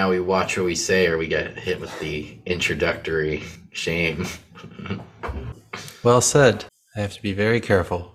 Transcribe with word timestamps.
now 0.00 0.08
we 0.08 0.18
watch 0.18 0.56
what 0.56 0.64
we 0.64 0.74
say 0.74 1.08
or 1.08 1.18
we 1.18 1.26
get 1.26 1.58
hit 1.58 1.78
with 1.78 2.00
the 2.00 2.38
introductory 2.46 3.42
shame. 3.70 4.26
Well 6.02 6.22
said. 6.22 6.64
I 6.96 7.00
have 7.00 7.12
to 7.12 7.22
be 7.22 7.34
very 7.34 7.60
careful. 7.60 8.14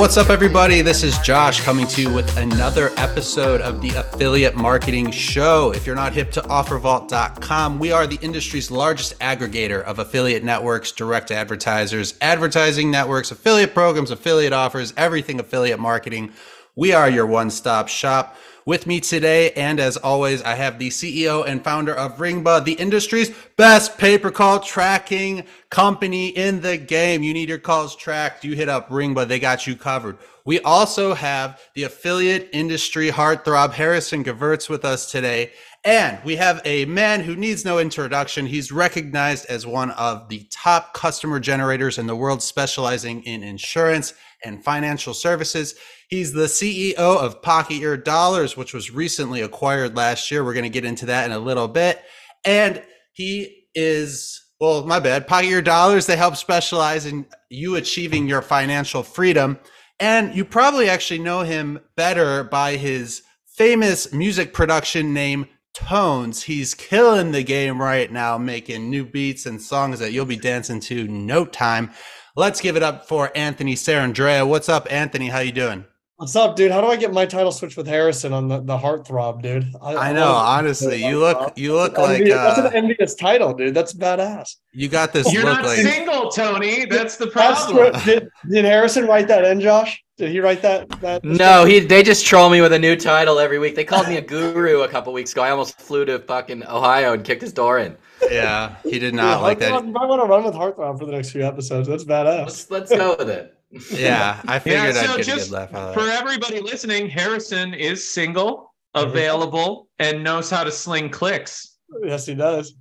What's 0.00 0.16
up, 0.16 0.30
everybody? 0.30 0.80
This 0.80 1.02
is 1.02 1.18
Josh 1.18 1.60
coming 1.60 1.86
to 1.88 2.00
you 2.00 2.10
with 2.10 2.34
another 2.38 2.90
episode 2.96 3.60
of 3.60 3.82
the 3.82 3.90
Affiliate 3.90 4.56
Marketing 4.56 5.10
Show. 5.10 5.74
If 5.76 5.86
you're 5.86 5.94
not 5.94 6.14
hip 6.14 6.32
to 6.32 6.40
OfferVault.com, 6.40 7.78
we 7.78 7.92
are 7.92 8.06
the 8.06 8.18
industry's 8.22 8.70
largest 8.70 9.18
aggregator 9.18 9.82
of 9.82 9.98
affiliate 9.98 10.42
networks, 10.42 10.90
direct 10.90 11.30
advertisers, 11.30 12.14
advertising 12.22 12.90
networks, 12.90 13.30
affiliate 13.30 13.74
programs, 13.74 14.10
affiliate 14.10 14.54
offers, 14.54 14.94
everything 14.96 15.38
affiliate 15.38 15.78
marketing. 15.78 16.32
We 16.74 16.94
are 16.94 17.10
your 17.10 17.26
one 17.26 17.50
stop 17.50 17.88
shop. 17.88 18.38
With 18.66 18.86
me 18.86 19.00
today, 19.00 19.52
and 19.52 19.80
as 19.80 19.96
always, 19.96 20.42
I 20.42 20.54
have 20.54 20.78
the 20.78 20.90
CEO 20.90 21.46
and 21.46 21.64
founder 21.64 21.94
of 21.94 22.18
Ringba, 22.18 22.62
the 22.64 22.74
industry's 22.74 23.30
best 23.56 23.96
pay 23.96 24.18
per 24.18 24.30
call 24.30 24.60
tracking 24.60 25.44
company 25.70 26.28
in 26.28 26.60
the 26.60 26.76
game. 26.76 27.22
You 27.22 27.32
need 27.32 27.48
your 27.48 27.58
calls 27.58 27.96
tracked, 27.96 28.44
you 28.44 28.54
hit 28.54 28.68
up 28.68 28.90
Ringba, 28.90 29.26
they 29.26 29.38
got 29.38 29.66
you 29.66 29.76
covered. 29.76 30.18
We 30.44 30.60
also 30.60 31.14
have 31.14 31.60
the 31.74 31.84
affiliate 31.84 32.50
industry 32.52 33.10
heartthrob 33.10 33.72
Harrison 33.72 34.24
Gevirtz 34.24 34.68
with 34.68 34.84
us 34.84 35.10
today. 35.10 35.52
And 35.82 36.18
we 36.24 36.36
have 36.36 36.60
a 36.66 36.84
man 36.84 37.20
who 37.20 37.36
needs 37.36 37.64
no 37.64 37.78
introduction. 37.78 38.44
He's 38.44 38.70
recognized 38.70 39.46
as 39.46 39.66
one 39.66 39.92
of 39.92 40.28
the 40.28 40.46
top 40.50 40.92
customer 40.92 41.40
generators 41.40 41.96
in 41.96 42.06
the 42.06 42.16
world, 42.16 42.42
specializing 42.42 43.22
in 43.22 43.42
insurance 43.42 44.12
and 44.44 44.62
financial 44.62 45.14
services. 45.14 45.74
He's 46.10 46.32
the 46.32 46.46
CEO 46.46 46.96
of 46.96 47.40
Pocket 47.40 47.76
Your 47.76 47.96
Dollars, 47.96 48.56
which 48.56 48.74
was 48.74 48.90
recently 48.90 49.42
acquired 49.42 49.96
last 49.96 50.28
year. 50.28 50.42
We're 50.42 50.54
going 50.54 50.64
to 50.64 50.68
get 50.68 50.84
into 50.84 51.06
that 51.06 51.24
in 51.24 51.30
a 51.30 51.38
little 51.38 51.68
bit. 51.68 52.02
And 52.44 52.82
he 53.12 53.66
is, 53.76 54.44
well, 54.58 54.84
my 54.84 54.98
bad, 54.98 55.28
Pocket 55.28 55.46
Your 55.46 55.62
Dollars. 55.62 56.06
They 56.06 56.16
help 56.16 56.34
specialize 56.34 57.06
in 57.06 57.26
you 57.48 57.76
achieving 57.76 58.26
your 58.26 58.42
financial 58.42 59.04
freedom. 59.04 59.60
And 60.00 60.34
you 60.34 60.44
probably 60.44 60.88
actually 60.88 61.20
know 61.20 61.42
him 61.42 61.78
better 61.94 62.42
by 62.42 62.74
his 62.74 63.22
famous 63.46 64.12
music 64.12 64.52
production 64.52 65.14
name, 65.14 65.46
Tones. 65.74 66.42
He's 66.42 66.74
killing 66.74 67.30
the 67.30 67.44
game 67.44 67.80
right 67.80 68.10
now, 68.10 68.36
making 68.36 68.90
new 68.90 69.04
beats 69.04 69.46
and 69.46 69.62
songs 69.62 70.00
that 70.00 70.10
you'll 70.10 70.26
be 70.26 70.36
dancing 70.36 70.80
to 70.80 71.06
no 71.06 71.44
time. 71.44 71.92
Let's 72.34 72.60
give 72.60 72.74
it 72.76 72.82
up 72.82 73.06
for 73.06 73.30
Anthony 73.36 73.76
Sarandrea. 73.76 74.44
What's 74.44 74.68
up, 74.68 74.88
Anthony? 74.90 75.28
How 75.28 75.38
you 75.38 75.52
doing? 75.52 75.84
What's 76.20 76.36
up, 76.36 76.54
dude? 76.54 76.70
How 76.70 76.82
do 76.82 76.88
I 76.88 76.96
get 76.96 77.14
my 77.14 77.24
title 77.24 77.50
switched 77.50 77.78
with 77.78 77.86
Harrison 77.86 78.34
on 78.34 78.46
the, 78.46 78.60
the 78.60 78.76
heartthrob, 78.76 79.40
dude? 79.40 79.74
I 79.82 80.12
know, 80.12 80.32
honestly, 80.32 81.02
you 81.02 81.18
look 81.18 81.56
you 81.56 81.72
look 81.72 81.96
like 81.96 82.18
Envious- 82.20 82.36
that's 82.36 82.58
uh, 82.58 82.66
an 82.66 82.74
envious 82.76 83.14
title, 83.14 83.54
dude. 83.54 83.72
That's 83.72 83.94
badass. 83.94 84.56
you 84.74 84.88
got 84.90 85.14
this 85.14 85.32
You're 85.32 85.44
look 85.44 85.62
not 85.62 85.64
like 85.64 85.78
single, 85.78 86.28
Tony. 86.30 86.84
That's 86.84 87.16
the 87.16 87.24
That's 87.24 87.64
problem. 87.64 87.76
what- 87.94 88.04
did, 88.04 88.28
did 88.50 88.66
Harrison 88.66 89.06
write 89.06 89.28
that 89.28 89.46
in, 89.46 89.62
Josh? 89.62 90.04
Did 90.18 90.28
he 90.30 90.40
write 90.40 90.60
that? 90.60 90.90
that 91.00 91.24
No, 91.24 91.64
he 91.64 91.78
they 91.80 92.02
just 92.02 92.26
troll 92.26 92.50
me 92.50 92.60
with 92.60 92.74
a 92.74 92.78
new 92.78 92.96
title 92.96 93.38
every 93.38 93.58
week. 93.58 93.74
They 93.74 93.84
called 93.84 94.06
me 94.06 94.18
a 94.18 94.20
guru 94.20 94.82
a 94.82 94.88
couple 94.88 95.14
weeks 95.14 95.32
ago. 95.32 95.40
I 95.40 95.48
almost 95.48 95.80
flew 95.80 96.04
to 96.04 96.18
fucking 96.18 96.66
Ohio 96.66 97.14
and 97.14 97.24
kicked 97.24 97.40
his 97.40 97.54
door 97.54 97.78
in. 97.78 97.96
yeah, 98.30 98.74
he 98.82 98.98
did 98.98 99.00
Dude, 99.00 99.14
not 99.14 99.40
like 99.40 99.58
that. 99.60 99.82
You 99.82 99.90
might 99.90 100.04
want 100.04 100.20
to 100.20 100.26
run 100.28 100.44
with 100.44 100.52
Heartthrob 100.52 100.98
for 100.98 101.06
the 101.06 101.12
next 101.12 101.30
few 101.30 101.46
episodes. 101.46 101.88
That's 101.88 102.04
badass. 102.04 102.44
Let's 102.44 102.70
let's 102.70 102.94
go 102.94 103.16
with 103.18 103.30
it. 103.30 103.56
Yeah, 103.90 104.40
I 104.46 104.58
figured 104.60 104.94
Yeah, 104.94 105.00
I'd 105.00 105.06
so 105.06 105.16
get 105.16 105.28
a 105.28 105.32
good 105.40 105.50
laugh 105.50 105.74
out 105.74 105.88
of 105.88 105.94
For 105.94 106.08
everybody 106.10 106.60
listening, 106.60 107.08
Harrison 107.08 107.72
is 107.74 108.12
single, 108.12 108.74
Mhm. 108.96 109.06
available, 109.08 109.88
and 109.98 110.24
knows 110.24 110.50
how 110.50 110.64
to 110.64 110.72
sling 110.72 111.10
clicks. 111.10 111.76
Yes, 112.04 112.26
he 112.26 112.34
does. 112.34 112.74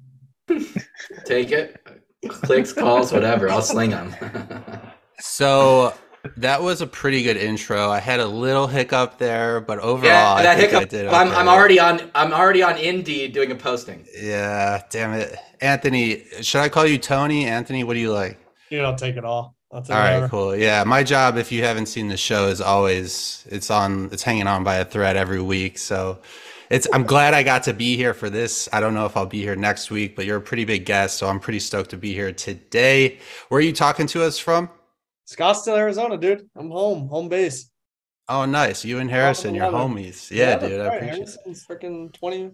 Take 1.26 1.52
it. 1.52 1.80
Clicks, 2.28 2.74
calls, 2.74 3.12
whatever. 3.14 3.50
I'll 3.50 3.62
sling 3.62 3.92
them. 3.92 4.14
So 5.22 5.94
that 6.38 6.62
was 6.62 6.80
a 6.80 6.88
pretty 6.88 7.24
good 7.24 7.36
intro. 7.36 7.90
I 7.90 8.00
had 8.00 8.22
a 8.22 8.26
little 8.26 8.68
hiccup 8.68 9.18
there, 9.18 9.60
but 9.60 9.78
overall, 9.80 10.06
yeah, 10.10 10.34
I 10.34 10.44
that 10.44 10.58
think 10.58 10.70
I 10.74 10.76
hiccup. 10.76 10.90
did. 10.90 11.08
I'm. 11.08 11.28
I'm 11.34 11.50
already 11.50 11.78
on. 11.78 12.10
I'm 12.16 12.32
already 12.32 12.64
on 12.64 12.78
Indeed 12.78 13.34
doing 13.34 13.52
a 13.52 13.56
posting. 13.56 14.06
Yeah, 14.18 14.82
damn 14.90 15.12
it, 15.14 15.36
Anthony. 15.60 16.24
Should 16.40 16.62
I 16.62 16.70
call 16.70 16.86
you 16.86 16.98
Tony? 16.98 17.48
Anthony, 17.48 17.84
what 17.84 17.96
do 17.96 18.00
you 18.00 18.14
like? 18.14 18.40
Dude, 18.70 18.86
I'll 18.86 18.96
take 18.96 19.18
it 19.18 19.26
all. 19.26 19.56
All 19.72 19.84
right, 19.88 20.28
cool. 20.30 20.56
Yeah, 20.56 20.84
my 20.84 21.04
job, 21.04 21.38
if 21.38 21.52
you 21.52 21.64
haven't 21.64 21.86
seen 21.86 22.08
the 22.08 22.18
show, 22.18 22.48
is 22.48 22.60
always 22.60 23.46
it's 23.50 23.70
on. 23.70 24.10
It's 24.12 24.24
hanging 24.24 24.48
on 24.48 24.64
by 24.64 24.78
a 24.78 24.86
thread 24.86 25.16
every 25.16 25.42
week. 25.42 25.78
So, 25.78 26.20
it's. 26.72 26.88
I'm 26.92 27.04
glad 27.04 27.36
I 27.36 27.44
got 27.44 27.64
to 27.64 27.74
be 27.74 27.96
here 27.96 28.16
for 28.16 28.32
this. 28.32 28.68
I 28.74 28.80
don't 28.80 28.96
know 28.96 29.06
if 29.06 29.16
I'll 29.16 29.28
be 29.28 29.42
here 29.42 29.56
next 29.56 29.92
week, 29.92 30.16
but 30.16 30.26
you're 30.26 30.38
a 30.38 30.42
pretty 30.42 30.66
big 30.66 30.86
guest, 30.86 31.20
so 31.20 31.28
I'm 31.28 31.40
pretty 31.40 31.60
stoked 31.60 31.92
to 31.92 31.98
be 31.98 32.14
here 32.14 32.32
today. 32.32 33.20
Where 33.50 33.60
are 33.60 33.64
you 33.64 33.74
talking 33.74 34.08
to 34.08 34.24
us 34.24 34.40
from? 34.40 34.70
Scottsdale, 35.28 35.78
Arizona, 35.78 36.18
dude. 36.18 36.50
I'm 36.56 36.72
home, 36.72 37.08
home 37.08 37.30
base. 37.30 37.70
Oh, 38.28 38.46
nice. 38.46 38.84
You 38.84 38.98
and 38.98 39.10
Harrison, 39.10 39.54
you're 39.54 39.66
homies. 39.66 40.32
Yeah, 40.32 40.56
that's 40.56 40.68
dude. 40.68 40.82
I 40.82 40.88
right. 40.88 41.04
appreciate 41.04 41.30
it. 41.46 41.58
Freaking 41.70 42.12
20. 42.14 42.52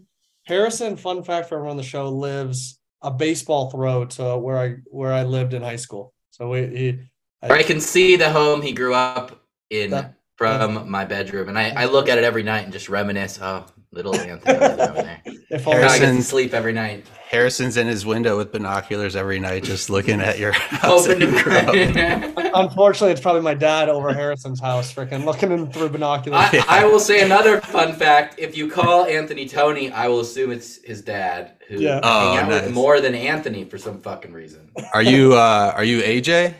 Harrison, 0.47 0.97
fun 0.97 1.23
fact 1.23 1.47
for 1.47 1.55
everyone 1.55 1.71
on 1.71 1.77
the 1.77 1.83
show, 1.83 2.09
lives 2.09 2.79
a 3.01 3.11
baseball 3.11 3.69
throw 3.69 4.05
to 4.05 4.37
where 4.37 4.57
I 4.57 4.75
where 4.91 5.13
I 5.13 5.23
lived 5.23 5.53
in 5.53 5.61
high 5.61 5.75
school. 5.77 6.13
So 6.37 6.49
we 6.49 6.67
he 6.67 6.99
I 7.41 7.63
can 7.63 7.79
see 7.79 8.17
the 8.17 8.29
home 8.29 8.61
he 8.61 8.73
grew 8.73 8.93
up 8.93 9.41
in 9.69 9.91
That- 9.91 10.15
from 10.35 10.89
my 10.91 11.05
bedroom, 11.05 11.47
and 11.47 11.57
I, 11.57 11.69
I 11.69 11.85
look 11.85 12.09
at 12.09 12.17
it 12.17 12.25
every 12.25 12.43
night 12.43 12.65
and 12.65 12.73
just 12.73 12.89
reminisce. 12.89 13.39
Oh, 13.41 13.65
little 13.95 14.15
Anthony 14.15 14.57
over 14.57 14.75
there. 14.75 15.21
if 15.49 15.63
How 15.63 15.71
I 15.71 15.75
only, 15.75 15.87
get 15.87 15.93
to 15.93 16.05
Harrison- 16.05 16.21
sleep 16.21 16.53
every 16.53 16.73
night. 16.73 17.05
Harrison's 17.29 17.75
in 17.77 17.87
his 17.87 18.05
window 18.05 18.37
with 18.37 18.51
binoculars 18.51 19.15
every 19.15 19.39
night, 19.39 19.63
just 19.63 19.89
looking 19.89 20.21
at 20.21 20.37
your 20.37 20.51
house. 20.53 21.07
Open 21.07 21.19
that 21.19 21.29
you 21.31 21.43
grew 21.43 21.53
up 21.53 21.73
in. 21.75 21.93
to 21.93 22.51
unfortunately 22.59 23.11
it's 23.11 23.19
probably 23.21 23.41
my 23.41 23.53
dad 23.55 23.89
over 23.89 24.13
Harrison's 24.13 24.59
house, 24.61 24.93
freaking 24.93 25.25
looking 25.25 25.51
in 25.51 25.71
through 25.71 25.89
binoculars. 25.89 26.39
I, 26.53 26.81
I 26.81 26.85
will 26.85 26.99
say 26.99 27.23
another 27.23 27.61
fun 27.61 27.93
fact. 27.93 28.35
If 28.37 28.55
you 28.55 28.69
call 28.69 29.05
Anthony 29.05 29.47
Tony, 29.47 29.91
I 29.91 30.07
will 30.07 30.19
assume 30.19 30.51
it's 30.51 30.83
his 30.83 31.01
dad 31.01 31.53
who 31.67 31.79
Yeah. 31.81 31.95
hang 31.95 32.01
Oh, 32.03 32.37
out 32.37 32.49
nice. 32.49 32.63
with 32.65 32.73
more 32.73 33.01
than 33.01 33.15
Anthony 33.15 33.63
for 33.65 33.77
some 33.79 34.01
fucking 34.01 34.31
reason. 34.33 34.69
Are 34.93 35.01
you 35.03 35.33
uh 35.33 35.73
are 35.75 35.83
you 35.83 36.01
AJ? 36.01 36.53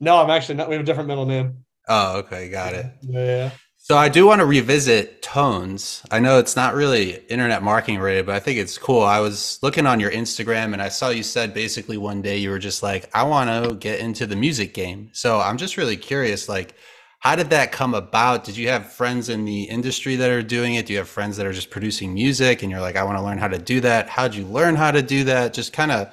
no, 0.00 0.16
I'm 0.22 0.30
actually 0.30 0.54
not 0.56 0.68
we 0.68 0.74
have 0.76 0.82
a 0.82 0.86
different 0.86 1.08
middle 1.08 1.26
name. 1.26 1.64
Oh, 1.88 2.18
okay, 2.18 2.48
got 2.48 2.72
it. 2.74 2.86
Yeah. 3.02 3.50
So 3.86 3.98
I 3.98 4.08
do 4.08 4.26
want 4.26 4.38
to 4.38 4.46
revisit 4.46 5.20
tones. 5.20 6.02
I 6.10 6.18
know 6.18 6.38
it's 6.38 6.56
not 6.56 6.74
really 6.74 7.16
internet 7.28 7.62
marketing 7.62 7.98
related, 7.98 8.24
but 8.24 8.34
I 8.34 8.40
think 8.40 8.58
it's 8.58 8.78
cool. 8.78 9.02
I 9.02 9.20
was 9.20 9.58
looking 9.60 9.86
on 9.86 10.00
your 10.00 10.10
Instagram 10.10 10.72
and 10.72 10.80
I 10.80 10.88
saw 10.88 11.10
you 11.10 11.22
said 11.22 11.52
basically 11.52 11.98
one 11.98 12.22
day 12.22 12.38
you 12.38 12.48
were 12.48 12.58
just 12.58 12.82
like, 12.82 13.10
I 13.14 13.24
want 13.24 13.50
to 13.50 13.74
get 13.74 14.00
into 14.00 14.26
the 14.26 14.36
music 14.36 14.72
game. 14.72 15.10
So 15.12 15.38
I'm 15.38 15.58
just 15.58 15.76
really 15.76 15.98
curious, 15.98 16.48
like, 16.48 16.76
how 17.18 17.36
did 17.36 17.50
that 17.50 17.72
come 17.72 17.92
about? 17.92 18.44
Did 18.44 18.56
you 18.56 18.68
have 18.68 18.90
friends 18.90 19.28
in 19.28 19.44
the 19.44 19.64
industry 19.64 20.16
that 20.16 20.30
are 20.30 20.42
doing 20.42 20.76
it? 20.76 20.86
Do 20.86 20.94
you 20.94 20.98
have 21.00 21.08
friends 21.10 21.36
that 21.36 21.44
are 21.44 21.52
just 21.52 21.68
producing 21.68 22.14
music 22.14 22.62
and 22.62 22.70
you're 22.70 22.80
like, 22.80 22.96
I 22.96 23.04
want 23.04 23.18
to 23.18 23.22
learn 23.22 23.36
how 23.36 23.48
to 23.48 23.58
do 23.58 23.82
that? 23.82 24.08
How'd 24.08 24.34
you 24.34 24.46
learn 24.46 24.76
how 24.76 24.92
to 24.92 25.02
do 25.02 25.24
that? 25.24 25.52
Just 25.52 25.74
kind 25.74 25.92
of, 25.92 26.10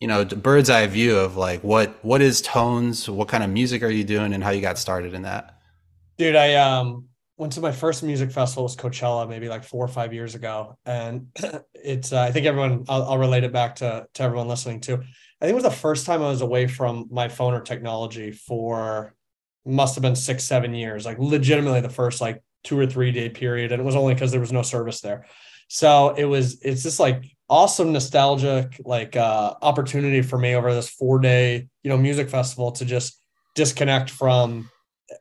you 0.00 0.08
know, 0.08 0.24
bird's 0.24 0.70
eye 0.70 0.88
view 0.88 1.16
of 1.18 1.36
like 1.36 1.62
what 1.62 2.04
what 2.04 2.20
is 2.20 2.42
tones, 2.42 3.08
what 3.08 3.28
kind 3.28 3.44
of 3.44 3.50
music 3.50 3.84
are 3.84 3.90
you 3.90 4.02
doing, 4.02 4.32
and 4.32 4.42
how 4.42 4.50
you 4.50 4.60
got 4.60 4.76
started 4.76 5.14
in 5.14 5.22
that. 5.22 5.60
Dude, 6.18 6.34
I 6.34 6.54
um 6.54 7.10
went 7.42 7.52
to 7.54 7.60
my 7.60 7.72
first 7.72 8.04
music 8.04 8.30
festival 8.30 8.62
was 8.62 8.76
Coachella 8.76 9.28
maybe 9.28 9.48
like 9.48 9.64
four 9.64 9.84
or 9.84 9.88
five 9.88 10.14
years 10.14 10.36
ago, 10.36 10.78
and 10.86 11.26
it's 11.74 12.12
uh, 12.12 12.22
I 12.22 12.30
think 12.30 12.46
everyone 12.46 12.84
I'll, 12.88 13.02
I'll 13.02 13.18
relate 13.18 13.42
it 13.42 13.52
back 13.52 13.74
to 13.76 14.06
to 14.14 14.22
everyone 14.22 14.46
listening 14.46 14.80
too. 14.80 14.94
I 14.94 15.44
think 15.44 15.50
it 15.50 15.54
was 15.54 15.64
the 15.64 15.70
first 15.72 16.06
time 16.06 16.22
I 16.22 16.28
was 16.28 16.40
away 16.40 16.68
from 16.68 17.08
my 17.10 17.26
phone 17.26 17.52
or 17.52 17.60
technology 17.60 18.30
for 18.30 19.16
must 19.66 19.96
have 19.96 20.02
been 20.02 20.14
six 20.14 20.44
seven 20.44 20.72
years, 20.72 21.04
like 21.04 21.18
legitimately 21.18 21.80
the 21.80 21.90
first 21.90 22.20
like 22.20 22.44
two 22.62 22.78
or 22.78 22.86
three 22.86 23.10
day 23.10 23.28
period, 23.28 23.72
and 23.72 23.82
it 23.82 23.84
was 23.84 23.96
only 23.96 24.14
because 24.14 24.30
there 24.30 24.40
was 24.40 24.52
no 24.52 24.62
service 24.62 25.00
there. 25.00 25.26
So 25.66 26.14
it 26.16 26.24
was 26.24 26.62
it's 26.62 26.84
just 26.84 27.00
like 27.00 27.24
awesome 27.48 27.92
nostalgic 27.92 28.80
like 28.84 29.16
uh 29.16 29.54
opportunity 29.62 30.22
for 30.22 30.38
me 30.38 30.54
over 30.54 30.72
this 30.72 30.88
four 30.88 31.18
day 31.18 31.66
you 31.82 31.90
know 31.90 31.98
music 31.98 32.30
festival 32.30 32.70
to 32.72 32.84
just 32.84 33.20
disconnect 33.56 34.10
from 34.10 34.70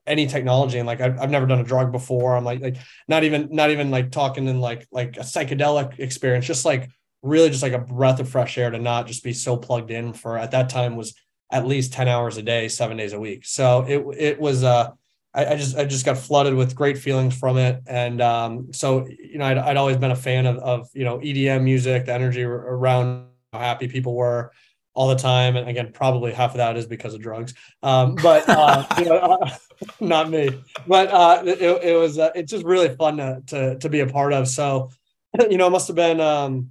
any 0.05 0.27
technology 0.27 0.77
and 0.77 0.88
like 0.88 1.01
I've, 1.01 1.19
I've 1.19 1.29
never 1.29 1.45
done 1.45 1.59
a 1.59 1.63
drug 1.63 1.91
before. 1.91 2.35
I'm 2.35 2.43
like 2.43 2.61
like 2.61 2.77
not 3.07 3.23
even 3.23 3.49
not 3.51 3.71
even 3.71 3.91
like 3.91 4.11
talking 4.11 4.47
in 4.47 4.59
like 4.59 4.88
like 4.91 5.17
a 5.17 5.21
psychedelic 5.21 5.99
experience 5.99 6.45
just 6.45 6.65
like 6.65 6.89
really 7.23 7.49
just 7.49 7.63
like 7.63 7.73
a 7.73 7.79
breath 7.79 8.19
of 8.19 8.29
fresh 8.29 8.57
air 8.57 8.71
to 8.71 8.79
not 8.79 9.07
just 9.07 9.23
be 9.23 9.33
so 9.33 9.57
plugged 9.57 9.91
in 9.91 10.13
for 10.13 10.38
at 10.38 10.51
that 10.51 10.69
time 10.69 10.95
was 10.95 11.13
at 11.51 11.67
least 11.67 11.93
10 11.93 12.07
hours 12.07 12.38
a 12.38 12.41
day 12.41 12.67
seven 12.67 12.97
days 12.97 13.13
a 13.13 13.19
week. 13.19 13.45
So 13.45 13.85
it 13.88 14.03
it 14.17 14.39
was 14.39 14.63
uh 14.63 14.91
I, 15.33 15.45
I 15.45 15.55
just 15.55 15.77
I 15.77 15.85
just 15.85 16.05
got 16.05 16.17
flooded 16.17 16.53
with 16.55 16.75
great 16.75 16.97
feelings 16.97 17.38
from 17.38 17.57
it, 17.57 17.81
and 17.88 18.21
um, 18.21 18.73
so 18.73 19.07
you 19.07 19.38
know 19.38 19.45
I'd, 19.45 19.57
I'd 19.57 19.77
always 19.77 19.97
been 19.97 20.11
a 20.11 20.15
fan 20.15 20.45
of, 20.45 20.57
of 20.57 20.89
you 20.93 21.05
know 21.05 21.19
EDM 21.19 21.63
music, 21.63 22.05
the 22.05 22.13
energy 22.13 22.43
around 22.43 23.27
how 23.53 23.59
happy 23.59 23.88
people 23.88 24.13
were 24.13 24.51
all 24.93 25.07
the 25.07 25.15
time. 25.15 25.55
And 25.55 25.69
again, 25.69 25.91
probably 25.93 26.33
half 26.33 26.51
of 26.51 26.57
that 26.57 26.77
is 26.77 26.85
because 26.85 27.13
of 27.13 27.21
drugs. 27.21 27.53
Um, 27.81 28.15
but 28.15 28.47
uh, 28.47 28.85
you 28.99 29.05
know, 29.05 29.17
uh, 29.17 29.49
not 29.99 30.29
me. 30.29 30.49
But 30.88 31.09
uh, 31.09 31.43
it, 31.45 31.61
it 31.61 31.97
was 31.97 32.19
uh, 32.19 32.31
it's 32.35 32.51
just 32.51 32.65
really 32.65 32.95
fun 32.95 33.17
to, 33.17 33.41
to 33.47 33.79
to 33.79 33.89
be 33.89 34.01
a 34.01 34.07
part 34.07 34.33
of. 34.33 34.47
So 34.47 34.89
you 35.49 35.57
know, 35.57 35.67
it 35.67 35.71
must 35.71 35.88
have 35.88 35.95
been 35.95 36.19
um, 36.19 36.69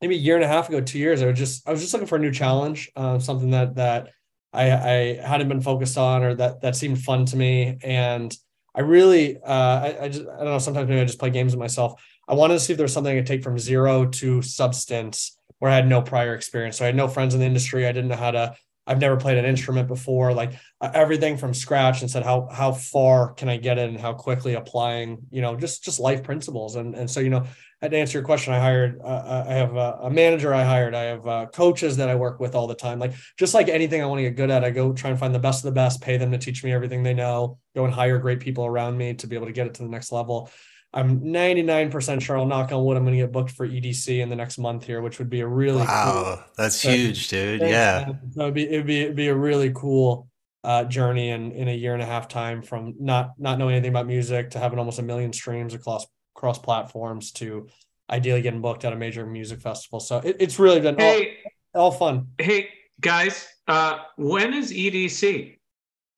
maybe 0.00 0.16
a 0.16 0.18
year 0.18 0.34
and 0.34 0.44
a 0.44 0.48
half 0.48 0.68
ago, 0.68 0.80
two 0.80 0.98
years. 0.98 1.22
I 1.22 1.26
was 1.26 1.38
just 1.38 1.68
I 1.68 1.70
was 1.70 1.80
just 1.80 1.92
looking 1.92 2.08
for 2.08 2.16
a 2.16 2.20
new 2.20 2.32
challenge, 2.32 2.90
uh, 2.96 3.18
something 3.18 3.50
that 3.50 3.76
that 3.76 4.10
I, 4.52 4.70
I 4.70 5.20
hadn't 5.22 5.48
been 5.48 5.62
focused 5.62 5.96
on 5.96 6.22
or 6.22 6.34
that 6.34 6.60
that 6.62 6.76
seemed 6.76 7.02
fun 7.02 7.24
to 7.26 7.36
me. 7.36 7.78
And 7.82 8.36
I 8.74 8.80
really 8.80 9.36
uh, 9.36 9.44
I, 9.46 9.96
I 10.02 10.08
just 10.08 10.26
I 10.26 10.36
don't 10.38 10.46
know. 10.46 10.58
Sometimes 10.58 10.88
maybe 10.88 11.00
I 11.00 11.04
just 11.04 11.18
play 11.18 11.30
games 11.30 11.52
with 11.52 11.60
myself. 11.60 12.02
I 12.28 12.34
wanted 12.34 12.54
to 12.54 12.60
see 12.60 12.72
if 12.72 12.76
there 12.76 12.84
was 12.84 12.92
something 12.92 13.12
I 13.12 13.18
could 13.18 13.26
take 13.26 13.42
from 13.42 13.58
zero 13.58 14.06
to 14.06 14.42
substance 14.42 15.36
where 15.62 15.70
I 15.70 15.76
had 15.76 15.86
no 15.86 16.02
prior 16.02 16.34
experience. 16.34 16.78
So 16.78 16.84
I 16.84 16.86
had 16.86 16.96
no 16.96 17.06
friends 17.06 17.34
in 17.34 17.40
the 17.40 17.46
industry. 17.46 17.86
I 17.86 17.92
didn't 17.92 18.08
know 18.08 18.16
how 18.16 18.32
to. 18.32 18.56
I've 18.84 18.98
never 18.98 19.16
played 19.16 19.38
an 19.38 19.44
instrument 19.44 19.86
before, 19.86 20.34
like 20.34 20.54
uh, 20.80 20.90
everything 20.92 21.36
from 21.36 21.54
scratch, 21.54 22.00
and 22.00 22.10
said 22.10 22.24
how 22.24 22.48
how 22.50 22.72
far 22.72 23.32
can 23.34 23.48
I 23.48 23.58
get 23.58 23.78
it, 23.78 23.88
and 23.88 23.96
how 23.96 24.12
quickly 24.12 24.54
applying, 24.54 25.18
you 25.30 25.40
know, 25.40 25.54
just 25.54 25.84
just 25.84 26.00
life 26.00 26.24
principles. 26.24 26.74
And 26.74 26.96
and 26.96 27.08
so 27.08 27.20
you 27.20 27.30
know, 27.30 27.46
to 27.80 27.96
answer 27.96 28.18
your 28.18 28.24
question, 28.24 28.52
I 28.52 28.58
hired, 28.58 29.00
uh, 29.04 29.04
uh, 29.04 29.46
I 29.48 29.52
have 29.52 29.76
a, 29.76 29.98
a, 30.02 30.10
manager 30.10 30.52
I 30.52 30.64
hired, 30.64 30.96
I 30.96 31.02
have 31.04 31.26
uh, 31.28 31.46
coaches 31.46 31.96
that 31.98 32.08
I 32.08 32.16
work 32.16 32.40
with 32.40 32.56
all 32.56 32.66
the 32.66 32.74
time. 32.74 32.98
Like 32.98 33.12
just 33.38 33.54
like 33.54 33.68
anything 33.68 34.02
I 34.02 34.06
want 34.06 34.18
to 34.18 34.24
get 34.24 34.34
good 34.34 34.50
at, 34.50 34.64
I 34.64 34.70
go 34.70 34.92
try 34.92 35.10
and 35.10 35.18
find 35.18 35.32
the 35.32 35.38
best 35.38 35.64
of 35.64 35.72
the 35.72 35.76
best, 35.76 36.00
pay 36.00 36.16
them 36.16 36.32
to 36.32 36.38
teach 36.38 36.64
me 36.64 36.72
everything 36.72 37.04
they 37.04 37.14
know, 37.14 37.58
go 37.76 37.84
and 37.84 37.94
hire 37.94 38.18
great 38.18 38.40
people 38.40 38.66
around 38.66 38.98
me 38.98 39.14
to 39.14 39.28
be 39.28 39.36
able 39.36 39.46
to 39.46 39.52
get 39.52 39.68
it 39.68 39.74
to 39.74 39.84
the 39.84 39.88
next 39.88 40.10
level. 40.10 40.50
I'm 40.94 41.20
99% 41.20 42.20
sure 42.20 42.36
I'll 42.36 42.46
knock 42.46 42.70
on 42.70 42.84
wood. 42.84 42.96
I'm 42.96 43.04
going 43.04 43.16
to 43.16 43.22
get 43.22 43.32
booked 43.32 43.52
for 43.52 43.66
EDC 43.66 44.20
in 44.20 44.28
the 44.28 44.36
next 44.36 44.58
month 44.58 44.84
here, 44.84 45.00
which 45.00 45.18
would 45.18 45.30
be 45.30 45.40
a 45.40 45.46
really 45.46 45.78
wow. 45.78 46.22
Cool, 46.36 46.44
that's 46.56 46.82
huge, 46.82 47.28
dude. 47.28 47.62
Yeah. 47.62 48.12
So 48.32 48.42
it'd 48.42 48.54
be, 48.54 48.68
it'd 48.68 48.86
be, 48.86 49.00
it'd 49.00 49.16
be 49.16 49.28
a 49.28 49.34
really 49.34 49.72
cool 49.74 50.28
uh, 50.64 50.84
journey 50.84 51.30
in, 51.30 51.52
in 51.52 51.68
a 51.68 51.74
year 51.74 51.94
and 51.94 52.02
a 52.02 52.06
half 52.06 52.28
time 52.28 52.60
from 52.60 52.94
not, 53.00 53.30
not 53.38 53.58
knowing 53.58 53.74
anything 53.74 53.90
about 53.90 54.06
music 54.06 54.50
to 54.50 54.58
having 54.58 54.78
almost 54.78 54.98
a 54.98 55.02
million 55.02 55.32
streams 55.32 55.72
across, 55.72 56.06
across 56.36 56.58
platforms 56.58 57.32
to 57.32 57.68
ideally 58.10 58.42
getting 58.42 58.60
booked 58.60 58.84
at 58.84 58.92
a 58.92 58.96
major 58.96 59.24
music 59.24 59.60
festival. 59.60 59.98
So 59.98 60.18
it, 60.18 60.36
it's 60.40 60.58
really 60.58 60.80
been 60.80 60.98
hey, 60.98 61.38
all, 61.74 61.84
all 61.84 61.90
fun. 61.92 62.28
Hey 62.36 62.68
guys, 63.00 63.48
uh, 63.66 63.98
when 64.16 64.52
is 64.52 64.72
EDC? 64.72 65.58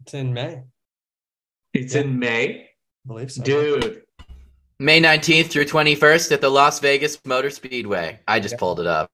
It's 0.00 0.14
in 0.14 0.34
May. 0.34 0.62
It's 1.72 1.94
yeah. 1.94 2.00
in 2.02 2.18
May. 2.18 2.62
I 2.62 3.06
believe 3.06 3.30
so. 3.30 3.42
Dude, 3.42 4.03
May 4.78 5.00
19th 5.00 5.46
through 5.46 5.66
21st 5.66 6.32
at 6.32 6.40
the 6.40 6.48
Las 6.48 6.80
Vegas 6.80 7.18
Motor 7.24 7.50
Speedway. 7.50 8.18
I 8.26 8.40
just 8.40 8.58
pulled 8.58 8.80
it 8.80 8.86
up 8.86 9.08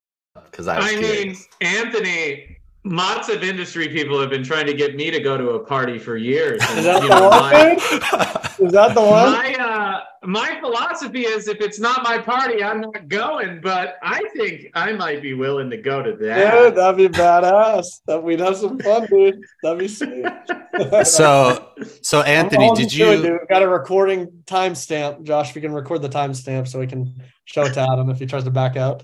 because 0.50 0.66
I 0.68 0.78
was 0.78 0.86
I 0.86 0.96
mean, 0.96 1.36
Anthony, 1.60 2.59
lots 2.84 3.28
of 3.28 3.42
industry 3.42 3.88
people 3.88 4.20
have 4.20 4.30
been 4.30 4.44
trying 4.44 4.66
to 4.66 4.74
get 4.74 4.96
me 4.96 5.10
to 5.10 5.20
go 5.20 5.36
to 5.36 5.50
a 5.50 5.60
party 5.60 5.98
for 5.98 6.16
years. 6.16 6.60
And, 6.70 6.78
Is 6.78 6.84
that 6.84 7.02
the 7.02 7.08
know, 7.08 7.28
one? 7.28 7.40
My, 7.40 8.66
Is 8.66 8.72
that 8.72 8.94
the 8.94 9.02
one? 9.02 9.32
My, 9.32 9.54
uh, 9.54 10.00
my 10.24 10.58
philosophy 10.60 11.22
is 11.22 11.48
if 11.48 11.60
it's 11.60 11.78
not 11.78 12.02
my 12.02 12.18
party, 12.18 12.62
I'm 12.62 12.80
not 12.80 13.08
going. 13.08 13.60
But 13.62 13.96
I 14.02 14.22
think 14.36 14.66
I 14.74 14.92
might 14.92 15.22
be 15.22 15.34
willing 15.34 15.70
to 15.70 15.76
go 15.76 16.02
to 16.02 16.12
that. 16.12 16.38
Yeah, 16.38 16.70
that'd 16.70 16.96
be 16.96 17.08
badass. 17.08 18.00
That 18.06 18.22
we'd 18.22 18.40
have 18.40 18.56
some 18.56 18.78
fun, 18.78 19.06
dude. 19.06 19.42
That'd 19.62 19.78
be 19.78 19.88
sweet. 19.88 20.26
so, 21.04 21.70
so 22.02 22.22
Anthony, 22.22 22.70
did 22.74 22.92
you 22.92 23.20
doing, 23.20 23.38
got 23.48 23.62
a 23.62 23.68
recording 23.68 24.26
timestamp? 24.46 25.22
Josh, 25.24 25.54
we 25.54 25.60
can 25.60 25.72
record 25.72 26.02
the 26.02 26.08
timestamp 26.08 26.68
so 26.68 26.78
we 26.78 26.86
can 26.86 27.22
show 27.44 27.64
it 27.64 27.74
to 27.74 27.80
Adam 27.80 28.10
if 28.10 28.18
he 28.18 28.26
tries 28.26 28.44
to 28.44 28.50
back 28.50 28.76
out. 28.76 29.02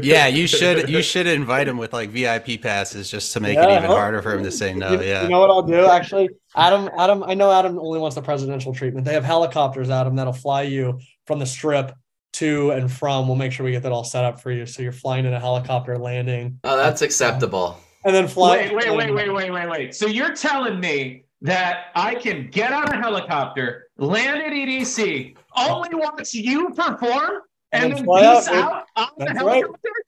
Yeah, 0.00 0.26
you 0.26 0.46
should 0.46 0.88
you 0.88 1.02
should 1.02 1.26
invite 1.26 1.68
him 1.68 1.76
with 1.76 1.92
like 1.92 2.10
VIP 2.10 2.62
passes 2.62 3.10
just 3.10 3.32
to 3.32 3.40
make 3.40 3.56
yeah, 3.56 3.68
it 3.68 3.78
even 3.78 3.90
harder 3.90 4.22
for 4.22 4.32
him 4.32 4.42
to 4.42 4.50
say 4.50 4.72
no. 4.72 4.92
You, 4.92 5.02
yeah. 5.02 5.22
You 5.24 5.28
know 5.28 5.40
what 5.40 5.50
I'll 5.50 5.62
do? 5.62 5.86
Actually, 5.86 6.30
Adam, 6.56 6.88
Adam, 6.98 7.22
I 7.24 7.34
know 7.34 7.50
Adam 7.50 7.78
only 7.78 7.98
wants 7.98 8.14
the 8.14 8.22
presidential 8.22 8.72
treatment. 8.72 9.04
They 9.04 9.12
have 9.12 9.24
helicopters, 9.24 9.90
Adam, 9.90 10.16
that'll 10.16 10.32
fly 10.32 10.62
you 10.62 10.98
from 11.26 11.38
the 11.38 11.46
strip 11.46 11.92
to 12.34 12.70
and 12.70 12.90
from. 12.90 13.26
We'll 13.26 13.36
make 13.36 13.52
sure 13.52 13.64
we 13.64 13.72
get 13.72 13.82
that 13.82 13.92
all 13.92 14.04
set 14.04 14.24
up 14.24 14.40
for 14.40 14.50
you. 14.50 14.66
So 14.66 14.82
you're 14.82 14.92
flying 14.92 15.26
in 15.26 15.34
a 15.34 15.40
helicopter 15.40 15.98
landing. 15.98 16.58
Oh, 16.64 16.76
that's 16.76 17.02
acceptable. 17.02 17.78
And 18.04 18.14
then 18.14 18.28
fly. 18.28 18.56
Wait, 18.56 18.74
wait, 18.74 18.96
wait, 18.96 19.14
wait, 19.14 19.32
wait, 19.32 19.50
wait, 19.50 19.68
wait. 19.68 19.94
So 19.94 20.06
you're 20.06 20.34
telling 20.34 20.78
me 20.80 21.24
that 21.42 21.86
I 21.94 22.14
can 22.14 22.48
get 22.50 22.72
on 22.72 22.88
a 22.88 22.96
helicopter, 22.96 23.88
land 23.98 24.42
at 24.42 24.52
EDC, 24.52 25.36
only 25.56 25.88
watch 25.92 26.34
you 26.34 26.70
perform? 26.70 27.42
And, 27.74 27.84
and 27.84 27.96
then 27.96 28.04
fly 28.04 28.24
out, 28.24 28.48
out 28.48 28.84
on 28.96 29.08
the 29.18 29.30
helicopter? 29.32 29.70
Right. 29.84 30.04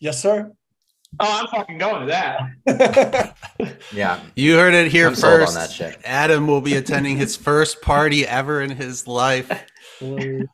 Yes, 0.00 0.20
sir. 0.20 0.52
Oh, 1.18 1.40
I'm 1.40 1.46
fucking 1.48 1.78
going 1.78 2.06
to 2.06 2.12
that. 2.66 3.36
yeah. 3.92 4.20
You 4.36 4.56
heard 4.56 4.74
it 4.74 4.92
here 4.92 5.08
I'm 5.08 5.14
first. 5.14 5.82
Adam 6.04 6.46
will 6.46 6.60
be 6.60 6.76
attending 6.76 7.16
his 7.16 7.36
first 7.36 7.82
party 7.82 8.26
ever 8.26 8.62
in 8.62 8.70
his 8.70 9.06
life. 9.08 9.50
you 10.00 10.46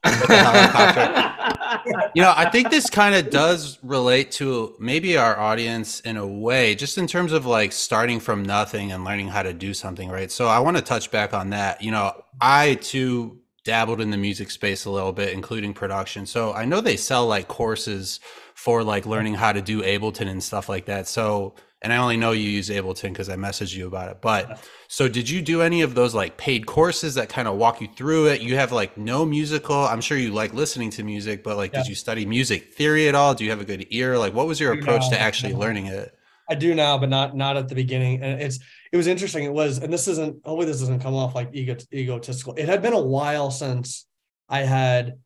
know, 2.17 2.33
I 2.37 2.49
think 2.51 2.71
this 2.71 2.91
kind 2.91 3.15
of 3.15 3.31
does 3.31 3.79
relate 3.83 4.33
to 4.33 4.75
maybe 4.81 5.17
our 5.17 5.39
audience 5.39 6.01
in 6.01 6.17
a 6.17 6.27
way, 6.27 6.75
just 6.75 6.99
in 6.99 7.07
terms 7.07 7.33
of 7.33 7.47
like 7.47 7.71
starting 7.73 8.19
from 8.19 8.43
nothing 8.43 8.91
and 8.91 9.05
learning 9.05 9.29
how 9.29 9.43
to 9.43 9.53
do 9.53 9.73
something, 9.73 10.09
right? 10.09 10.33
So 10.33 10.49
I 10.49 10.59
want 10.61 10.79
to 10.79 10.83
touch 10.83 11.12
back 11.12 11.33
on 11.35 11.51
that. 11.51 11.83
You 11.83 11.93
know, 11.93 12.21
I 12.41 12.75
too 12.77 13.39
dabbled 13.67 14.01
in 14.01 14.11
the 14.11 14.17
music 14.17 14.51
space 14.51 14.85
a 14.85 14.91
little 14.91 15.13
bit, 15.13 15.35
including 15.35 15.75
production. 15.75 16.25
So 16.25 16.55
I 16.55 16.65
know 16.65 16.81
they 16.81 16.97
sell 16.97 17.27
like 17.27 17.49
courses 17.49 18.21
for 18.55 18.85
like 18.85 19.05
learning 19.05 19.35
how 19.35 19.53
to 19.53 19.61
do 19.61 19.83
Ableton 19.83 20.29
and 20.29 20.43
stuff 20.43 20.69
like 20.69 20.87
that. 20.87 21.09
So, 21.09 21.57
and 21.83 21.93
I 21.93 21.97
only 21.97 22.17
know 22.17 22.31
you 22.31 22.49
use 22.49 22.71
Ableton 22.71 23.09
because 23.09 23.29
I 23.29 23.35
messaged 23.35 23.75
you 23.75 23.89
about 23.89 24.11
it. 24.11 24.23
But 24.23 24.65
so 24.87 25.09
did 25.09 25.29
you 25.29 25.43
do 25.43 25.63
any 25.63 25.83
of 25.83 25.97
those 25.97 26.15
like 26.15 26.37
paid 26.37 26.67
courses 26.67 27.17
that 27.17 27.29
kind 27.29 27.49
of 27.49 27.57
walk 27.57 27.81
you 27.81 27.89
through 27.97 28.29
it? 28.29 28.41
You 28.41 28.55
have 28.55 28.71
like 28.71 28.97
no 28.97 29.27
musical. 29.27 29.77
I'm 29.77 30.01
sure 30.01 30.17
you 30.17 30.33
like 30.33 30.55
listening 30.55 30.91
to 30.91 31.03
music, 31.03 31.43
but 31.43 31.57
like, 31.57 31.73
yeah. 31.73 31.81
did 31.81 31.89
you 31.89 31.97
study 31.97 32.25
music 32.25 32.73
theory 32.73 33.09
at 33.09 33.17
all? 33.17 33.35
Do 33.35 33.45
you 33.45 33.51
have 33.51 33.61
a 33.61 33.65
good 33.65 33.87
ear? 33.91 34.17
Like, 34.17 34.33
what 34.33 34.47
was 34.47 34.61
your 34.61 34.73
approach 34.73 35.03
no, 35.03 35.11
to 35.11 35.21
actually 35.21 35.53
no. 35.53 35.59
learning 35.59 35.87
it? 35.87 36.17
I 36.49 36.55
do 36.55 36.73
now, 36.75 36.97
but 36.99 37.09
not 37.09 37.37
not 37.37 37.57
at 37.57 37.69
the 37.69 37.75
beginning. 37.75 38.23
And 38.23 38.41
it's 38.41 38.61
it 38.93 38.97
was 38.97 39.06
interesting. 39.06 39.44
It 39.44 39.53
was, 39.53 39.79
and 39.79 39.93
this 39.93 40.09
isn't 40.09 40.44
hopefully 40.44 40.67
this 40.67 40.81
doesn't 40.81 41.00
come 41.00 41.15
off 41.15 41.35
like 41.35 41.50
ego 41.53 41.77
egotistical. 41.93 42.55
It 42.55 42.69
had 42.69 42.83
been 42.83 42.93
a 42.93 43.00
while 43.00 43.50
since 43.50 44.06
I 44.49 44.61
had 44.61 45.19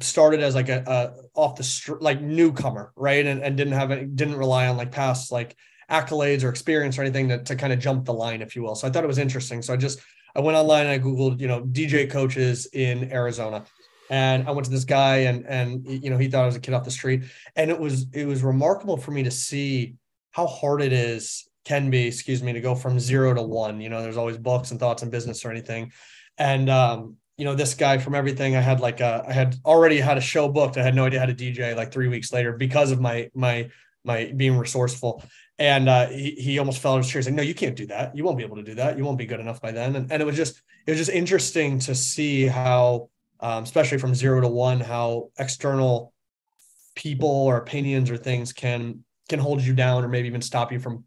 started 0.00 0.40
as 0.40 0.54
like 0.54 0.68
a, 0.68 0.82
a 0.86 1.38
off 1.38 1.56
the 1.56 1.62
street 1.62 2.02
like 2.02 2.20
newcomer, 2.20 2.92
right? 2.96 3.24
And 3.24 3.42
and 3.42 3.56
didn't 3.56 3.74
have 3.74 3.90
it, 3.90 4.16
didn't 4.16 4.36
rely 4.36 4.68
on 4.68 4.76
like 4.76 4.92
past 4.92 5.32
like 5.32 5.56
accolades 5.90 6.42
or 6.42 6.48
experience 6.48 6.98
or 6.98 7.02
anything 7.02 7.28
to, 7.28 7.42
to 7.44 7.56
kind 7.56 7.72
of 7.72 7.78
jump 7.78 8.04
the 8.04 8.12
line, 8.12 8.42
if 8.42 8.56
you 8.56 8.62
will. 8.62 8.74
So 8.74 8.88
I 8.88 8.90
thought 8.90 9.04
it 9.04 9.08
was 9.08 9.18
interesting. 9.18 9.62
So 9.62 9.72
I 9.72 9.76
just 9.76 10.00
I 10.34 10.40
went 10.40 10.56
online 10.56 10.86
and 10.86 10.90
I 10.90 10.98
googled, 10.98 11.40
you 11.40 11.48
know, 11.48 11.62
DJ 11.62 12.10
coaches 12.10 12.66
in 12.72 13.12
Arizona 13.12 13.64
and 14.10 14.46
I 14.46 14.50
went 14.52 14.64
to 14.66 14.70
this 14.70 14.84
guy 14.84 15.18
and 15.18 15.46
and 15.46 15.86
you 15.86 16.10
know 16.10 16.18
he 16.18 16.28
thought 16.28 16.42
I 16.42 16.46
was 16.46 16.56
a 16.56 16.60
kid 16.60 16.74
off 16.74 16.84
the 16.84 16.90
street 16.90 17.24
and 17.54 17.70
it 17.70 17.78
was 17.78 18.06
it 18.12 18.26
was 18.26 18.42
remarkable 18.42 18.96
for 18.96 19.10
me 19.10 19.22
to 19.24 19.30
see 19.30 19.94
how 20.30 20.46
hard 20.46 20.82
it 20.82 20.92
is 20.92 21.48
can 21.66 21.90
be 21.90 22.06
excuse 22.06 22.42
me 22.42 22.52
to 22.52 22.60
go 22.60 22.74
from 22.74 22.98
zero 22.98 23.34
to 23.34 23.42
one 23.42 23.80
you 23.80 23.88
know 23.88 24.00
there's 24.00 24.16
always 24.16 24.38
books 24.38 24.70
and 24.70 24.78
thoughts 24.78 25.02
and 25.02 25.10
business 25.10 25.44
or 25.44 25.50
anything. 25.50 25.92
And 26.38 26.70
um, 26.70 27.16
you 27.36 27.44
know 27.44 27.54
this 27.54 27.74
guy 27.74 27.98
from 27.98 28.14
everything 28.14 28.56
i 28.56 28.60
had 28.60 28.80
like 28.80 29.00
a, 29.00 29.24
I 29.28 29.32
had 29.32 29.56
already 29.64 29.98
had 29.98 30.16
a 30.16 30.20
show 30.20 30.48
booked. 30.48 30.78
I 30.78 30.82
had 30.82 30.94
no 30.94 31.04
idea 31.04 31.20
how 31.20 31.26
to 31.26 31.34
dj 31.34 31.76
like 31.76 31.92
three 31.92 32.08
weeks 32.08 32.32
later 32.32 32.52
because 32.52 32.92
of 32.92 33.00
my 33.00 33.30
my 33.34 33.68
my 34.04 34.32
being 34.36 34.56
resourceful. 34.56 35.22
And 35.58 35.88
uh, 35.88 36.08
he, 36.08 36.32
he 36.32 36.58
almost 36.58 36.80
fell 36.80 36.92
out 36.92 36.98
of 36.98 37.04
his 37.04 37.12
chair. 37.12 37.22
Saying 37.22 37.34
no 37.34 37.42
you 37.42 37.54
can't 37.54 37.76
do 37.76 37.86
that. 37.86 38.16
You 38.16 38.24
won't 38.24 38.38
be 38.38 38.44
able 38.44 38.56
to 38.56 38.62
do 38.62 38.74
that. 38.76 38.96
You 38.96 39.04
won't 39.04 39.18
be 39.18 39.26
good 39.26 39.40
enough 39.40 39.60
by 39.60 39.72
then. 39.72 39.96
And, 39.96 40.12
and 40.12 40.22
it 40.22 40.24
was 40.24 40.36
just 40.36 40.62
it 40.86 40.92
was 40.92 40.98
just 40.98 41.10
interesting 41.10 41.78
to 41.80 41.94
see 41.94 42.46
how 42.46 43.08
um, 43.40 43.64
especially 43.64 43.98
from 43.98 44.14
zero 44.14 44.40
to 44.40 44.48
one 44.48 44.80
how 44.80 45.30
external 45.38 46.12
people 46.94 47.28
or 47.28 47.56
opinions 47.56 48.10
or 48.10 48.16
things 48.16 48.52
can 48.52 49.04
can 49.28 49.40
hold 49.40 49.60
you 49.60 49.74
down 49.74 50.04
or 50.04 50.08
maybe 50.08 50.28
even 50.28 50.40
stop 50.40 50.70
you 50.72 50.78
from 50.78 51.04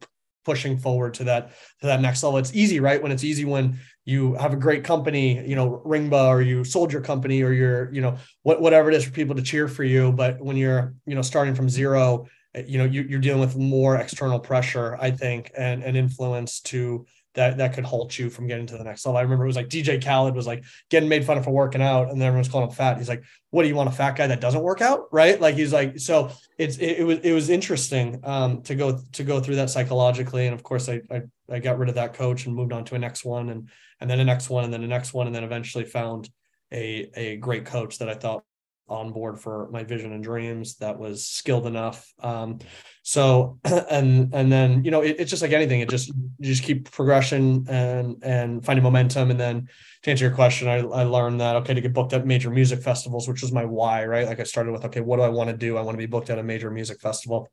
pushing 0.49 0.79
forward 0.79 1.13
to 1.13 1.23
that 1.25 1.51
to 1.79 1.85
that 1.85 2.01
next 2.01 2.23
level. 2.23 2.39
It's 2.39 2.55
easy, 2.55 2.79
right? 2.79 3.01
When 3.03 3.11
it's 3.11 3.23
easy 3.23 3.45
when 3.45 3.77
you 4.03 4.33
have 4.33 4.51
a 4.51 4.55
great 4.65 4.83
company, 4.83 5.47
you 5.47 5.55
know, 5.55 5.83
Ringba 5.85 6.23
or 6.29 6.41
you 6.41 6.63
sold 6.63 6.91
your 6.91 7.03
company 7.03 7.43
or 7.43 7.51
you're, 7.51 7.93
you 7.93 8.01
know, 8.01 8.17
what 8.41 8.59
whatever 8.59 8.89
it 8.89 8.95
is 8.95 9.05
for 9.05 9.11
people 9.11 9.35
to 9.35 9.43
cheer 9.43 9.67
for 9.67 9.83
you. 9.83 10.11
But 10.11 10.41
when 10.41 10.57
you're, 10.57 10.95
you 11.05 11.13
know, 11.13 11.21
starting 11.21 11.53
from 11.53 11.69
zero, 11.69 12.25
you 12.65 12.79
know, 12.79 12.85
you, 12.85 13.03
you're 13.03 13.19
dealing 13.19 13.41
with 13.41 13.55
more 13.55 13.97
external 13.97 14.39
pressure, 14.39 14.97
I 14.99 15.11
think, 15.11 15.51
and 15.55 15.83
and 15.83 15.95
influence 15.95 16.61
to 16.71 17.05
that 17.35 17.57
that 17.57 17.73
could 17.73 17.83
halt 17.83 18.17
you 18.17 18.29
from 18.29 18.47
getting 18.47 18.65
to 18.65 18.77
the 18.77 18.83
next 18.83 19.05
level. 19.05 19.17
I 19.17 19.21
remember 19.21 19.43
it 19.43 19.47
was 19.47 19.55
like 19.55 19.69
DJ 19.69 20.03
Khaled 20.03 20.35
was 20.35 20.47
like 20.47 20.63
getting 20.89 21.09
made 21.09 21.25
fun 21.25 21.37
of 21.37 21.43
for 21.43 21.51
working 21.51 21.81
out, 21.81 22.09
and 22.09 22.19
then 22.19 22.27
everyone's 22.27 22.49
calling 22.49 22.67
him 22.67 22.75
fat. 22.75 22.97
He's 22.97 23.09
like, 23.09 23.23
"What 23.51 23.63
do 23.63 23.67
you 23.67 23.75
want 23.75 23.89
a 23.89 23.91
fat 23.91 24.15
guy 24.15 24.27
that 24.27 24.41
doesn't 24.41 24.61
work 24.61 24.81
out?" 24.81 25.07
Right? 25.11 25.39
Like 25.39 25.55
he's 25.55 25.71
like, 25.71 25.99
so 25.99 26.31
it's 26.57 26.77
it, 26.77 26.99
it 26.99 27.03
was 27.03 27.19
it 27.19 27.33
was 27.33 27.49
interesting 27.49 28.19
um, 28.23 28.61
to 28.63 28.75
go 28.75 28.99
to 29.13 29.23
go 29.23 29.39
through 29.39 29.55
that 29.55 29.69
psychologically, 29.69 30.47
and 30.47 30.53
of 30.53 30.63
course 30.63 30.89
I, 30.89 31.01
I 31.11 31.21
I 31.49 31.59
got 31.59 31.77
rid 31.77 31.89
of 31.89 31.95
that 31.95 32.13
coach 32.13 32.45
and 32.45 32.55
moved 32.55 32.73
on 32.73 32.83
to 32.85 32.95
a 32.95 32.99
next 32.99 33.23
one, 33.23 33.49
and 33.49 33.69
and 33.99 34.09
then 34.09 34.19
a 34.19 34.25
next 34.25 34.49
one, 34.49 34.63
and 34.63 34.73
then 34.73 34.83
a 34.83 34.87
next 34.87 35.13
one, 35.13 35.27
and 35.27 35.35
then 35.35 35.43
eventually 35.43 35.85
found 35.85 36.29
a 36.71 37.09
a 37.15 37.37
great 37.37 37.65
coach 37.65 37.99
that 37.99 38.09
I 38.09 38.15
thought 38.15 38.43
on 38.89 39.11
board 39.11 39.39
for 39.39 39.69
my 39.71 39.83
vision 39.83 40.11
and 40.11 40.23
dreams, 40.23 40.75
that 40.77 40.97
was 40.97 41.25
skilled 41.25 41.67
enough. 41.67 42.11
Um, 42.21 42.59
so 43.03 43.59
and 43.89 44.33
and 44.33 44.51
then 44.51 44.83
you 44.83 44.91
know 44.91 45.01
it, 45.01 45.17
it's 45.19 45.29
just 45.29 45.41
like 45.41 45.51
anything. 45.51 45.79
It 45.79 45.89
just 45.89 46.09
you 46.09 46.45
just 46.45 46.63
keep 46.63 46.91
progression 46.91 47.65
and 47.69 48.21
and 48.23 48.65
finding 48.65 48.83
momentum. 48.83 49.31
And 49.31 49.39
then 49.39 49.67
to 50.03 50.11
answer 50.11 50.25
your 50.25 50.33
question, 50.33 50.67
I, 50.67 50.77
I 50.77 51.03
learned 51.03 51.41
that 51.41 51.55
okay 51.57 51.73
to 51.73 51.81
get 51.81 51.93
booked 51.93 52.13
at 52.13 52.25
major 52.25 52.49
music 52.49 52.81
festivals, 52.81 53.27
which 53.27 53.41
was 53.41 53.51
my 53.51 53.65
why, 53.65 54.05
right? 54.05 54.27
Like 54.27 54.39
I 54.39 54.43
started 54.43 54.71
with 54.71 54.85
okay, 54.85 55.01
what 55.01 55.17
do 55.17 55.23
I 55.23 55.29
want 55.29 55.49
to 55.49 55.57
do? 55.57 55.77
I 55.77 55.81
want 55.81 55.95
to 55.95 55.99
be 55.99 56.05
booked 56.05 56.29
at 56.29 56.39
a 56.39 56.43
major 56.43 56.71
music 56.71 56.99
festival. 56.99 57.49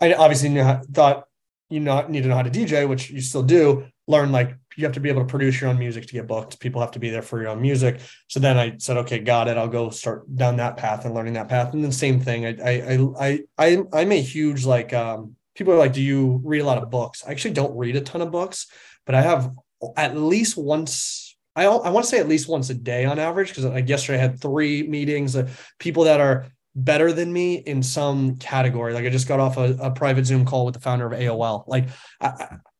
I 0.00 0.14
obviously 0.14 0.48
knew 0.48 0.62
how, 0.62 0.82
thought 0.92 1.24
you 1.70 1.80
not 1.80 2.10
need 2.10 2.22
to 2.22 2.28
know 2.28 2.36
how 2.36 2.42
to 2.42 2.50
DJ, 2.50 2.88
which 2.88 3.10
you 3.10 3.20
still 3.20 3.42
do. 3.42 3.86
Learn 4.06 4.32
like 4.32 4.56
you 4.76 4.84
have 4.84 4.94
to 4.94 5.00
be 5.00 5.08
able 5.08 5.22
to 5.22 5.26
produce 5.26 5.60
your 5.60 5.70
own 5.70 5.78
music 5.78 6.06
to 6.06 6.12
get 6.12 6.26
booked. 6.26 6.60
People 6.60 6.80
have 6.80 6.90
to 6.92 6.98
be 6.98 7.10
there 7.10 7.22
for 7.22 7.40
your 7.40 7.50
own 7.50 7.60
music. 7.60 8.00
So 8.28 8.40
then 8.40 8.58
I 8.58 8.76
said, 8.78 8.96
okay, 8.98 9.18
got 9.18 9.48
it. 9.48 9.56
I'll 9.56 9.68
go 9.68 9.90
start 9.90 10.34
down 10.34 10.56
that 10.56 10.76
path 10.76 11.04
and 11.04 11.14
learning 11.14 11.34
that 11.34 11.48
path. 11.48 11.72
And 11.74 11.82
then 11.82 11.92
same 11.92 12.20
thing. 12.20 12.46
I 12.46 12.56
I 12.60 12.98
I 13.18 13.40
I 13.58 13.82
I'm 13.92 14.12
a 14.12 14.20
huge 14.20 14.64
like 14.64 14.92
um 14.92 15.36
people 15.54 15.72
are 15.72 15.78
like, 15.78 15.92
do 15.92 16.02
you 16.02 16.40
read 16.44 16.60
a 16.60 16.66
lot 16.66 16.82
of 16.82 16.90
books? 16.90 17.24
I 17.26 17.30
actually 17.30 17.54
don't 17.54 17.76
read 17.76 17.96
a 17.96 18.00
ton 18.00 18.22
of 18.22 18.30
books, 18.30 18.66
but 19.06 19.14
I 19.14 19.22
have 19.22 19.52
at 19.96 20.16
least 20.16 20.56
once 20.56 21.36
I, 21.56 21.66
I 21.66 21.90
want 21.90 22.04
to 22.04 22.10
say 22.10 22.18
at 22.18 22.28
least 22.28 22.48
once 22.48 22.70
a 22.70 22.74
day 22.74 23.04
on 23.04 23.18
average 23.18 23.48
because 23.48 23.64
like 23.64 23.88
yesterday 23.88 24.18
I 24.18 24.22
had 24.22 24.40
three 24.40 24.82
meetings 24.82 25.36
of 25.36 25.72
people 25.78 26.04
that 26.04 26.20
are 26.20 26.46
better 26.74 27.12
than 27.12 27.32
me 27.32 27.56
in 27.56 27.82
some 27.82 28.36
category. 28.36 28.92
Like 28.92 29.04
I 29.04 29.10
just 29.10 29.28
got 29.28 29.40
off 29.40 29.56
a, 29.56 29.76
a 29.80 29.90
private 29.92 30.26
Zoom 30.26 30.44
call 30.44 30.64
with 30.64 30.74
the 30.74 30.80
founder 30.80 31.06
of 31.06 31.12
AOL. 31.12 31.64
Like 31.68 31.88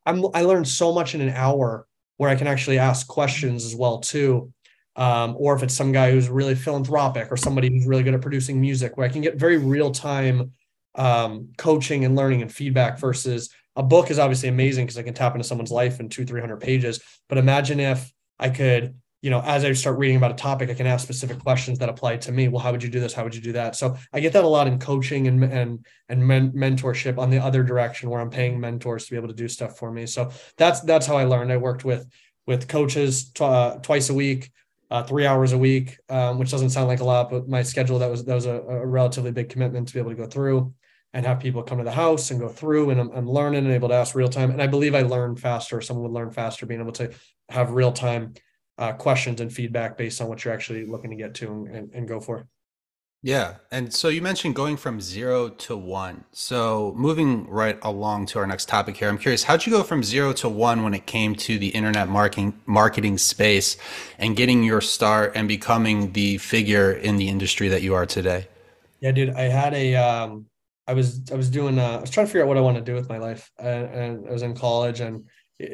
I'm, 0.06 0.24
I 0.34 0.42
learned 0.42 0.68
so 0.68 0.92
much 0.92 1.14
in 1.14 1.20
an 1.20 1.30
hour 1.30 1.86
where 2.16 2.30
I 2.30 2.36
can 2.36 2.46
actually 2.46 2.78
ask 2.78 3.06
questions 3.06 3.64
as 3.64 3.74
well 3.74 3.98
too. 3.98 4.52
Um, 4.96 5.34
or 5.38 5.56
if 5.56 5.62
it's 5.62 5.74
some 5.74 5.90
guy 5.90 6.12
who's 6.12 6.28
really 6.28 6.54
philanthropic 6.54 7.32
or 7.32 7.36
somebody 7.36 7.68
who's 7.68 7.86
really 7.86 8.04
good 8.04 8.14
at 8.14 8.20
producing 8.20 8.60
music, 8.60 8.96
where 8.96 9.06
I 9.06 9.10
can 9.10 9.22
get 9.22 9.36
very 9.36 9.56
real 9.56 9.90
time 9.90 10.52
um, 10.94 11.48
coaching 11.58 12.04
and 12.04 12.14
learning 12.14 12.42
and 12.42 12.52
feedback 12.52 13.00
versus 13.00 13.50
a 13.76 13.82
book 13.82 14.10
is 14.10 14.20
obviously 14.20 14.48
amazing 14.48 14.84
because 14.86 14.98
I 14.98 15.02
can 15.02 15.14
tap 15.14 15.34
into 15.34 15.44
someone's 15.44 15.72
life 15.72 15.98
in 15.98 16.08
two, 16.08 16.24
300 16.24 16.60
pages. 16.60 17.00
But 17.28 17.38
imagine 17.38 17.80
if 17.80 18.12
I 18.38 18.50
could 18.50 18.94
you 19.24 19.30
know, 19.30 19.40
as 19.40 19.64
I 19.64 19.72
start 19.72 19.96
reading 19.96 20.18
about 20.18 20.32
a 20.32 20.34
topic, 20.34 20.68
I 20.68 20.74
can 20.74 20.86
ask 20.86 21.02
specific 21.02 21.38
questions 21.38 21.78
that 21.78 21.88
apply 21.88 22.18
to 22.18 22.30
me. 22.30 22.48
Well, 22.48 22.60
how 22.60 22.72
would 22.72 22.82
you 22.82 22.90
do 22.90 23.00
this? 23.00 23.14
How 23.14 23.24
would 23.24 23.34
you 23.34 23.40
do 23.40 23.52
that? 23.52 23.74
So 23.74 23.96
I 24.12 24.20
get 24.20 24.34
that 24.34 24.44
a 24.44 24.46
lot 24.46 24.66
in 24.66 24.78
coaching 24.78 25.28
and 25.28 25.42
and 25.42 25.86
and 26.10 26.28
men- 26.28 26.52
mentorship 26.52 27.16
on 27.16 27.30
the 27.30 27.38
other 27.38 27.62
direction 27.62 28.10
where 28.10 28.20
I'm 28.20 28.28
paying 28.28 28.60
mentors 28.60 29.06
to 29.06 29.12
be 29.12 29.16
able 29.16 29.28
to 29.28 29.34
do 29.34 29.48
stuff 29.48 29.78
for 29.78 29.90
me. 29.90 30.04
So 30.04 30.30
that's 30.58 30.80
that's 30.80 31.06
how 31.06 31.16
I 31.16 31.24
learned. 31.24 31.50
I 31.50 31.56
worked 31.56 31.86
with 31.86 32.06
with 32.46 32.68
coaches 32.68 33.32
uh, 33.40 33.76
twice 33.76 34.10
a 34.10 34.14
week, 34.14 34.52
uh, 34.90 35.04
three 35.04 35.24
hours 35.24 35.54
a 35.54 35.58
week, 35.58 35.96
um, 36.10 36.38
which 36.38 36.50
doesn't 36.50 36.68
sound 36.68 36.88
like 36.88 37.00
a 37.00 37.04
lot, 37.04 37.30
but 37.30 37.48
my 37.48 37.62
schedule 37.62 38.00
that 38.00 38.10
was 38.10 38.26
that 38.26 38.34
was 38.34 38.44
a, 38.44 38.60
a, 38.60 38.86
relatively 38.86 39.32
big 39.32 39.48
commitment 39.48 39.88
to 39.88 39.94
be 39.94 40.00
able 40.00 40.10
to 40.10 40.16
go 40.16 40.26
through 40.26 40.74
and 41.14 41.24
have 41.24 41.40
people 41.40 41.62
come 41.62 41.78
to 41.78 41.84
the 41.84 41.90
house 41.90 42.30
and 42.30 42.40
go 42.40 42.48
through 42.50 42.90
and 42.90 43.00
I'm, 43.00 43.10
I'm 43.12 43.30
learning 43.30 43.64
and 43.64 43.72
able 43.72 43.88
to 43.88 43.94
ask 43.94 44.14
real 44.14 44.28
time. 44.28 44.50
And 44.50 44.60
I 44.60 44.66
believe 44.66 44.94
I 44.94 45.00
learned 45.00 45.40
faster. 45.40 45.80
Someone 45.80 46.02
would 46.02 46.12
learn 46.12 46.30
faster 46.30 46.66
being 46.66 46.82
able 46.82 46.92
to 46.92 47.10
have 47.48 47.70
real 47.70 47.90
time 47.90 48.34
uh, 48.78 48.92
questions 48.92 49.40
and 49.40 49.52
feedback 49.52 49.96
based 49.96 50.20
on 50.20 50.28
what 50.28 50.44
you're 50.44 50.54
actually 50.54 50.86
looking 50.86 51.10
to 51.10 51.16
get 51.16 51.34
to 51.34 51.68
and, 51.72 51.90
and 51.94 52.08
go 52.08 52.20
for. 52.20 52.46
Yeah. 53.24 53.54
And 53.70 53.90
so 53.90 54.08
you 54.08 54.20
mentioned 54.20 54.54
going 54.54 54.76
from 54.76 55.00
zero 55.00 55.48
to 55.48 55.78
one. 55.78 56.24
So 56.32 56.92
moving 56.94 57.48
right 57.48 57.78
along 57.80 58.26
to 58.26 58.38
our 58.38 58.46
next 58.46 58.68
topic 58.68 58.98
here, 58.98 59.08
I'm 59.08 59.16
curious, 59.16 59.44
how'd 59.44 59.64
you 59.64 59.72
go 59.72 59.82
from 59.82 60.02
zero 60.02 60.34
to 60.34 60.48
one 60.50 60.82
when 60.82 60.92
it 60.92 61.06
came 61.06 61.34
to 61.36 61.58
the 61.58 61.68
internet 61.68 62.10
marketing 62.10 62.60
marketing 62.66 63.16
space 63.16 63.78
and 64.18 64.36
getting 64.36 64.62
your 64.62 64.82
start 64.82 65.32
and 65.34 65.48
becoming 65.48 66.12
the 66.12 66.36
figure 66.36 66.92
in 66.92 67.16
the 67.16 67.30
industry 67.30 67.68
that 67.68 67.80
you 67.80 67.94
are 67.94 68.04
today? 68.04 68.46
Yeah, 69.00 69.12
dude, 69.12 69.30
I 69.30 69.44
had 69.44 69.72
a, 69.72 69.96
um, 69.96 70.44
I 70.86 70.92
was, 70.92 71.22
I 71.32 71.34
was 71.34 71.48
doing, 71.48 71.78
uh, 71.78 71.96
I 71.96 72.00
was 72.02 72.10
trying 72.10 72.26
to 72.26 72.30
figure 72.30 72.42
out 72.42 72.48
what 72.48 72.58
I 72.58 72.60
want 72.60 72.76
to 72.76 72.82
do 72.82 72.92
with 72.92 73.08
my 73.08 73.16
life 73.16 73.50
and, 73.58 73.84
and 73.86 74.28
I 74.28 74.32
was 74.32 74.42
in 74.42 74.54
college 74.54 75.00
and 75.00 75.24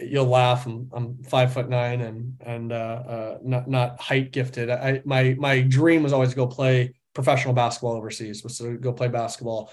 you'll 0.09 0.27
laugh. 0.27 0.67
I'm, 0.67 0.89
I'm 0.93 1.23
five 1.25 1.53
foot 1.53 1.69
nine 1.69 2.01
and 2.01 2.37
and 2.41 2.73
uh, 2.73 2.75
uh, 2.75 3.39
not 3.43 3.69
not 3.69 4.01
height 4.01 4.33
gifted. 4.33 4.71
I 4.71 5.03
my 5.05 5.37
my 5.39 5.61
dream 5.61 6.03
was 6.03 6.13
always 6.13 6.31
to 6.31 6.37
go 6.37 6.47
play 6.47 6.95
professional 7.15 7.55
basketball 7.55 7.93
overseas, 7.93 8.43
was 8.43 8.59
to 8.59 8.77
go 8.79 8.93
play 8.93 9.09
basketball 9.09 9.73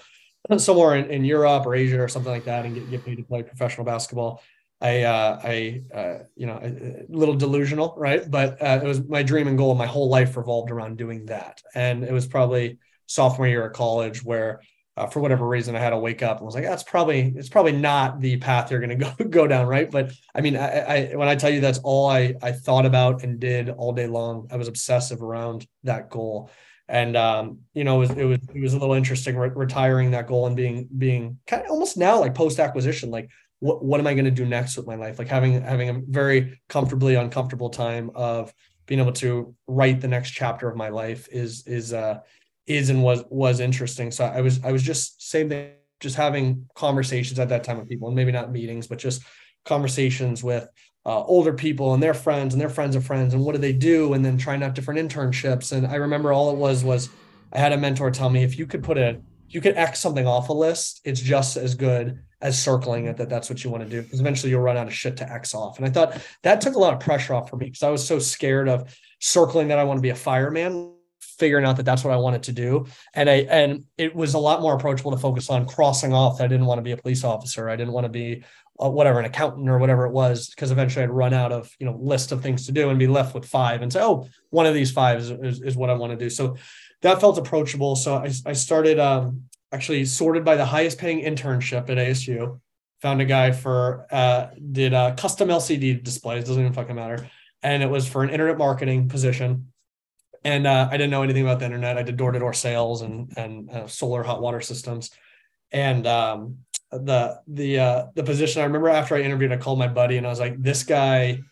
somewhere 0.58 0.96
in, 0.96 1.10
in 1.10 1.24
Europe 1.24 1.66
or 1.66 1.74
Asia 1.74 2.00
or 2.00 2.08
something 2.08 2.32
like 2.32 2.44
that, 2.44 2.64
and 2.64 2.74
get, 2.74 2.90
get 2.90 3.04
paid 3.04 3.16
to 3.16 3.24
play 3.24 3.42
professional 3.42 3.84
basketball. 3.84 4.42
I 4.80 5.02
uh, 5.02 5.40
I 5.42 5.82
uh, 5.92 6.18
you 6.36 6.46
know 6.46 6.60
a 6.62 7.04
little 7.08 7.34
delusional, 7.34 7.94
right? 7.96 8.28
But 8.30 8.62
uh, 8.62 8.80
it 8.82 8.86
was 8.86 9.02
my 9.08 9.22
dream 9.22 9.48
and 9.48 9.58
goal. 9.58 9.72
Of 9.72 9.78
my 9.78 9.86
whole 9.86 10.08
life 10.08 10.36
revolved 10.36 10.70
around 10.70 10.98
doing 10.98 11.26
that, 11.26 11.62
and 11.74 12.04
it 12.04 12.12
was 12.12 12.26
probably 12.26 12.78
sophomore 13.06 13.48
year 13.48 13.66
of 13.66 13.72
college 13.72 14.22
where 14.22 14.60
uh, 14.98 15.06
for 15.06 15.20
whatever 15.20 15.46
reason, 15.46 15.76
I 15.76 15.78
had 15.78 15.90
to 15.90 15.98
wake 15.98 16.22
up 16.22 16.38
and 16.38 16.46
was 16.46 16.54
like, 16.54 16.64
that's 16.64 16.82
probably 16.82 17.32
it's 17.36 17.48
probably 17.48 17.72
not 17.72 18.20
the 18.20 18.36
path 18.38 18.70
you're 18.70 18.80
going 18.80 18.98
to 18.98 19.04
go 19.04 19.24
go 19.24 19.46
down, 19.46 19.66
right? 19.66 19.90
But 19.90 20.12
I 20.34 20.40
mean, 20.40 20.56
I, 20.56 20.78
I, 20.78 21.16
when 21.16 21.28
I 21.28 21.36
tell 21.36 21.50
you 21.50 21.60
that's 21.60 21.78
all 21.78 22.08
I 22.10 22.34
I 22.42 22.52
thought 22.52 22.86
about 22.86 23.22
and 23.22 23.38
did 23.38 23.68
all 23.68 23.92
day 23.92 24.06
long, 24.06 24.48
I 24.50 24.56
was 24.56 24.68
obsessive 24.68 25.22
around 25.22 25.66
that 25.84 26.10
goal, 26.10 26.50
and 26.88 27.16
um, 27.16 27.60
you 27.74 27.84
know, 27.84 27.96
it 27.96 28.08
was 28.08 28.10
it 28.10 28.24
was 28.24 28.38
it 28.54 28.60
was 28.60 28.74
a 28.74 28.78
little 28.78 28.94
interesting 28.94 29.36
re- 29.36 29.50
retiring 29.54 30.10
that 30.10 30.26
goal 30.26 30.46
and 30.46 30.56
being 30.56 30.88
being 30.96 31.38
kind 31.46 31.62
of 31.62 31.70
almost 31.70 31.96
now 31.96 32.18
like 32.20 32.34
post 32.34 32.58
acquisition, 32.58 33.10
like 33.10 33.30
what 33.60 33.84
what 33.84 34.00
am 34.00 34.06
I 34.06 34.14
going 34.14 34.24
to 34.24 34.30
do 34.30 34.44
next 34.44 34.76
with 34.76 34.86
my 34.86 34.96
life? 34.96 35.18
Like 35.18 35.28
having 35.28 35.62
having 35.62 35.88
a 35.88 36.00
very 36.08 36.60
comfortably 36.68 37.14
uncomfortable 37.14 37.70
time 37.70 38.10
of 38.14 38.52
being 38.86 39.00
able 39.00 39.12
to 39.12 39.54
write 39.66 40.00
the 40.00 40.08
next 40.08 40.30
chapter 40.30 40.68
of 40.68 40.76
my 40.76 40.88
life 40.88 41.28
is 41.30 41.66
is 41.66 41.92
uh 41.92 42.18
is 42.68 42.90
and 42.90 43.02
was 43.02 43.24
was 43.30 43.60
interesting. 43.60 44.10
So 44.10 44.24
I 44.24 44.40
was 44.40 44.62
I 44.62 44.72
was 44.72 44.82
just 44.82 45.30
same 45.30 45.48
thing, 45.48 45.70
just 46.00 46.16
having 46.16 46.66
conversations 46.74 47.38
at 47.38 47.48
that 47.48 47.64
time 47.64 47.78
with 47.78 47.88
people, 47.88 48.08
and 48.08 48.16
maybe 48.16 48.30
not 48.30 48.52
meetings, 48.52 48.86
but 48.86 48.98
just 48.98 49.22
conversations 49.64 50.44
with 50.44 50.68
uh, 51.06 51.22
older 51.24 51.52
people 51.52 51.94
and 51.94 52.02
their 52.02 52.14
friends 52.14 52.54
and 52.54 52.60
their 52.60 52.68
friends 52.68 52.94
of 52.94 53.04
friends, 53.04 53.34
and 53.34 53.42
what 53.42 53.54
do 53.54 53.60
they 53.60 53.72
do, 53.72 54.12
and 54.12 54.24
then 54.24 54.36
trying 54.36 54.62
out 54.62 54.74
different 54.74 55.00
internships. 55.00 55.72
And 55.72 55.86
I 55.86 55.96
remember 55.96 56.32
all 56.32 56.50
it 56.50 56.56
was 56.56 56.84
was 56.84 57.08
I 57.52 57.58
had 57.58 57.72
a 57.72 57.78
mentor 57.78 58.10
tell 58.10 58.30
me 58.30 58.44
if 58.44 58.58
you 58.58 58.66
could 58.66 58.84
put 58.84 58.98
a 58.98 59.20
you 59.48 59.62
could 59.62 59.76
X 59.76 59.98
something 59.98 60.26
off 60.26 60.50
a 60.50 60.52
list, 60.52 61.00
it's 61.04 61.20
just 61.20 61.56
as 61.56 61.74
good 61.74 62.18
as 62.40 62.62
circling 62.62 63.06
it 63.06 63.16
that 63.16 63.28
that's 63.28 63.50
what 63.50 63.64
you 63.64 63.70
want 63.70 63.82
to 63.82 63.88
do 63.88 64.02
because 64.02 64.20
eventually 64.20 64.50
you'll 64.50 64.60
run 64.60 64.76
out 64.76 64.86
of 64.86 64.94
shit 64.94 65.16
to 65.16 65.32
X 65.32 65.54
off. 65.54 65.78
And 65.78 65.86
I 65.86 65.90
thought 65.90 66.20
that 66.42 66.60
took 66.60 66.74
a 66.74 66.78
lot 66.78 66.92
of 66.92 67.00
pressure 67.00 67.34
off 67.34 67.48
for 67.48 67.56
me 67.56 67.66
because 67.66 67.82
I 67.82 67.88
was 67.88 68.06
so 68.06 68.18
scared 68.18 68.68
of 68.68 68.94
circling 69.20 69.68
that 69.68 69.78
I 69.78 69.84
want 69.84 69.98
to 69.98 70.02
be 70.02 70.10
a 70.10 70.14
fireman 70.14 70.92
figuring 71.38 71.64
out 71.64 71.76
that 71.76 71.84
that's 71.84 72.04
what 72.04 72.12
I 72.12 72.16
wanted 72.16 72.42
to 72.44 72.52
do. 72.52 72.86
And 73.14 73.30
I 73.30 73.34
and 73.48 73.84
it 73.96 74.14
was 74.14 74.34
a 74.34 74.38
lot 74.38 74.60
more 74.60 74.74
approachable 74.74 75.12
to 75.12 75.16
focus 75.16 75.50
on 75.50 75.66
crossing 75.66 76.12
off 76.12 76.38
that 76.38 76.44
I 76.44 76.48
didn't 76.48 76.66
want 76.66 76.78
to 76.78 76.82
be 76.82 76.92
a 76.92 76.96
police 76.96 77.24
officer. 77.24 77.68
I 77.68 77.76
didn't 77.76 77.92
want 77.92 78.04
to 78.04 78.10
be 78.10 78.44
uh, 78.80 78.88
whatever 78.88 79.18
an 79.18 79.24
accountant 79.24 79.68
or 79.68 79.78
whatever 79.78 80.04
it 80.04 80.12
was 80.12 80.50
because 80.50 80.70
eventually 80.70 81.04
I'd 81.04 81.10
run 81.10 81.32
out 81.32 81.52
of 81.52 81.70
you 81.78 81.86
know 81.86 81.96
list 82.00 82.32
of 82.32 82.42
things 82.42 82.66
to 82.66 82.72
do 82.72 82.90
and 82.90 82.98
be 82.98 83.06
left 83.06 83.34
with 83.34 83.44
five 83.44 83.82
and 83.82 83.92
say 83.92 84.00
oh 84.02 84.28
one 84.50 84.66
of 84.66 84.74
these 84.74 84.90
five 84.90 85.18
is, 85.18 85.30
is, 85.30 85.62
is 85.62 85.76
what 85.76 85.90
I 85.90 85.94
want 85.94 86.12
to 86.12 86.16
do. 86.16 86.30
So 86.30 86.56
that 87.02 87.20
felt 87.20 87.38
approachable. 87.38 87.96
So 87.96 88.16
I, 88.16 88.32
I 88.46 88.52
started 88.52 88.98
um, 88.98 89.44
actually 89.72 90.04
sorted 90.04 90.44
by 90.44 90.56
the 90.56 90.64
highest 90.64 90.98
paying 90.98 91.24
internship 91.24 91.88
at 91.90 91.98
ASU. 91.98 92.60
Found 93.02 93.20
a 93.20 93.24
guy 93.24 93.52
for 93.52 94.06
uh, 94.10 94.48
did 94.72 94.92
uh, 94.92 95.14
custom 95.14 95.48
LCD 95.50 96.02
displays 96.02 96.44
doesn't 96.44 96.60
even 96.60 96.72
fucking 96.72 96.96
matter, 96.96 97.30
and 97.62 97.80
it 97.80 97.88
was 97.88 98.08
for 98.08 98.24
an 98.24 98.30
internet 98.30 98.58
marketing 98.58 99.08
position 99.08 99.72
and 100.48 100.66
uh, 100.66 100.88
I 100.90 100.96
didn't 100.96 101.10
know 101.10 101.22
anything 101.22 101.42
about 101.42 101.58
the 101.58 101.66
internet. 101.66 101.98
I 101.98 102.02
did 102.02 102.16
door 102.16 102.32
to 102.32 102.38
door 102.38 102.54
sales 102.54 103.02
and 103.02 103.32
and 103.36 103.70
uh, 103.70 103.86
solar 103.86 104.22
hot 104.22 104.40
water 104.40 104.62
systems, 104.62 105.10
and 105.72 106.06
um, 106.06 106.58
the 106.90 107.40
the 107.46 107.78
uh, 107.78 108.06
the 108.14 108.22
position. 108.22 108.62
I 108.62 108.64
remember 108.64 108.88
after 108.88 109.14
I 109.14 109.20
interviewed, 109.20 109.52
I 109.52 109.58
called 109.58 109.78
my 109.78 109.88
buddy 109.88 110.16
and 110.16 110.26
I 110.26 110.30
was 110.30 110.40
like, 110.40 110.60
"This 110.60 110.84
guy 110.84 111.42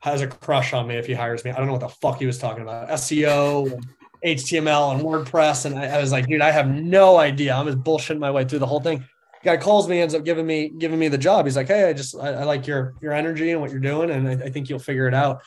has 0.00 0.20
a 0.20 0.26
crush 0.26 0.74
on 0.74 0.86
me 0.86 0.96
if 0.96 1.06
he 1.06 1.14
hires 1.14 1.44
me." 1.44 1.50
I 1.50 1.56
don't 1.56 1.66
know 1.66 1.72
what 1.72 1.80
the 1.80 1.88
fuck 1.88 2.18
he 2.18 2.26
was 2.26 2.38
talking 2.38 2.62
about. 2.62 2.90
SEO, 2.90 3.72
and 3.72 3.86
HTML, 4.22 4.94
and 4.94 5.02
WordPress, 5.02 5.64
and 5.64 5.78
I, 5.78 5.96
I, 5.96 6.00
was 6.00 6.12
like, 6.12 6.26
"Dude, 6.26 6.42
I 6.42 6.50
have 6.50 6.68
no 6.68 7.16
idea." 7.16 7.54
I'm 7.54 7.66
just 7.66 7.78
bullshitting 7.78 8.18
my 8.18 8.30
way 8.30 8.44
through 8.44 8.58
the 8.58 8.66
whole 8.66 8.80
thing. 8.80 9.02
Guy 9.42 9.56
calls 9.56 9.88
me, 9.88 9.98
ends 9.98 10.14
up 10.14 10.24
giving 10.24 10.46
me 10.46 10.68
giving 10.68 10.98
me 10.98 11.08
the 11.08 11.18
job. 11.18 11.46
He's 11.46 11.56
like, 11.56 11.68
"Hey, 11.68 11.88
I 11.88 11.94
just 11.94 12.14
I, 12.16 12.34
I 12.34 12.44
like 12.44 12.66
your 12.66 12.94
your 13.00 13.14
energy 13.14 13.50
and 13.50 13.62
what 13.62 13.70
you're 13.70 13.80
doing, 13.80 14.10
and 14.10 14.28
I, 14.28 14.32
I 14.32 14.50
think 14.50 14.68
you'll 14.68 14.78
figure 14.78 15.08
it 15.08 15.14
out." 15.14 15.40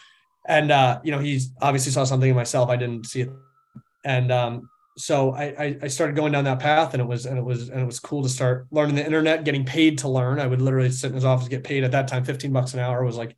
And 0.48 0.72
uh, 0.72 1.00
you 1.04 1.12
know 1.12 1.20
he's 1.20 1.52
obviously 1.62 1.92
saw 1.92 2.04
something 2.04 2.30
in 2.30 2.36
myself 2.36 2.70
I 2.70 2.76
didn't 2.76 3.06
see 3.06 3.22
it, 3.22 3.30
and 4.04 4.32
um, 4.32 4.70
so 4.98 5.34
I, 5.34 5.78
I 5.82 5.88
started 5.88 6.16
going 6.16 6.32
down 6.32 6.46
that 6.46 6.60
path, 6.60 6.94
and 6.94 7.02
it 7.02 7.06
was 7.06 7.26
and 7.26 7.38
it 7.38 7.44
was 7.44 7.70
and 7.70 7.82
it 7.82 7.86
was 7.86 8.00
cool 8.00 8.24
to 8.24 8.30
start 8.30 8.68
learning 8.72 8.96
the 8.96 9.06
internet, 9.06 9.44
getting 9.44 9.66
paid 9.66 9.98
to 10.00 10.10
learn. 10.10 10.40
I 10.40 10.48
would 10.48 10.62
literally 10.62 10.92
sit 10.92 11.10
in 11.10 11.16
his 11.16 11.26
office, 11.26 11.48
get 11.48 11.64
paid 11.64 11.84
at 11.84 11.92
that 11.92 12.08
time, 12.08 12.24
fifteen 12.24 12.54
bucks 12.54 12.74
an 12.74 12.80
hour 12.80 13.04
was 13.04 13.18
like 13.18 13.36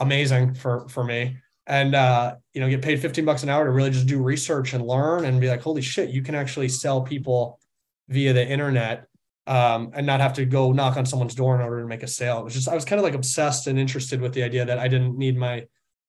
amazing 0.00 0.54
for 0.54 0.88
for 0.88 1.04
me, 1.04 1.36
and 1.66 1.94
uh, 1.94 2.36
you 2.52 2.60
know 2.60 2.68
get 2.68 2.82
paid 2.82 3.00
fifteen 3.00 3.24
bucks 3.24 3.42
an 3.44 3.48
hour 3.48 3.64
to 3.64 3.70
really 3.70 3.90
just 3.90 4.06
do 4.06 4.22
research 4.22 4.72
and 4.72 4.84
learn 4.84 5.24
and 5.24 5.40
be 5.40 5.48
like, 5.48 5.62
holy 5.62 5.82
shit, 5.82 6.10
you 6.10 6.22
can 6.22 6.34
actually 6.34 6.68
sell 6.68 7.02
people 7.02 7.60
via 8.08 8.32
the 8.32 8.46
internet 8.46 9.06
um, 9.46 9.90
and 9.94 10.06
not 10.06 10.20
have 10.20 10.32
to 10.34 10.44
go 10.44 10.72
knock 10.72 10.96
on 10.96 11.06
someone's 11.06 11.34
door 11.34 11.54
in 11.54 11.60
order 11.60 11.80
to 11.80 11.86
make 11.86 12.02
a 12.02 12.08
sale. 12.08 12.40
It 12.40 12.44
was 12.44 12.54
just 12.54 12.68
I 12.68 12.74
was 12.74 12.84
kind 12.84 12.98
of 12.98 13.04
like 13.04 13.14
obsessed 13.14 13.68
and 13.68 13.78
interested 13.78 14.20
with 14.20 14.34
the 14.34 14.42
idea 14.42 14.64
that 14.64 14.78
I 14.78 14.88
didn't 14.88 15.16
need 15.16 15.36
my 15.36 15.66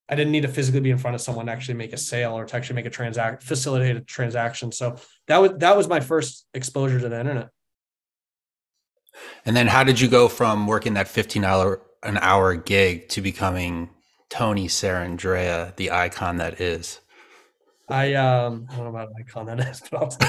I 0.10 0.16
didn't 0.16 0.32
need 0.32 0.42
to 0.42 0.48
physically 0.48 0.80
be 0.82 0.89
in 0.89 0.98
front 0.98 1.16
of 1.16 1.22
someone 1.22 1.46
to 1.46 1.51
actually 1.51 1.75
make 1.75 1.94
a 1.94 1.98
sale 1.98 2.34
or 2.34 2.46
to 2.46 2.56
actually 2.56 2.78
make 2.78 2.88
a 2.88 2.89
transact 2.89 3.44
facilitate 3.44 3.96
a 3.96 4.01
transaction. 4.01 4.72
So 4.72 4.98
that 5.28 5.38
was 5.38 5.51
that 5.58 5.78
was 5.78 5.88
my 5.88 6.00
first 6.00 6.48
exposure 6.54 7.00
to 7.00 7.10
the 7.10 7.20
internet. 7.20 7.50
And 9.46 9.56
then 9.56 9.68
how 9.68 9.84
did 9.84 10.00
you 10.00 10.08
go 10.08 10.28
from 10.28 10.66
working 10.66 10.96
that 10.96 11.08
fifteen 11.08 11.44
dollar 11.44 11.82
an 12.01 12.18
hour 12.18 12.56
gig 12.56 13.10
to 13.10 13.22
becoming 13.22 13.89
Tony 14.30 14.68
Sarandrea, 14.68 15.75
the 15.75 15.92
icon 15.92 16.38
that 16.38 16.60
is? 16.60 17.01
I 17.88 18.13
um 18.16 18.68
I 18.72 18.75
don't 18.75 18.86
know 18.86 18.89
about 18.89 19.10
icon 19.20 19.46
that 19.46 19.60
is, 19.60 19.84
but 19.92 20.18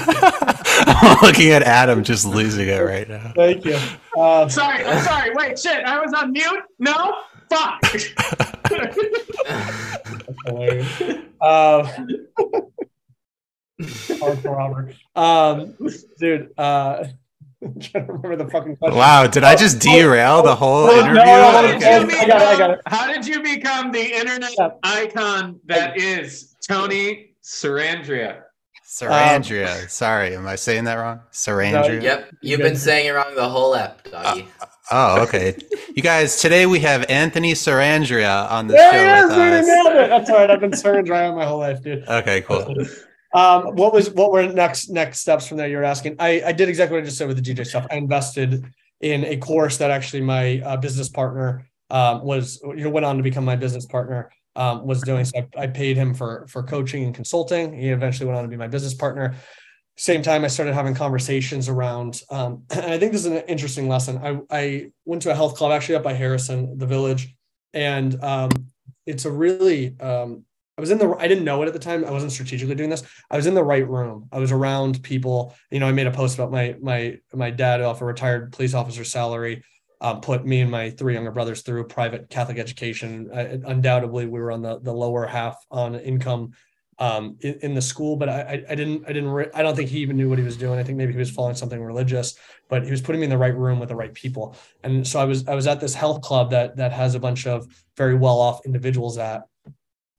I'm 0.87 1.17
looking 1.23 1.51
at 1.51 1.63
Adam 1.63 2.03
just 2.03 2.25
losing 2.25 2.67
it 2.67 2.81
right 2.81 3.09
now. 3.09 3.33
Thank 3.35 3.65
you. 3.65 3.79
Uh, 4.15 4.47
sorry, 4.47 4.85
I'm 4.85 5.03
sorry. 5.03 5.31
Wait, 5.33 5.57
shit. 5.57 5.85
I 5.85 5.99
was 5.99 6.13
on 6.13 6.31
mute. 6.33 6.63
No, 6.77 7.15
fuck. 7.49 7.81
um, 11.41 11.85
hardcore 13.81 14.57
Robert. 14.57 14.95
Um, 15.15 15.75
dude, 16.19 16.51
uh, 16.57 17.05
I'm 17.63 17.79
trying 17.79 18.07
to 18.07 18.13
remember 18.13 18.35
the 18.43 18.49
fucking 18.49 18.75
question. 18.77 18.97
Wow, 18.97 19.27
did 19.27 19.43
I 19.43 19.55
just 19.55 19.79
derail 19.79 20.41
the 20.43 20.55
whole 20.55 20.87
No, 20.87 20.93
no, 20.93 20.99
interview? 21.01 21.13
no, 21.15 21.25
no, 21.25 21.51
How 21.51 21.61
did 21.61 21.75
Okay. 21.75 21.99
you 22.01 22.07
I 22.21 22.27
got 22.27 22.41
it, 22.41 22.47
I 22.47 22.57
got 22.57 22.57
become- 22.57 22.71
it. 22.71 22.81
How 22.87 23.07
did 23.13 23.27
you 23.27 23.41
become 23.43 23.91
the 23.91 24.15
internet 24.19 24.51
Yeah. 24.57 24.69
icon 24.83 25.59
that 25.65 25.97
is 25.97 26.55
Tony 26.67 27.35
Sarandria? 27.43 28.41
Sarandria. 28.85 29.89
Sorry, 29.89 30.35
am 30.35 30.47
I 30.47 30.55
saying 30.55 30.83
that 30.85 30.95
wrong? 30.95 31.21
Sarandria. 31.31 32.01
Yep, 32.01 32.29
you've 32.41 32.59
been 32.59 32.75
saying 32.75 33.07
it 33.07 33.11
wrong 33.11 33.35
the 33.35 33.47
whole 33.47 33.73
ep, 33.75 34.03
doggy. 34.11 34.47
Oh, 34.89 35.21
okay. 35.23 35.55
you 35.95 36.01
guys, 36.01 36.41
today 36.41 36.65
we 36.65 36.79
have 36.79 37.05
Anthony 37.09 37.53
Sarandrea 37.53 38.49
on 38.49 38.67
the 38.67 38.73
There 38.73 38.91
show 38.91 39.29
he 39.29 39.59
is, 39.59 39.65
he 39.67 39.73
nailed 39.73 39.95
it. 39.95 40.09
That's 40.09 40.29
all 40.29 40.37
right. 40.37 40.49
I've 40.49 40.59
been 40.59 40.73
on 40.73 41.35
my 41.35 41.45
whole 41.45 41.59
life, 41.59 41.81
dude. 41.83 42.07
Okay, 42.07 42.41
cool. 42.41 42.75
Um, 43.33 43.75
what 43.75 43.93
was 43.93 44.09
what 44.09 44.31
were 44.31 44.45
next 44.47 44.89
next 44.89 45.19
steps 45.19 45.47
from 45.47 45.57
there? 45.57 45.67
You're 45.67 45.83
asking. 45.83 46.17
I 46.19 46.41
I 46.47 46.51
did 46.51 46.67
exactly 46.67 46.97
what 46.97 47.03
I 47.03 47.05
just 47.05 47.17
said 47.17 47.27
with 47.27 47.41
the 47.41 47.53
DJ 47.53 47.65
stuff. 47.65 47.87
I 47.89 47.95
invested 47.95 48.65
in 48.99 49.23
a 49.25 49.37
course 49.37 49.77
that 49.77 49.89
actually 49.89 50.21
my 50.21 50.59
uh, 50.59 50.77
business 50.77 51.07
partner 51.07 51.65
um, 51.89 52.23
was 52.23 52.59
you 52.63 52.83
know 52.83 52.89
went 52.89 53.05
on 53.05 53.17
to 53.17 53.23
become 53.23 53.45
my 53.45 53.55
business 53.55 53.85
partner 53.85 54.31
um, 54.55 54.85
was 54.85 55.01
doing. 55.01 55.23
So 55.25 55.39
I, 55.57 55.63
I 55.63 55.67
paid 55.67 55.97
him 55.97 56.13
for 56.13 56.45
for 56.49 56.63
coaching 56.63 57.05
and 57.05 57.15
consulting. 57.15 57.73
He 57.73 57.89
eventually 57.89 58.27
went 58.27 58.37
on 58.37 58.43
to 58.43 58.49
be 58.49 58.57
my 58.57 58.67
business 58.67 58.93
partner. 58.93 59.35
Same 59.97 60.21
time, 60.23 60.43
I 60.43 60.47
started 60.47 60.73
having 60.73 60.95
conversations 60.95 61.69
around, 61.69 62.21
um, 62.29 62.63
and 62.69 62.85
I 62.85 62.97
think 62.97 63.11
this 63.11 63.25
is 63.25 63.31
an 63.31 63.43
interesting 63.47 63.87
lesson. 63.87 64.17
I 64.17 64.39
I 64.49 64.91
went 65.05 65.21
to 65.23 65.31
a 65.31 65.35
health 65.35 65.55
club 65.55 65.71
actually 65.71 65.95
up 65.95 66.03
by 66.03 66.13
Harrison, 66.13 66.77
the 66.77 66.87
village, 66.87 67.35
and 67.73 68.21
um, 68.23 68.49
it's 69.05 69.25
a 69.25 69.31
really 69.31 69.99
um, 69.99 70.45
I 70.77 70.81
was 70.81 70.89
in 70.89 70.97
the 70.97 71.15
I 71.19 71.27
didn't 71.27 71.43
know 71.43 71.61
it 71.61 71.67
at 71.67 71.73
the 71.73 71.79
time. 71.79 72.05
I 72.05 72.11
wasn't 72.11 72.31
strategically 72.31 72.75
doing 72.75 72.89
this. 72.89 73.03
I 73.29 73.35
was 73.35 73.45
in 73.45 73.53
the 73.53 73.63
right 73.63 73.87
room. 73.87 74.27
I 74.31 74.39
was 74.39 74.51
around 74.51 75.03
people. 75.03 75.53
You 75.69 75.79
know, 75.79 75.87
I 75.87 75.91
made 75.91 76.07
a 76.07 76.11
post 76.11 76.35
about 76.35 76.51
my 76.51 76.75
my 76.81 77.19
my 77.33 77.51
dad 77.51 77.81
off 77.81 78.01
a 78.01 78.05
retired 78.05 78.51
police 78.53 78.73
officer 78.73 79.03
salary. 79.03 79.63
Um, 79.99 80.21
put 80.21 80.43
me 80.43 80.61
and 80.61 80.71
my 80.71 80.89
three 80.89 81.13
younger 81.13 81.29
brothers 81.29 81.61
through 81.61 81.87
private 81.87 82.29
Catholic 82.31 82.57
education. 82.57 83.29
I, 83.31 83.59
undoubtedly, 83.63 84.25
we 84.25 84.39
were 84.39 84.51
on 84.51 84.63
the 84.63 84.79
the 84.79 84.93
lower 84.93 85.27
half 85.27 85.63
on 85.69 85.95
income 85.95 86.53
um, 86.99 87.37
in, 87.41 87.53
in 87.61 87.73
the 87.73 87.81
school, 87.81 88.15
but 88.15 88.29
I, 88.29 88.63
I 88.69 88.75
didn't 88.75 89.05
I 89.07 89.13
didn't 89.13 89.29
re- 89.29 89.49
I 89.53 89.63
don't 89.63 89.75
think 89.75 89.89
he 89.89 89.99
even 89.99 90.17
knew 90.17 90.29
what 90.29 90.37
he 90.37 90.45
was 90.45 90.57
doing. 90.57 90.79
I 90.79 90.83
think 90.83 90.97
maybe 90.97 91.13
he 91.13 91.19
was 91.19 91.31
following 91.31 91.55
something 91.55 91.81
religious, 91.81 92.35
but 92.69 92.83
he 92.83 92.91
was 92.91 93.01
putting 93.01 93.21
me 93.21 93.25
in 93.25 93.29
the 93.29 93.37
right 93.37 93.55
room 93.55 93.79
with 93.79 93.89
the 93.89 93.95
right 93.95 94.13
people. 94.13 94.55
And 94.83 95.07
so 95.07 95.19
I 95.19 95.25
was 95.25 95.47
I 95.47 95.55
was 95.55 95.67
at 95.67 95.79
this 95.79 95.93
health 95.93 96.21
club 96.21 96.51
that 96.51 96.77
that 96.77 96.91
has 96.91 97.15
a 97.15 97.19
bunch 97.19 97.47
of 97.47 97.67
very 97.97 98.15
well 98.15 98.39
off 98.39 98.65
individuals 98.65 99.17
at 99.17 99.43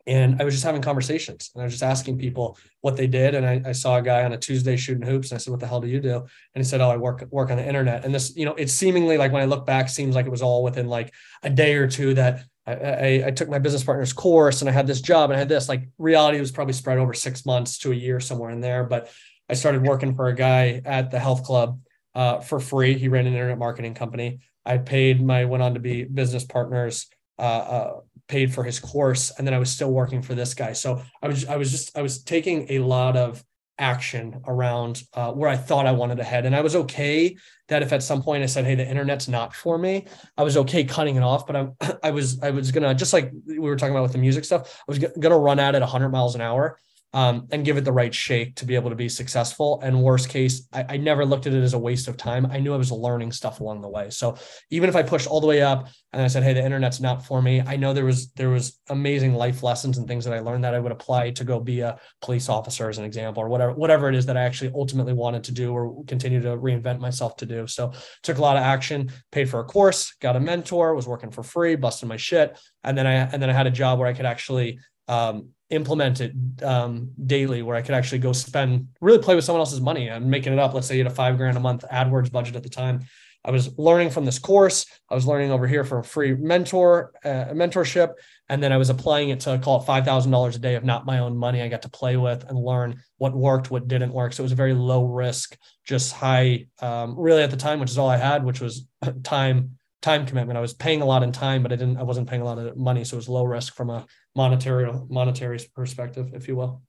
and 0.07 0.41
I 0.41 0.45
was 0.45 0.55
just 0.55 0.65
having 0.65 0.83
conversations 0.83 1.51
and 1.55 1.63
I 1.63 1.65
was 1.65 1.75
just 1.75 1.85
asking 1.85 2.19
people 2.19 2.59
what 2.81 2.97
they 2.97 3.07
did. 3.07 3.35
And 3.35 3.47
I, 3.47 3.63
I, 3.67 3.73
saw 3.73 3.99
a 3.99 4.03
guy 4.03 4.25
on 4.25 4.33
a 4.33 4.37
Tuesday 4.37 4.77
shooting 4.77 5.07
hoops. 5.07 5.31
And 5.31 5.37
I 5.37 5.39
said, 5.39 5.53
What 5.53 5.61
the 5.61 5.67
hell 5.67 5.81
do 5.81 5.87
you 5.87 6.01
do? 6.01 6.17
And 6.17 6.29
he 6.57 6.65
said, 6.65 6.81
Oh, 6.81 6.91
I 6.91 6.97
work 6.97 7.25
work 7.31 7.51
on 7.51 7.57
the 7.57 7.67
internet. 7.67 8.05
And 8.05 8.13
this, 8.13 8.35
you 8.35 8.45
know, 8.45 8.55
it's 8.55 8.73
seemingly 8.73 9.17
like 9.17 9.31
when 9.31 9.43
I 9.43 9.45
look 9.45 9.65
back, 9.65 9.89
seems 9.89 10.17
like 10.17 10.27
it 10.27 10.31
was 10.31 10.43
all 10.43 10.65
within 10.65 10.89
like 10.89 11.13
a 11.45 11.51
day 11.51 11.75
or 11.75 11.87
two 11.87 12.15
that 12.15 12.45
I, 12.67 12.73
I, 12.75 13.23
I 13.27 13.31
took 13.31 13.49
my 13.49 13.59
business 13.59 13.85
partner's 13.85 14.13
course 14.13 14.61
and 14.61 14.69
I 14.69 14.73
had 14.73 14.87
this 14.87 15.01
job 15.01 15.31
and 15.31 15.37
I 15.37 15.39
had 15.39 15.49
this. 15.49 15.69
Like 15.69 15.89
reality 15.99 16.39
was 16.39 16.53
probably 16.53 16.75
spread 16.75 16.99
over 16.99 17.15
six 17.15 17.45
months 17.45 17.79
to 17.79 17.93
a 17.93 17.95
year 17.95 18.21
somewhere 18.21 18.51
in 18.51 18.61
there. 18.61 18.85
But 18.85 19.11
I 19.49 19.55
started 19.55 19.83
working 19.83 20.15
for 20.15 20.29
a 20.29 20.35
guy 20.35 20.81
at 20.85 21.11
the 21.11 21.19
health 21.19 21.43
club 21.45 21.81
uh, 22.15 22.41
for 22.41 22.61
free. 22.61 22.99
He 22.99 23.09
ran 23.09 23.27
an 23.27 23.33
internet 23.33 23.59
marketing 23.59 23.95
company. 23.95 24.41
I 24.65 24.79
paid 24.79 25.25
my 25.25 25.45
went 25.45 25.63
on 25.63 25.75
to 25.75 25.81
be 25.81 26.05
business 26.05 26.45
partners. 26.45 27.09
Uh, 27.39 27.43
uh, 27.43 28.01
paid 28.29 28.55
for 28.55 28.63
his 28.63 28.79
course 28.79 29.33
and 29.37 29.47
then 29.47 29.53
I 29.53 29.59
was 29.59 29.71
still 29.71 29.91
working 29.91 30.23
for 30.23 30.35
this 30.35 30.55
guy. 30.55 30.73
So 30.73 31.03
I 31.21 31.29
was 31.29 31.45
I 31.45 31.57
was 31.57 31.71
just 31.71 31.99
I 31.99 32.03
was 32.03 32.23
taking 32.23 32.67
a 32.71 32.79
lot 32.79 33.17
of 33.17 33.45
action 33.79 34.41
around 34.47 35.03
uh, 35.13 35.33
where 35.33 35.51
I 35.51 35.57
thought 35.57 35.87
I 35.87 35.93
wanted 35.93 36.17
to 36.17 36.25
head. 36.25 36.47
And 36.47 36.55
I 36.55 36.61
was 36.61 36.77
okay 36.77 37.37
that 37.73 37.83
if 37.83 37.93
at 37.93 38.03
some 38.03 38.23
point 38.23 38.43
I 38.43 38.47
said, 38.47 38.65
"Hey, 38.65 38.75
the 38.75 38.89
internet's 38.89 39.29
not 39.29 39.55
for 39.55 39.79
me," 39.79 40.07
I 40.37 40.43
was 40.43 40.57
okay 40.59 40.85
cutting 40.85 41.17
it 41.17 41.23
off. 41.23 41.47
But 41.47 41.57
I 41.57 41.69
I 42.03 42.11
was 42.11 42.41
I 42.43 42.51
was 42.51 42.71
gonna 42.71 42.95
just 42.95 43.13
like 43.13 43.33
we 43.47 43.59
were 43.59 43.77
talking 43.77 43.95
about 43.95 44.03
with 44.03 44.13
the 44.13 44.19
music 44.19 44.45
stuff. 44.45 44.79
I 44.81 44.85
was 44.87 44.99
gonna 44.99 45.39
run 45.39 45.59
at 45.59 45.75
it 45.75 45.81
100 45.81 46.11
miles 46.11 46.35
an 46.35 46.41
hour. 46.41 46.79
Um, 47.15 47.47
and 47.53 47.63
give 47.63 47.77
it 47.77 47.85
the 47.85 47.93
right 47.93 48.15
shake 48.15 48.57
to 48.57 48.65
be 48.65 48.75
able 48.75 48.89
to 48.89 48.97
be 48.97 49.09
successful. 49.11 49.81
And 49.83 50.03
worst 50.03 50.31
case, 50.31 50.67
I, 50.73 50.85
I 50.89 50.97
never 50.97 51.27
looked 51.27 51.47
at 51.47 51.53
it 51.53 51.63
as 51.63 51.75
a 51.75 51.79
waste 51.79 52.09
of 52.09 52.17
time. 52.17 52.47
I 52.47 52.59
knew 52.59 52.73
I 52.73 52.79
was 52.79 52.91
learning 52.91 53.33
stuff 53.33 53.61
along 53.61 53.83
the 53.83 53.89
way. 53.91 54.09
So 54.09 54.37
even 54.71 54.89
if 54.89 54.97
I 54.97 55.03
pushed 55.03 55.27
all 55.27 55.41
the 55.43 55.47
way 55.47 55.61
up 55.61 55.89
and 56.15 56.23
I 56.23 56.29
said, 56.29 56.43
"Hey, 56.43 56.55
the 56.55 56.65
internet's 56.65 57.01
not 57.01 57.27
for 57.27 57.43
me," 57.43 57.61
I 57.61 57.77
know 57.77 57.93
there 57.93 58.07
was 58.07 58.33
there 58.33 58.49
was 58.49 58.79
amazing 58.89 59.35
life 59.35 59.63
lessons 59.63 59.99
and 59.99 60.09
things 60.09 60.25
that 60.25 60.33
I 60.33 60.41
learned 60.41 60.65
that 60.65 60.75
I 60.75 60.79
would 60.79 60.93
apply 60.93 61.33
to 61.33 61.45
go 61.45 61.61
be 61.61 61.81
a 61.81 61.99
police 62.23 62.49
officer, 62.49 62.89
as 62.89 62.97
an 62.97 63.05
example, 63.05 63.43
or 63.43 63.49
whatever 63.49 63.73
whatever 63.73 64.09
it 64.09 64.15
is 64.15 64.25
that 64.27 64.39
I 64.39 64.45
actually 64.45 64.73
ultimately 64.75 65.13
wanted 65.13 65.45
to 65.45 65.53
do 65.53 65.73
or 65.73 66.05
continue 66.05 66.41
to 66.41 66.57
reinvent 66.57 66.99
myself 66.99 67.37
to 67.37 67.47
do. 67.47 67.67
So 67.67 67.93
took 68.23 68.39
a 68.39 68.43
lot 68.43 68.57
of 68.57 68.63
action, 68.63 69.13
paid 69.31 69.51
for 69.51 69.61
a 69.61 69.65
course, 69.65 70.15
got 70.21 70.37
a 70.37 70.41
mentor, 70.41 70.95
was 70.95 71.07
working 71.07 71.31
for 71.31 71.43
free, 71.43 71.77
busting 71.77 72.09
my 72.09 72.17
shit, 72.17 72.59
and 72.85 72.97
then 72.97 73.07
I 73.07 73.15
and 73.15 73.43
then 73.43 73.51
I 73.51 73.53
had 73.53 73.67
a 73.67 73.71
job 73.71 73.99
where 73.99 74.09
I 74.09 74.15
could 74.15 74.27
actually 74.27 74.79
um, 75.09 75.51
implement 75.73 76.21
it 76.21 76.33
um, 76.63 77.11
daily 77.27 77.63
where 77.63 77.77
I 77.77 77.83
could 77.83 77.95
actually 77.95 78.19
go 78.19 78.33
spend, 78.33 78.89
really 79.01 79.19
play 79.19 79.35
with 79.35 79.45
someone 79.45 79.61
else's 79.61 79.81
money. 79.81 80.11
I'm 80.11 80.29
making 80.29 80.53
it 80.53 80.59
up. 80.59 80.75
Let's 80.75 80.87
say 80.87 80.97
you 80.97 81.03
had 81.03 81.11
a 81.11 81.15
five 81.15 81.37
grand 81.39 81.57
a 81.57 81.61
month 81.61 81.85
AdWords 81.91 82.31
budget 82.31 82.57
at 82.57 82.63
the 82.63 82.69
time. 82.69 83.01
I 83.45 83.51
was 83.51 83.77
learning 83.77 84.11
from 84.11 84.25
this 84.25 84.39
course. 84.39 84.87
I 85.09 85.15
was 85.15 85.27
learning 85.27 85.51
over 85.51 85.67
here 85.67 85.83
for 85.83 85.99
a 85.99 86.05
free 86.05 86.35
mentor, 86.35 87.13
uh, 87.25 87.47
mentorship. 87.53 88.13
And 88.49 88.63
then 88.63 88.73
I 88.73 88.77
was 88.77 88.89
applying 88.89 89.31
it 89.31 89.41
to 89.41 89.59
call 89.59 89.83
it 89.83 89.87
$5,000 89.87 90.55
a 90.55 90.59
day 90.59 90.77
of 90.77 90.85
not 90.85 91.07
my 91.07 91.19
own 91.19 91.37
money. 91.37 91.61
I 91.61 91.69
got 91.69 91.83
to 91.83 91.89
play 91.89 92.17
with 92.17 92.45
and 92.49 92.57
learn 92.57 93.03
what 93.19 93.35
worked, 93.35 93.71
what 93.71 93.89
didn't 93.89 94.13
work. 94.13 94.33
So 94.33 94.43
it 94.43 94.45
was 94.45 94.53
a 94.53 94.57
very 94.57 94.75
low 94.75 95.07
risk, 95.07 95.57
just 95.85 96.13
high, 96.13 96.67
um, 96.81 97.19
really 97.19 97.43
at 97.43 97.51
the 97.51 97.57
time, 97.57 97.81
which 97.81 97.91
is 97.91 97.99
all 97.99 98.09
I 98.09 98.17
had, 98.17 98.45
which 98.45 98.61
was 98.61 98.87
time, 99.25 99.79
time 100.03 100.25
commitment. 100.27 100.57
I 100.57 100.61
was 100.61 100.75
paying 100.75 101.03
a 101.03 101.07
lot 101.07 101.25
in 101.25 101.33
time, 101.33 101.65
but 101.65 101.73
I 101.73 101.77
didn't, 101.77 101.97
I 101.97 102.05
wasn't 102.05 102.29
paying 102.29 102.43
a 102.43 102.45
lot 102.45 102.59
of 102.59 102.77
money. 102.77 103.03
So 103.05 103.15
it 103.15 103.19
was 103.19 103.29
low 103.29 103.45
risk 103.45 103.75
from 103.75 103.91
a 103.91 104.07
monetary 104.35 104.91
monetary 105.09 105.61
perspective, 105.75 106.33
if 106.35 106.49
you 106.49 106.57
will. 106.57 106.83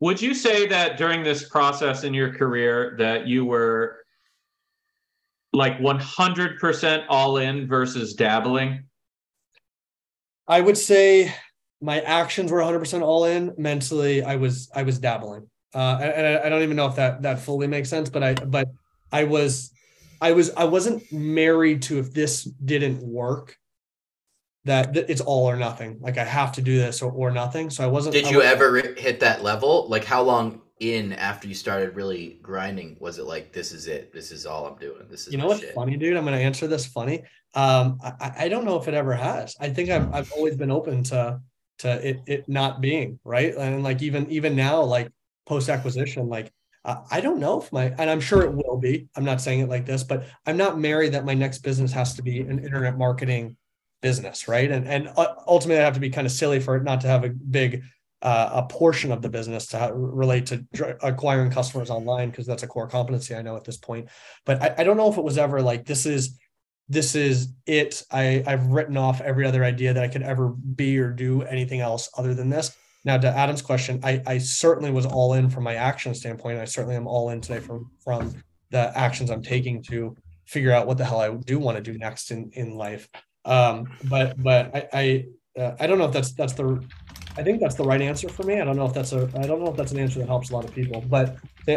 Would 0.00 0.20
you 0.20 0.34
say 0.34 0.66
that 0.66 0.96
during 0.96 1.22
this 1.22 1.48
process 1.48 2.02
in 2.02 2.12
your 2.12 2.34
career 2.34 2.96
that 2.98 3.26
you 3.26 3.44
were 3.44 3.98
like 5.52 5.78
100% 5.78 7.04
all 7.08 7.36
in 7.36 7.68
versus 7.68 8.14
dabbling? 8.14 8.84
I 10.48 10.60
would 10.60 10.76
say 10.76 11.32
my 11.80 12.00
actions 12.00 12.50
were 12.50 12.58
100% 12.58 13.02
all 13.02 13.26
in. 13.26 13.54
Mentally, 13.56 14.22
I 14.24 14.36
was 14.36 14.70
I 14.74 14.82
was 14.82 14.98
dabbling. 14.98 15.48
Uh, 15.74 15.98
and 16.02 16.26
I, 16.26 16.46
I 16.46 16.48
don't 16.48 16.62
even 16.62 16.76
know 16.76 16.86
if 16.86 16.96
that 16.96 17.22
that 17.22 17.38
fully 17.38 17.66
makes 17.66 17.88
sense, 17.88 18.10
but 18.10 18.22
I 18.22 18.34
but 18.34 18.68
I 19.10 19.24
was 19.24 19.72
I 20.20 20.32
was 20.32 20.50
I 20.56 20.64
wasn't 20.64 21.10
married 21.12 21.82
to 21.82 21.98
if 21.98 22.12
this 22.12 22.44
didn't 22.44 23.02
work 23.02 23.56
that 24.64 24.96
it's 24.96 25.20
all 25.20 25.48
or 25.48 25.56
nothing. 25.56 25.98
Like 26.00 26.18
I 26.18 26.24
have 26.24 26.52
to 26.52 26.62
do 26.62 26.76
this 26.78 27.02
or, 27.02 27.10
or 27.10 27.30
nothing. 27.30 27.70
So 27.70 27.82
I 27.82 27.86
wasn't. 27.86 28.14
Did 28.14 28.26
I 28.26 28.30
you 28.30 28.42
ever 28.42 28.76
hit 28.96 29.20
that 29.20 29.42
level? 29.42 29.88
Like, 29.88 30.04
how 30.04 30.22
long 30.22 30.62
in 30.80 31.12
after 31.12 31.46
you 31.46 31.54
started 31.54 31.94
really 31.94 32.38
grinding 32.42 32.96
was 33.00 33.18
it 33.18 33.24
like, 33.24 33.52
this 33.52 33.72
is 33.72 33.86
it? 33.86 34.12
This 34.12 34.32
is 34.32 34.46
all 34.46 34.66
I'm 34.66 34.78
doing. 34.78 35.06
This 35.08 35.26
is 35.26 35.32
You 35.32 35.38
know 35.38 35.46
what's 35.46 35.60
shit. 35.60 35.74
funny, 35.74 35.96
dude? 35.96 36.16
I'm 36.16 36.24
going 36.24 36.36
to 36.36 36.42
answer 36.42 36.66
this 36.66 36.86
funny. 36.86 37.22
Um, 37.54 37.98
I, 38.02 38.32
I 38.38 38.48
don't 38.48 38.64
know 38.64 38.76
if 38.80 38.88
it 38.88 38.94
ever 38.94 39.14
has. 39.14 39.54
I 39.60 39.68
think 39.68 39.90
I've, 39.90 40.12
I've 40.14 40.32
always 40.32 40.56
been 40.56 40.70
open 40.70 41.02
to 41.04 41.40
to 41.78 42.08
it, 42.08 42.20
it 42.26 42.48
not 42.48 42.80
being 42.80 43.18
right, 43.24 43.54
and 43.56 43.82
like 43.82 44.02
even 44.02 44.30
even 44.30 44.54
now, 44.54 44.82
like 44.82 45.10
post 45.46 45.68
acquisition, 45.68 46.28
like 46.28 46.52
I 46.84 47.20
don't 47.20 47.38
know 47.38 47.60
if 47.60 47.72
my 47.72 47.94
and 47.98 48.10
I'm 48.10 48.20
sure 48.20 48.42
it 48.42 48.52
will 48.52 48.76
be. 48.78 49.06
I'm 49.16 49.24
not 49.24 49.40
saying 49.40 49.60
it 49.60 49.68
like 49.68 49.86
this, 49.86 50.02
but 50.02 50.26
I'm 50.46 50.56
not 50.56 50.80
married 50.80 51.12
that 51.12 51.24
my 51.24 51.34
next 51.34 51.58
business 51.58 51.92
has 51.92 52.14
to 52.14 52.22
be 52.22 52.40
an 52.40 52.58
internet 52.58 52.98
marketing 52.98 53.56
business, 54.02 54.46
right? 54.48 54.70
And 54.70 54.86
and 54.86 55.08
uh, 55.16 55.34
ultimately, 55.46 55.80
I 55.80 55.84
have 55.84 55.94
to 55.94 56.00
be 56.00 56.10
kind 56.10 56.26
of 56.26 56.32
silly 56.32 56.60
for 56.60 56.76
it 56.76 56.84
not 56.84 57.00
to 57.00 57.06
have 57.06 57.24
a 57.24 57.30
big 57.30 57.82
uh, 58.20 58.50
a 58.52 58.62
portion 58.62 59.10
of 59.10 59.22
the 59.22 59.28
business 59.28 59.66
to 59.68 59.90
relate 59.94 60.46
to 60.46 60.64
acquiring 61.02 61.50
customers 61.50 61.90
online 61.90 62.30
because 62.30 62.46
that's 62.46 62.62
a 62.62 62.68
core 62.68 62.86
competency 62.86 63.34
I 63.34 63.42
know 63.42 63.56
at 63.56 63.64
this 63.64 63.76
point. 63.76 64.08
But 64.44 64.62
I, 64.62 64.74
I 64.78 64.84
don't 64.84 64.96
know 64.96 65.10
if 65.10 65.18
it 65.18 65.24
was 65.24 65.38
ever 65.38 65.60
like 65.62 65.86
this 65.86 66.06
is 66.06 66.38
this 66.88 67.14
is 67.14 67.48
it. 67.66 68.02
I, 68.10 68.44
I've 68.46 68.66
written 68.66 68.96
off 68.96 69.20
every 69.20 69.46
other 69.46 69.64
idea 69.64 69.92
that 69.94 70.04
I 70.04 70.08
could 70.08 70.22
ever 70.22 70.48
be 70.50 70.98
or 70.98 71.10
do 71.10 71.42
anything 71.42 71.80
else 71.80 72.10
other 72.16 72.34
than 72.34 72.50
this. 72.50 72.76
Now, 73.04 73.18
to 73.18 73.28
Adam's 73.28 73.62
question, 73.62 73.98
I, 74.04 74.22
I 74.26 74.38
certainly 74.38 74.92
was 74.92 75.06
all 75.06 75.32
in 75.32 75.50
from 75.50 75.64
my 75.64 75.74
action 75.74 76.14
standpoint. 76.14 76.60
I 76.60 76.64
certainly 76.64 76.94
am 76.94 77.08
all 77.08 77.30
in 77.30 77.40
today 77.40 77.58
from 77.60 77.90
from 78.04 78.34
the 78.70 78.96
actions 78.96 79.30
I'm 79.30 79.42
taking 79.42 79.82
to 79.84 80.16
figure 80.44 80.70
out 80.72 80.86
what 80.86 80.98
the 80.98 81.04
hell 81.04 81.20
I 81.20 81.34
do 81.34 81.58
want 81.58 81.76
to 81.76 81.82
do 81.82 81.98
next 81.98 82.30
in 82.30 82.50
in 82.54 82.76
life. 82.76 83.08
Um, 83.44 83.88
but 84.04 84.40
but 84.42 84.74
I 84.74 84.88
I, 85.56 85.60
uh, 85.60 85.76
I 85.80 85.86
don't 85.86 85.98
know 85.98 86.06
if 86.06 86.12
that's 86.12 86.32
that's 86.32 86.52
the 86.52 86.82
I 87.36 87.42
think 87.42 87.60
that's 87.60 87.74
the 87.74 87.84
right 87.84 88.02
answer 88.02 88.28
for 88.28 88.42
me. 88.42 88.60
I 88.60 88.64
don't 88.64 88.76
know 88.76 88.84
if 88.84 88.92
that's 88.92 89.12
a 89.12 89.28
I 89.36 89.46
don't 89.46 89.62
know 89.62 89.70
if 89.70 89.76
that's 89.76 89.92
an 89.92 89.98
answer 89.98 90.18
that 90.18 90.28
helps 90.28 90.50
a 90.50 90.54
lot 90.54 90.64
of 90.64 90.74
people, 90.74 91.02
but 91.08 91.36
uh, 91.66 91.70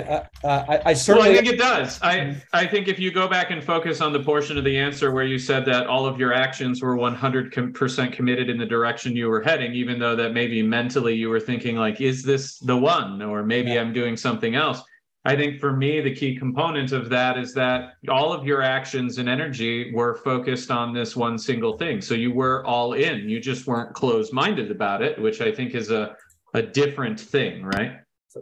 uh, 0.43 0.65
I, 0.67 0.81
I 0.85 0.93
certainly. 0.93 1.29
Well, 1.29 1.37
I 1.37 1.41
think 1.41 1.53
it 1.53 1.57
does. 1.57 1.99
I 2.01 2.41
I 2.51 2.67
think 2.67 2.87
if 2.87 2.99
you 2.99 3.11
go 3.11 3.27
back 3.27 3.51
and 3.51 3.63
focus 3.63 4.01
on 4.01 4.11
the 4.11 4.19
portion 4.19 4.57
of 4.57 4.65
the 4.65 4.77
answer 4.77 5.11
where 5.11 5.23
you 5.23 5.39
said 5.39 5.65
that 5.65 5.87
all 5.87 6.05
of 6.05 6.19
your 6.19 6.33
actions 6.33 6.81
were 6.81 6.97
100% 6.97 8.11
committed 8.11 8.49
in 8.49 8.57
the 8.57 8.65
direction 8.65 9.15
you 9.15 9.29
were 9.29 9.41
heading, 9.41 9.73
even 9.73 9.97
though 9.97 10.15
that 10.15 10.33
maybe 10.33 10.61
mentally 10.61 11.15
you 11.15 11.29
were 11.29 11.39
thinking 11.39 11.77
like, 11.77 12.01
is 12.01 12.21
this 12.21 12.59
the 12.59 12.75
one, 12.75 13.21
or 13.21 13.43
maybe 13.43 13.71
yeah. 13.71 13.81
I'm 13.81 13.93
doing 13.93 14.17
something 14.17 14.55
else 14.55 14.81
I 15.27 15.35
think 15.35 15.59
for 15.59 15.75
me, 15.75 16.01
the 16.01 16.13
key 16.13 16.37
component 16.37 16.91
of 16.91 17.09
that 17.09 17.37
is 17.37 17.51
that 17.55 17.93
all 18.09 18.31
of 18.31 18.45
your 18.45 18.61
actions 18.61 19.17
and 19.17 19.27
energy 19.27 19.91
were 19.91 20.13
focused 20.13 20.69
on 20.69 20.93
this 20.93 21.15
one 21.15 21.39
single 21.39 21.77
thing. 21.77 21.99
So 21.99 22.13
you 22.13 22.31
were 22.31 22.63
all 22.65 22.93
in. 22.93 23.27
You 23.27 23.39
just 23.39 23.65
weren't 23.65 23.95
closed 23.95 24.31
minded 24.31 24.69
about 24.69 25.01
it, 25.01 25.19
which 25.19 25.41
I 25.41 25.51
think 25.51 25.73
is 25.73 25.89
a, 25.89 26.15
a 26.53 26.61
different 26.61 27.19
thing, 27.19 27.63
right? 27.63 27.93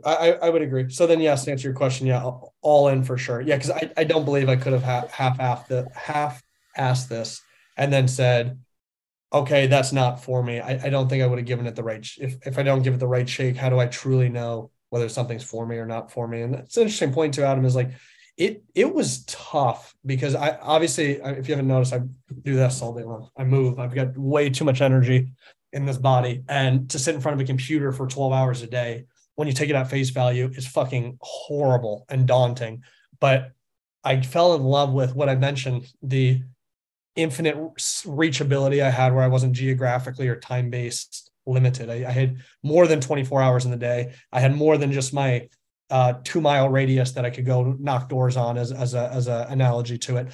I, 0.05 0.33
I 0.33 0.49
would 0.49 0.61
agree. 0.61 0.89
So 0.89 1.07
then, 1.07 1.21
yes, 1.21 1.45
to 1.45 1.51
answer 1.51 1.69
your 1.69 1.75
question, 1.75 2.07
yeah, 2.07 2.29
all 2.61 2.87
in 2.89 3.03
for 3.03 3.17
sure. 3.17 3.39
Yeah, 3.39 3.55
because 3.55 3.71
I, 3.71 3.91
I 3.95 4.03
don't 4.03 4.25
believe 4.25 4.49
I 4.49 4.55
could 4.55 4.73
have 4.73 5.09
half 5.11 5.39
half 5.39 5.67
the 5.67 5.87
half 5.93 6.43
asked 6.75 7.09
this 7.09 7.41
and 7.77 7.93
then 7.93 8.07
said, 8.07 8.59
okay, 9.31 9.67
that's 9.67 9.93
not 9.93 10.21
for 10.21 10.43
me. 10.43 10.59
I, 10.59 10.87
I 10.87 10.89
don't 10.89 11.07
think 11.07 11.23
I 11.23 11.27
would 11.27 11.39
have 11.39 11.47
given 11.47 11.67
it 11.67 11.75
the 11.75 11.83
right. 11.83 12.05
If 12.19 12.45
if 12.45 12.57
I 12.57 12.63
don't 12.63 12.81
give 12.81 12.95
it 12.95 12.99
the 12.99 13.07
right 13.07 13.29
shake, 13.29 13.55
how 13.55 13.69
do 13.69 13.79
I 13.79 13.85
truly 13.85 14.29
know 14.29 14.71
whether 14.93 15.09
something's 15.09 15.43
for 15.43 15.65
me 15.65 15.77
or 15.77 15.87
not 15.87 16.11
for 16.11 16.27
me. 16.27 16.43
And 16.43 16.53
it's 16.53 16.77
an 16.77 16.83
interesting 16.83 17.11
point 17.11 17.33
to 17.33 17.43
Adam 17.43 17.65
is 17.65 17.75
like, 17.75 17.89
it 18.37 18.63
it 18.75 18.93
was 18.93 19.25
tough 19.25 19.95
because 20.05 20.35
I 20.35 20.55
obviously 20.61 21.13
if 21.13 21.47
you 21.47 21.55
haven't 21.55 21.67
noticed 21.67 21.93
I 21.93 22.01
do 22.43 22.53
this 22.53 22.79
all 22.79 22.93
day 22.93 23.03
long. 23.03 23.29
I 23.35 23.43
move. 23.43 23.79
I've 23.79 23.95
got 23.95 24.15
way 24.15 24.51
too 24.51 24.65
much 24.65 24.81
energy 24.81 25.31
in 25.71 25.87
this 25.87 25.97
body, 25.97 26.43
and 26.47 26.87
to 26.91 26.99
sit 26.99 27.15
in 27.15 27.21
front 27.21 27.33
of 27.33 27.43
a 27.43 27.47
computer 27.47 27.91
for 27.91 28.05
12 28.05 28.33
hours 28.33 28.61
a 28.61 28.67
day 28.67 29.05
when 29.33 29.47
you 29.47 29.53
take 29.55 29.71
it 29.71 29.75
at 29.75 29.89
face 29.89 30.11
value 30.11 30.51
is 30.53 30.67
fucking 30.67 31.17
horrible 31.21 32.05
and 32.09 32.27
daunting. 32.27 32.83
But 33.19 33.51
I 34.03 34.21
fell 34.21 34.53
in 34.53 34.61
love 34.61 34.93
with 34.93 35.15
what 35.15 35.27
I 35.27 35.35
mentioned 35.35 35.87
the 36.03 36.43
infinite 37.15 37.55
reachability 37.55 38.83
I 38.83 38.91
had 38.91 39.11
where 39.15 39.23
I 39.23 39.27
wasn't 39.27 39.53
geographically 39.53 40.27
or 40.27 40.39
time 40.39 40.69
based 40.69 41.31
limited. 41.45 41.89
I, 41.89 42.07
I, 42.07 42.11
had 42.11 42.37
more 42.61 42.87
than 42.87 43.01
24 43.01 43.41
hours 43.41 43.65
in 43.65 43.71
the 43.71 43.77
day. 43.77 44.13
I 44.31 44.39
had 44.39 44.55
more 44.55 44.77
than 44.77 44.91
just 44.91 45.13
my 45.13 45.49
uh, 45.89 46.13
two 46.23 46.41
mile 46.41 46.69
radius 46.69 47.11
that 47.11 47.25
I 47.25 47.29
could 47.29 47.45
go 47.45 47.75
knock 47.79 48.09
doors 48.09 48.37
on 48.37 48.57
as, 48.57 48.71
as 48.71 48.93
a, 48.93 49.11
as 49.11 49.27
a 49.27 49.47
analogy 49.49 49.97
to 49.99 50.17
it. 50.17 50.33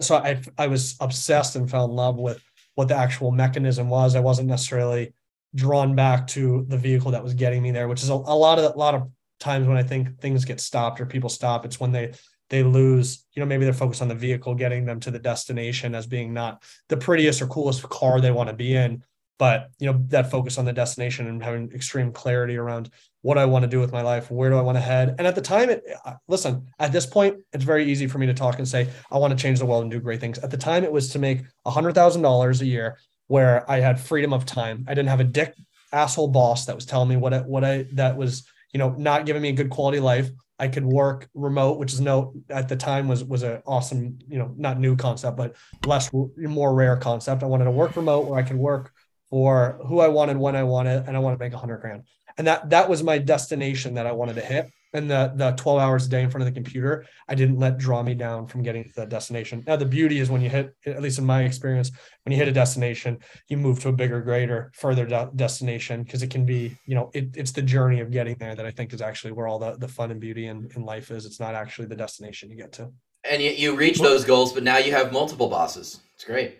so 0.02 0.16
I, 0.16 0.40
I 0.58 0.66
was 0.66 0.96
obsessed 1.00 1.56
and 1.56 1.70
fell 1.70 1.86
in 1.86 1.92
love 1.92 2.16
with 2.16 2.42
what 2.74 2.88
the 2.88 2.96
actual 2.96 3.30
mechanism 3.30 3.88
was. 3.88 4.14
I 4.14 4.20
wasn't 4.20 4.48
necessarily 4.48 5.14
drawn 5.54 5.94
back 5.94 6.26
to 6.28 6.64
the 6.68 6.78
vehicle 6.78 7.10
that 7.10 7.24
was 7.24 7.34
getting 7.34 7.62
me 7.62 7.70
there, 7.70 7.88
which 7.88 8.02
is 8.02 8.10
a, 8.10 8.14
a 8.14 8.14
lot 8.14 8.58
of, 8.58 8.74
a 8.74 8.78
lot 8.78 8.94
of 8.94 9.08
times 9.40 9.66
when 9.66 9.76
I 9.76 9.82
think 9.82 10.20
things 10.20 10.44
get 10.44 10.60
stopped 10.60 11.00
or 11.00 11.06
people 11.06 11.28
stop, 11.28 11.64
it's 11.64 11.80
when 11.80 11.92
they, 11.92 12.12
they 12.48 12.62
lose, 12.62 13.26
you 13.34 13.40
know, 13.40 13.46
maybe 13.46 13.64
they're 13.64 13.74
focused 13.74 14.02
on 14.02 14.08
the 14.08 14.14
vehicle 14.14 14.54
getting 14.54 14.84
them 14.84 15.00
to 15.00 15.10
the 15.10 15.18
destination 15.18 15.94
as 15.94 16.06
being 16.06 16.32
not 16.32 16.62
the 16.88 16.96
prettiest 16.96 17.42
or 17.42 17.46
coolest 17.46 17.82
car 17.88 18.20
they 18.20 18.30
want 18.30 18.48
to 18.48 18.54
be 18.54 18.76
in 18.76 19.02
but 19.42 19.70
you 19.80 19.90
know 19.90 19.98
that 20.06 20.30
focus 20.30 20.56
on 20.56 20.64
the 20.64 20.72
destination 20.72 21.26
and 21.26 21.42
having 21.42 21.68
extreme 21.72 22.12
clarity 22.12 22.56
around 22.56 22.88
what 23.22 23.38
I 23.38 23.44
want 23.44 23.64
to 23.64 23.68
do 23.68 23.80
with 23.80 23.90
my 23.90 24.00
life, 24.00 24.30
where 24.30 24.50
do 24.50 24.56
I 24.56 24.60
want 24.60 24.76
to 24.76 24.80
head. 24.80 25.16
And 25.18 25.26
at 25.26 25.34
the 25.34 25.40
time, 25.40 25.68
it 25.68 25.82
listen, 26.28 26.68
at 26.78 26.92
this 26.92 27.06
point, 27.06 27.38
it's 27.52 27.64
very 27.64 27.84
easy 27.90 28.06
for 28.06 28.18
me 28.18 28.26
to 28.26 28.34
talk 28.34 28.58
and 28.58 28.68
say 28.68 28.88
I 29.10 29.18
want 29.18 29.36
to 29.36 29.42
change 29.42 29.58
the 29.58 29.66
world 29.66 29.82
and 29.82 29.90
do 29.90 29.98
great 29.98 30.20
things. 30.20 30.38
At 30.38 30.52
the 30.52 30.56
time, 30.56 30.84
it 30.84 30.92
was 30.92 31.08
to 31.08 31.18
make 31.18 31.40
a 31.64 31.72
hundred 31.72 31.96
thousand 31.96 32.22
dollars 32.22 32.60
a 32.60 32.66
year, 32.66 33.00
where 33.26 33.68
I 33.68 33.80
had 33.80 33.98
freedom 33.98 34.32
of 34.32 34.46
time. 34.46 34.84
I 34.86 34.94
didn't 34.94 35.08
have 35.08 35.18
a 35.18 35.24
dick 35.24 35.56
asshole 35.90 36.28
boss 36.28 36.66
that 36.66 36.76
was 36.76 36.86
telling 36.86 37.08
me 37.08 37.16
what 37.16 37.34
I, 37.34 37.38
what 37.40 37.64
I 37.64 37.86
that 37.94 38.16
was 38.16 38.46
you 38.72 38.78
know 38.78 38.90
not 38.96 39.26
giving 39.26 39.42
me 39.42 39.48
a 39.48 39.58
good 39.60 39.70
quality 39.70 39.98
life. 39.98 40.30
I 40.60 40.68
could 40.68 40.86
work 40.86 41.28
remote, 41.34 41.80
which 41.80 41.92
is 41.92 42.00
no 42.00 42.32
at 42.48 42.68
the 42.68 42.76
time 42.76 43.08
was 43.08 43.24
was 43.24 43.42
an 43.42 43.60
awesome 43.66 44.20
you 44.28 44.38
know 44.38 44.54
not 44.56 44.78
new 44.78 44.94
concept, 44.94 45.36
but 45.36 45.56
less 45.84 46.12
more 46.12 46.72
rare 46.72 46.96
concept. 46.96 47.42
I 47.42 47.46
wanted 47.46 47.64
to 47.64 47.72
work 47.72 47.96
remote 47.96 48.28
where 48.28 48.38
I 48.38 48.44
could 48.44 48.56
work 48.56 48.92
for 49.32 49.78
who 49.88 49.98
I 49.98 50.08
wanted 50.08 50.36
when 50.36 50.54
I 50.54 50.62
wanted, 50.62 51.04
and 51.06 51.16
I 51.16 51.20
want 51.20 51.38
to 51.38 51.42
make 51.42 51.54
a 51.54 51.56
hundred 51.56 51.78
grand. 51.78 52.02
And 52.36 52.46
that 52.46 52.68
that 52.68 52.90
was 52.90 53.02
my 53.02 53.16
destination 53.16 53.94
that 53.94 54.06
I 54.06 54.12
wanted 54.12 54.34
to 54.34 54.42
hit. 54.42 54.70
And 54.92 55.10
the 55.10 55.32
the 55.34 55.52
12 55.52 55.80
hours 55.80 56.04
a 56.04 56.10
day 56.10 56.22
in 56.22 56.28
front 56.28 56.46
of 56.46 56.52
the 56.52 56.60
computer, 56.60 57.06
I 57.26 57.34
didn't 57.34 57.58
let 57.58 57.78
draw 57.78 58.02
me 58.02 58.12
down 58.12 58.46
from 58.46 58.62
getting 58.62 58.84
to 58.84 58.92
that 58.96 59.08
destination. 59.08 59.64
Now 59.66 59.76
the 59.76 59.86
beauty 59.86 60.18
is 60.18 60.28
when 60.28 60.42
you 60.42 60.50
hit, 60.50 60.74
at 60.84 61.00
least 61.00 61.18
in 61.18 61.24
my 61.24 61.44
experience, 61.44 61.90
when 62.24 62.32
you 62.32 62.38
hit 62.38 62.46
a 62.46 62.52
destination, 62.52 63.20
you 63.48 63.56
move 63.56 63.80
to 63.80 63.88
a 63.88 63.92
bigger, 63.92 64.20
greater, 64.20 64.70
further 64.74 65.06
de- 65.06 65.30
destination 65.34 66.02
because 66.02 66.22
it 66.22 66.28
can 66.28 66.44
be, 66.44 66.76
you 66.84 66.94
know, 66.94 67.10
it, 67.14 67.34
it's 67.34 67.52
the 67.52 67.62
journey 67.62 68.00
of 68.00 68.10
getting 68.10 68.36
there 68.38 68.54
that 68.54 68.66
I 68.66 68.70
think 68.70 68.92
is 68.92 69.00
actually 69.00 69.32
where 69.32 69.46
all 69.46 69.58
the, 69.58 69.78
the 69.78 69.88
fun 69.88 70.10
and 70.10 70.20
beauty 70.20 70.48
in, 70.48 70.68
in 70.76 70.84
life 70.84 71.10
is. 71.10 71.24
It's 71.24 71.40
not 71.40 71.54
actually 71.54 71.86
the 71.86 71.96
destination 71.96 72.50
you 72.50 72.58
get 72.58 72.72
to. 72.72 72.92
And 73.24 73.40
you, 73.40 73.50
you 73.52 73.76
reach 73.76 73.98
those 73.98 74.26
goals, 74.26 74.52
but 74.52 74.62
now 74.62 74.76
you 74.76 74.92
have 74.92 75.10
multiple 75.10 75.48
bosses. 75.48 76.00
It's 76.16 76.24
great. 76.24 76.58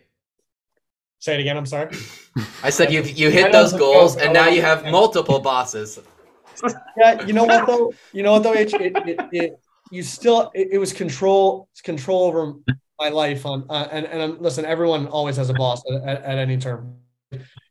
Say 1.22 1.36
it 1.36 1.40
again. 1.40 1.56
I'm 1.56 1.66
sorry. 1.66 1.94
I 2.64 2.70
said 2.70 2.92
you 2.92 3.00
you 3.02 3.30
hit 3.30 3.52
those 3.52 3.72
goals, 3.72 4.16
and 4.16 4.32
now 4.34 4.48
you 4.48 4.60
have 4.60 4.84
multiple 4.86 5.38
bosses. 5.38 6.00
Yeah, 6.98 7.24
you 7.24 7.32
know 7.32 7.44
what 7.44 7.64
though? 7.64 7.92
You 8.12 8.24
know 8.24 8.32
what 8.32 8.42
though? 8.42 8.54
It, 8.54 8.74
it, 8.74 8.96
it, 8.96 9.20
it 9.30 9.60
you 9.92 10.02
still 10.02 10.50
it, 10.52 10.70
it, 10.72 10.78
was 10.78 10.92
control 10.92 11.68
control 11.84 12.24
over 12.24 12.54
my 12.98 13.08
life 13.10 13.46
on 13.46 13.66
uh, 13.70 13.86
and 13.92 14.04
and 14.06 14.20
um, 14.20 14.38
listen, 14.40 14.64
everyone 14.64 15.06
always 15.06 15.36
has 15.36 15.48
a 15.48 15.54
boss 15.54 15.80
at, 15.88 16.02
at, 16.02 16.24
at 16.24 16.38
any 16.38 16.58
term. 16.58 16.96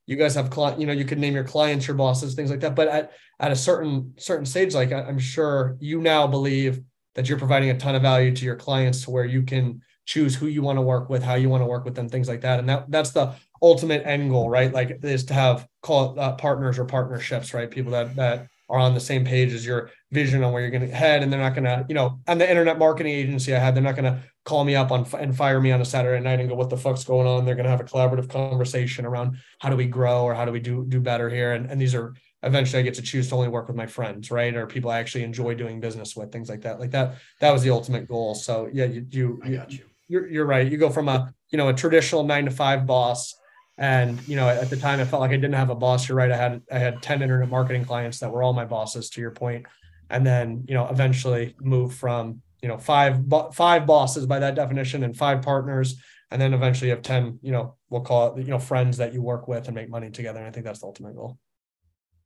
You 0.05 0.15
guys 0.15 0.35
have 0.35 0.49
client, 0.49 0.79
you 0.79 0.87
know, 0.87 0.93
you 0.93 1.03
could 1.03 1.19
name 1.19 1.33
your 1.33 1.43
clients 1.43 1.87
your 1.87 1.97
bosses, 1.97 2.35
things 2.35 2.51
like 2.51 2.61
that. 2.61 2.73
But 2.73 2.87
at 2.87 3.11
at 3.41 3.51
a 3.51 3.55
certain 3.57 4.13
certain 4.17 4.45
stage, 4.45 4.73
like 4.73 4.93
I'm 4.93 5.19
sure 5.19 5.75
you 5.81 5.99
now 5.99 6.25
believe 6.25 6.79
that 7.15 7.27
you're 7.27 7.37
providing 7.37 7.69
a 7.71 7.77
ton 7.77 7.95
of 7.95 8.01
value 8.01 8.33
to 8.33 8.45
your 8.45 8.55
clients 8.55 9.03
to 9.03 9.11
where 9.11 9.25
you 9.25 9.43
can 9.43 9.81
choose 10.11 10.35
who 10.35 10.47
you 10.47 10.61
want 10.61 10.77
to 10.77 10.81
work 10.81 11.09
with, 11.09 11.23
how 11.23 11.35
you 11.35 11.49
want 11.49 11.61
to 11.61 11.65
work 11.65 11.85
with 11.85 11.95
them, 11.95 12.09
things 12.09 12.27
like 12.27 12.41
that. 12.41 12.59
And 12.59 12.67
that 12.67 12.91
that's 12.91 13.11
the 13.11 13.33
ultimate 13.61 14.05
end 14.05 14.29
goal, 14.29 14.49
right? 14.49 14.71
Like 14.73 14.99
is 15.03 15.23
to 15.25 15.33
have 15.33 15.67
call 15.81 16.19
uh, 16.19 16.33
partners 16.33 16.77
or 16.77 16.85
partnerships, 16.85 17.53
right? 17.53 17.71
People 17.71 17.93
that 17.93 18.15
that 18.17 18.47
are 18.69 18.79
on 18.79 18.93
the 18.93 18.99
same 18.99 19.23
page 19.25 19.53
as 19.53 19.65
your 19.65 19.91
vision 20.11 20.43
on 20.43 20.51
where 20.51 20.61
you're 20.61 20.71
going 20.71 20.87
to 20.87 20.95
head, 20.95 21.23
and 21.23 21.31
they're 21.31 21.41
not 21.47 21.55
going 21.55 21.65
to, 21.65 21.85
you 21.89 21.95
know, 21.95 22.19
on 22.27 22.37
the 22.37 22.49
internet 22.49 22.77
marketing 22.79 23.13
agency 23.13 23.53
I 23.55 23.59
had, 23.59 23.75
they're 23.75 23.83
not 23.83 23.95
going 23.95 24.13
to 24.13 24.21
call 24.45 24.63
me 24.63 24.75
up 24.75 24.91
on 24.91 25.05
and 25.19 25.35
fire 25.35 25.59
me 25.61 25.71
on 25.71 25.81
a 25.81 25.85
Saturday 25.85 26.21
night 26.21 26.39
and 26.39 26.49
go, 26.49 26.55
"What 26.55 26.69
the 26.69 26.77
fuck's 26.77 27.05
going 27.05 27.27
on?" 27.27 27.45
They're 27.45 27.55
going 27.55 27.69
to 27.69 27.71
have 27.71 27.81
a 27.81 27.91
collaborative 27.91 28.29
conversation 28.29 29.05
around 29.05 29.37
how 29.59 29.69
do 29.69 29.77
we 29.77 29.87
grow 29.87 30.23
or 30.23 30.33
how 30.33 30.45
do 30.45 30.51
we 30.51 30.59
do 30.59 30.85
do 30.87 30.99
better 30.99 31.29
here, 31.29 31.53
and 31.53 31.69
and 31.71 31.79
these 31.79 31.95
are 31.95 32.13
eventually 32.43 32.79
I 32.79 32.83
get 32.83 32.95
to 32.95 33.01
choose 33.01 33.29
to 33.29 33.35
only 33.35 33.49
work 33.49 33.67
with 33.67 33.77
my 33.77 33.87
friends, 33.87 34.31
right? 34.31 34.55
Or 34.55 34.65
people 34.67 34.89
I 34.89 34.99
actually 34.99 35.23
enjoy 35.23 35.53
doing 35.55 35.79
business 35.79 36.15
with, 36.15 36.31
things 36.31 36.49
like 36.49 36.61
that. 36.61 36.79
Like 36.79 36.91
that, 36.91 37.17
that 37.39 37.51
was 37.51 37.61
the 37.61 37.69
ultimate 37.69 38.07
goal. 38.07 38.35
So 38.35 38.69
yeah, 38.71 38.85
you 38.85 39.05
you, 39.09 39.41
you, 39.45 39.63
you 39.69 39.79
you're, 40.11 40.27
you're 40.27 40.45
right. 40.45 40.69
You 40.69 40.77
go 40.77 40.89
from 40.89 41.07
a, 41.07 41.33
you 41.51 41.57
know, 41.57 41.69
a 41.69 41.73
traditional 41.73 42.23
nine 42.23 42.45
to 42.45 42.51
five 42.51 42.85
boss. 42.85 43.33
And, 43.77 44.19
you 44.27 44.35
know, 44.35 44.47
at 44.47 44.69
the 44.69 44.75
time 44.75 44.99
I 44.99 45.05
felt 45.05 45.21
like 45.21 45.31
I 45.31 45.35
didn't 45.35 45.53
have 45.53 45.69
a 45.69 45.75
boss. 45.75 46.07
You're 46.07 46.17
right. 46.17 46.31
I 46.31 46.35
had, 46.35 46.61
I 46.69 46.77
had 46.77 47.01
10 47.01 47.21
internet 47.21 47.49
marketing 47.49 47.85
clients 47.85 48.19
that 48.19 48.29
were 48.29 48.43
all 48.43 48.51
my 48.51 48.65
bosses 48.65 49.09
to 49.11 49.21
your 49.21 49.31
point. 49.31 49.65
And 50.09 50.27
then, 50.27 50.65
you 50.67 50.73
know, 50.73 50.87
eventually 50.89 51.55
move 51.61 51.95
from, 51.95 52.41
you 52.61 52.67
know, 52.67 52.77
five, 52.77 53.21
five 53.53 53.85
bosses 53.85 54.25
by 54.25 54.39
that 54.39 54.55
definition 54.55 55.03
and 55.03 55.15
five 55.15 55.41
partners. 55.41 56.01
And 56.29 56.41
then 56.41 56.53
eventually 56.53 56.89
you 56.89 56.95
have 56.95 57.03
10, 57.03 57.39
you 57.41 57.53
know, 57.53 57.75
we'll 57.89 58.01
call 58.01 58.35
it, 58.35 58.43
you 58.43 58.51
know, 58.51 58.59
friends 58.59 58.97
that 58.97 59.13
you 59.13 59.21
work 59.21 59.47
with 59.47 59.67
and 59.67 59.75
make 59.75 59.89
money 59.89 60.11
together. 60.11 60.39
And 60.39 60.47
I 60.47 60.51
think 60.51 60.65
that's 60.65 60.81
the 60.81 60.87
ultimate 60.87 61.15
goal. 61.15 61.37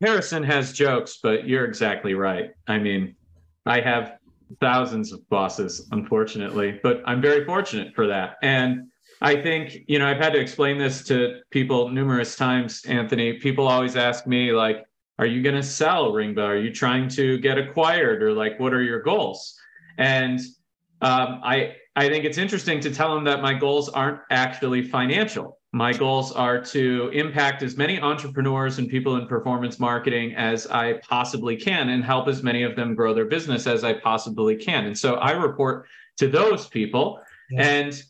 Harrison 0.02 0.43
has 0.43 0.74
jokes, 0.74 1.19
but 1.21 1.48
you're 1.48 1.65
exactly 1.65 2.15
right. 2.15 2.50
I 2.67 2.80
mean, 2.80 3.15
I 3.65 3.80
have 3.82 4.17
thousands 4.60 5.12
of 5.12 5.28
bosses, 5.30 5.88
unfortunately, 5.91 6.80
but 6.84 7.02
I'm 7.06 7.22
very 7.22 7.46
fortunate 7.46 7.94
for 7.96 8.08
that. 8.08 8.36
And 8.41 8.89
I 9.22 9.41
think, 9.41 9.78
you 9.88 10.00
know, 10.00 10.08
I've 10.08 10.18
had 10.18 10.34
to 10.34 10.39
explain 10.39 10.78
this 10.78 11.04
to 11.06 11.39
people 11.50 11.89
numerous 11.89 12.36
times, 12.36 12.84
Anthony. 12.88 13.34
People 13.34 13.68
always 13.68 13.96
ask 13.96 14.28
me, 14.28 14.52
like, 14.52 14.86
are 15.18 15.26
you 15.26 15.41
going 15.41 15.56
to 15.56 15.63
sell 15.63 16.12
Ringba? 16.12 16.44
Are 16.44 16.58
you 16.58 16.74
trying 16.74 17.08
to 17.10 17.38
get 17.39 17.58
acquired? 17.58 18.22
Or 18.22 18.34
like, 18.34 18.60
what 18.60 18.74
are 18.74 18.84
your 18.84 19.02
goals? 19.02 19.58
And 19.98 20.39
um, 21.02 21.39
I, 21.44 21.76
I 21.96 22.10
think 22.10 22.26
it's 22.26 22.38
interesting 22.38 22.82
to 22.82 22.94
tell 22.94 23.15
them 23.15 23.24
that 23.24 23.41
my 23.41 23.54
goals 23.54 23.88
aren't 23.89 24.20
actually 24.30 24.82
financial. 24.82 25.60
My 25.76 25.92
goals 25.92 26.32
are 26.32 26.62
to 26.68 27.10
impact 27.12 27.62
as 27.62 27.76
many 27.76 28.00
entrepreneurs 28.00 28.80
and 28.80 28.88
people 28.88 29.18
in 29.18 29.28
performance 29.28 29.78
marketing 29.78 30.34
as 30.34 30.68
I 30.68 31.02
possibly 31.10 31.58
can 31.58 31.90
and 31.90 32.02
help 32.02 32.30
as 32.30 32.42
many 32.42 32.64
of 32.64 32.78
them 32.78 32.96
grow 32.96 33.14
their 33.14 33.26
business 33.26 33.68
as 33.68 33.84
I 33.84 33.92
possibly 33.92 34.56
can. 34.56 34.86
And 34.86 34.98
so 34.98 35.16
I 35.16 35.32
report 35.32 35.86
to 36.16 36.30
those 36.30 36.66
people. 36.68 37.20
And 37.58 38.02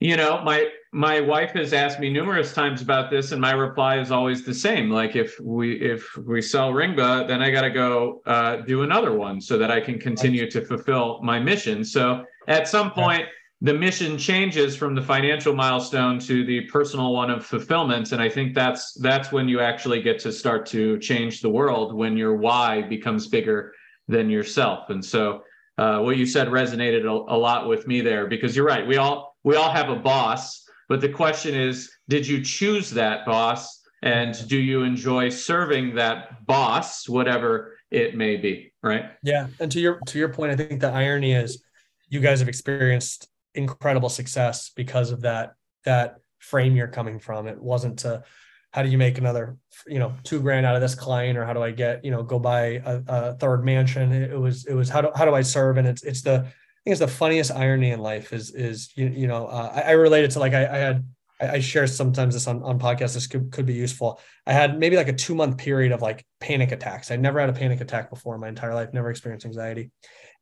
you 0.00 0.16
know, 0.16 0.40
my 0.42 0.70
my 0.94 1.20
wife 1.20 1.50
has 1.50 1.74
asked 1.74 2.00
me 2.00 2.08
numerous 2.08 2.54
times 2.54 2.80
about 2.80 3.10
this, 3.10 3.32
and 3.32 3.40
my 3.42 3.52
reply 3.52 4.00
is 4.00 4.10
always 4.10 4.46
the 4.46 4.54
same. 4.54 4.88
Like 4.88 5.14
if 5.14 5.38
we 5.38 5.74
if 5.82 6.16
we 6.16 6.40
sell 6.40 6.72
Ringba, 6.72 7.28
then 7.28 7.42
I 7.42 7.50
got 7.50 7.62
to 7.62 7.70
go 7.70 8.22
uh, 8.24 8.56
do 8.56 8.84
another 8.84 9.12
one 9.12 9.38
so 9.38 9.58
that 9.58 9.70
I 9.70 9.82
can 9.82 9.98
continue 9.98 10.50
to 10.50 10.64
fulfill 10.64 11.20
my 11.22 11.38
mission. 11.38 11.84
So 11.84 12.24
at 12.48 12.68
some 12.68 12.90
point, 12.90 13.26
the 13.62 13.72
mission 13.72 14.18
changes 14.18 14.76
from 14.76 14.94
the 14.94 15.00
financial 15.00 15.54
milestone 15.54 16.18
to 16.18 16.44
the 16.44 16.62
personal 16.62 17.12
one 17.12 17.30
of 17.30 17.46
fulfillment, 17.46 18.12
and 18.12 18.20
I 18.20 18.28
think 18.28 18.54
that's 18.54 18.92
that's 18.94 19.32
when 19.32 19.48
you 19.48 19.60
actually 19.60 20.02
get 20.02 20.18
to 20.20 20.32
start 20.32 20.66
to 20.66 20.98
change 20.98 21.40
the 21.40 21.48
world 21.48 21.94
when 21.94 22.16
your 22.16 22.36
why 22.36 22.82
becomes 22.82 23.28
bigger 23.28 23.72
than 24.08 24.28
yourself. 24.28 24.90
And 24.90 25.02
so, 25.02 25.42
uh, 25.78 26.00
what 26.00 26.18
you 26.18 26.26
said 26.26 26.48
resonated 26.48 27.04
a, 27.04 27.34
a 27.34 27.38
lot 27.38 27.68
with 27.68 27.86
me 27.86 28.02
there 28.02 28.26
because 28.26 28.54
you're 28.54 28.66
right. 28.66 28.86
We 28.86 28.98
all 28.98 29.36
we 29.42 29.56
all 29.56 29.70
have 29.70 29.88
a 29.88 29.96
boss 29.96 30.62
but 30.92 31.00
the 31.00 31.08
question 31.08 31.54
is, 31.54 31.90
did 32.10 32.26
you 32.26 32.44
choose 32.44 32.90
that 32.90 33.24
boss? 33.24 33.80
And 34.02 34.36
do 34.46 34.58
you 34.58 34.82
enjoy 34.82 35.30
serving 35.30 35.94
that 35.94 36.44
boss, 36.44 37.08
whatever 37.08 37.78
it 37.90 38.14
may 38.14 38.36
be? 38.36 38.74
Right. 38.82 39.06
Yeah. 39.22 39.46
And 39.58 39.72
to 39.72 39.80
your 39.80 40.00
to 40.08 40.18
your 40.18 40.28
point, 40.28 40.52
I 40.52 40.56
think 40.56 40.82
the 40.82 40.90
irony 40.90 41.32
is 41.32 41.62
you 42.10 42.20
guys 42.20 42.40
have 42.40 42.48
experienced 42.48 43.26
incredible 43.54 44.08
success 44.08 44.70
because 44.74 45.10
of 45.10 45.22
that 45.22 45.54
that 45.84 46.16
frame 46.38 46.76
you're 46.76 46.88
coming 46.88 47.18
from. 47.18 47.46
It 47.46 47.60
wasn't 47.60 48.00
to 48.00 48.22
how 48.72 48.82
do 48.82 48.88
you 48.88 48.98
make 48.98 49.18
another 49.18 49.56
you 49.86 49.98
know 49.98 50.14
two 50.24 50.40
grand 50.40 50.66
out 50.66 50.74
of 50.74 50.80
this 50.80 50.94
client 50.94 51.36
or 51.38 51.44
how 51.44 51.52
do 51.52 51.62
i 51.62 51.70
get 51.70 52.02
you 52.04 52.10
know 52.10 52.22
go 52.22 52.38
buy 52.38 52.82
a, 52.84 53.02
a 53.06 53.34
third 53.34 53.64
mansion? 53.64 54.12
It 54.12 54.38
was 54.38 54.66
it 54.66 54.74
was 54.74 54.88
how 54.88 55.02
do, 55.02 55.10
how 55.14 55.24
do 55.24 55.34
i 55.34 55.42
serve? 55.42 55.76
And 55.76 55.86
it's 55.86 56.02
it's 56.02 56.22
the 56.22 56.32
I 56.32 56.84
think 56.84 56.94
it's 56.94 57.00
the 57.00 57.08
funniest 57.08 57.52
irony 57.52 57.90
in 57.90 58.00
life 58.00 58.32
is 58.32 58.50
is 58.54 58.90
you, 58.96 59.06
you 59.08 59.26
know 59.26 59.46
uh, 59.46 59.72
I, 59.74 59.80
I 59.80 59.90
related 59.92 60.32
to 60.32 60.40
like 60.40 60.54
I, 60.54 60.66
I 60.66 60.78
had 60.78 61.04
I, 61.40 61.48
I, 61.50 61.60
share 61.60 61.86
sometimes 61.86 62.34
this 62.34 62.46
on, 62.46 62.62
on 62.62 62.78
podcasts 62.78 63.14
this 63.14 63.26
could, 63.26 63.52
could 63.52 63.66
be 63.66 63.74
useful. 63.74 64.20
I 64.46 64.52
had 64.52 64.78
maybe 64.78 64.96
like 64.96 65.08
a 65.08 65.12
two 65.12 65.34
month 65.34 65.58
period 65.58 65.92
of 65.92 66.02
like 66.02 66.26
panic 66.40 66.72
attacks. 66.72 67.10
I'd 67.10 67.20
never 67.20 67.40
had 67.40 67.50
a 67.50 67.52
panic 67.52 67.80
attack 67.80 68.10
before 68.10 68.34
in 68.34 68.40
my 68.40 68.48
entire 68.48 68.74
life 68.74 68.92
never 68.92 69.10
experienced 69.10 69.46
anxiety. 69.46 69.90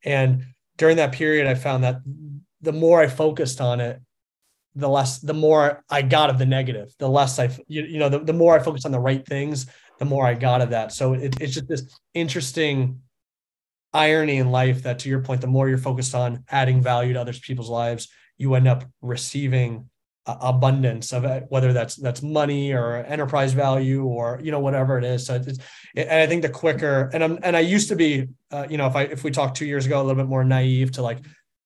And 0.04 0.44
during 0.78 0.96
that 0.96 1.12
period 1.12 1.46
I 1.46 1.54
found 1.54 1.84
that 1.84 1.96
the 2.60 2.72
more 2.72 3.00
I 3.00 3.08
focused 3.08 3.60
on 3.60 3.80
it 3.80 4.00
the 4.76 4.88
less 4.88 5.18
the 5.18 5.34
more 5.34 5.84
I 5.90 6.02
got 6.02 6.30
of 6.30 6.38
the 6.38 6.46
negative 6.46 6.94
the 6.98 7.08
less 7.08 7.38
I 7.38 7.50
you, 7.66 7.82
you 7.82 7.98
know 7.98 8.08
the, 8.08 8.20
the 8.20 8.32
more 8.32 8.56
I 8.56 8.62
focused 8.62 8.86
on 8.86 8.92
the 8.92 9.00
right 9.00 9.26
things 9.26 9.66
the 9.98 10.04
more 10.06 10.26
I 10.26 10.34
got 10.34 10.62
of 10.62 10.70
that. 10.70 10.92
So 10.92 11.12
it, 11.12 11.40
it's 11.40 11.54
just 11.54 11.68
this 11.68 11.84
interesting 12.14 13.02
irony 13.92 14.38
in 14.38 14.50
life 14.50 14.84
that 14.84 15.00
to 15.00 15.08
your 15.08 15.20
point 15.20 15.40
the 15.40 15.46
more 15.46 15.68
you're 15.68 15.78
focused 15.78 16.14
on 16.14 16.44
adding 16.48 16.80
value 16.80 17.12
to 17.12 17.20
other 17.20 17.32
people's 17.32 17.68
lives 17.68 18.08
you 18.38 18.54
end 18.54 18.68
up 18.68 18.84
receiving 19.02 19.90
abundance 20.26 21.12
of 21.12 21.24
it 21.24 21.44
whether 21.48 21.72
that's 21.72 21.96
that's 21.96 22.22
money 22.22 22.72
or 22.72 22.96
enterprise 22.98 23.52
value 23.52 24.04
or 24.04 24.38
you 24.42 24.52
know 24.52 24.60
whatever 24.60 24.96
it 24.96 25.04
is. 25.04 25.26
So 25.26 25.34
it's, 25.34 25.58
and 25.96 26.08
i 26.08 26.26
think 26.26 26.42
the 26.42 26.48
quicker 26.48 27.10
and 27.12 27.24
i'm 27.24 27.38
and 27.42 27.56
i 27.56 27.60
used 27.60 27.88
to 27.88 27.96
be 27.96 28.28
uh, 28.52 28.66
you 28.70 28.76
know 28.76 28.86
if 28.86 28.94
i 28.94 29.02
if 29.02 29.24
we 29.24 29.32
talked 29.32 29.56
two 29.56 29.66
years 29.66 29.86
ago 29.86 30.00
a 30.00 30.04
little 30.04 30.22
bit 30.22 30.28
more 30.28 30.44
naive 30.44 30.92
to 30.92 31.02
like 31.02 31.18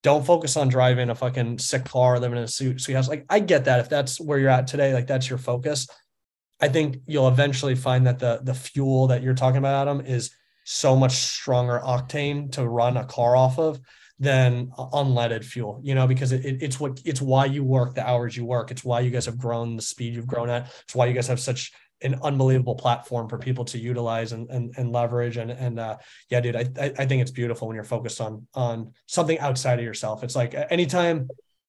don't 0.04 0.24
focus 0.24 0.56
on 0.58 0.68
driving 0.68 1.08
a 1.08 1.14
fucking 1.14 1.58
sick 1.58 1.86
car 1.86 2.14
or 2.14 2.20
living 2.20 2.36
in 2.36 2.44
a 2.44 2.48
suit 2.48 2.86
house. 2.92 3.08
Like 3.08 3.24
i 3.30 3.40
get 3.40 3.64
that. 3.64 3.80
If 3.80 3.88
that's 3.88 4.20
where 4.20 4.38
you're 4.38 4.50
at 4.50 4.68
today 4.68 4.94
like 4.94 5.08
that's 5.08 5.28
your 5.28 5.38
focus. 5.38 5.88
I 6.60 6.68
think 6.68 6.98
you'll 7.06 7.26
eventually 7.26 7.74
find 7.74 8.06
that 8.06 8.20
the 8.20 8.40
the 8.44 8.54
fuel 8.54 9.08
that 9.08 9.22
you're 9.22 9.34
talking 9.34 9.58
about 9.58 9.88
adam 9.88 10.06
is 10.06 10.30
so 10.64 10.94
much 10.94 11.12
stronger 11.12 11.80
octane 11.84 12.52
to 12.52 12.68
run 12.68 12.96
a 12.96 13.04
car 13.04 13.34
off 13.34 13.58
of 13.58 13.80
than 14.18 14.68
unleaded 14.78 15.44
fuel 15.44 15.80
you 15.82 15.94
know 15.94 16.06
because 16.06 16.30
it, 16.32 16.62
it's 16.62 16.78
what 16.78 17.00
it's 17.04 17.20
why 17.20 17.44
you 17.44 17.64
work 17.64 17.94
the 17.94 18.08
hours 18.08 18.36
you 18.36 18.44
work. 18.44 18.70
It's 18.70 18.84
why 18.84 19.00
you 19.00 19.10
guys 19.10 19.26
have 19.26 19.38
grown 19.38 19.76
the 19.76 19.82
speed 19.82 20.14
you've 20.14 20.26
grown 20.26 20.50
at. 20.50 20.72
It's 20.84 20.94
why 20.94 21.06
you 21.06 21.14
guys 21.14 21.26
have 21.26 21.40
such 21.40 21.72
an 22.04 22.18
unbelievable 22.22 22.74
platform 22.74 23.28
for 23.28 23.38
people 23.38 23.64
to 23.64 23.78
utilize 23.78 24.32
and 24.32 24.48
and, 24.50 24.74
and 24.76 24.92
leverage 24.92 25.36
and 25.36 25.50
and 25.50 25.80
uh, 25.80 25.96
yeah 26.30 26.40
dude 26.40 26.56
I, 26.56 26.92
I 26.98 27.06
think 27.06 27.22
it's 27.22 27.30
beautiful 27.30 27.66
when 27.66 27.74
you're 27.74 27.84
focused 27.84 28.20
on 28.20 28.46
on 28.54 28.92
something 29.06 29.38
outside 29.38 29.78
of 29.78 29.84
yourself 29.84 30.22
it's 30.22 30.36
like 30.36 30.54
anytime 30.70 31.28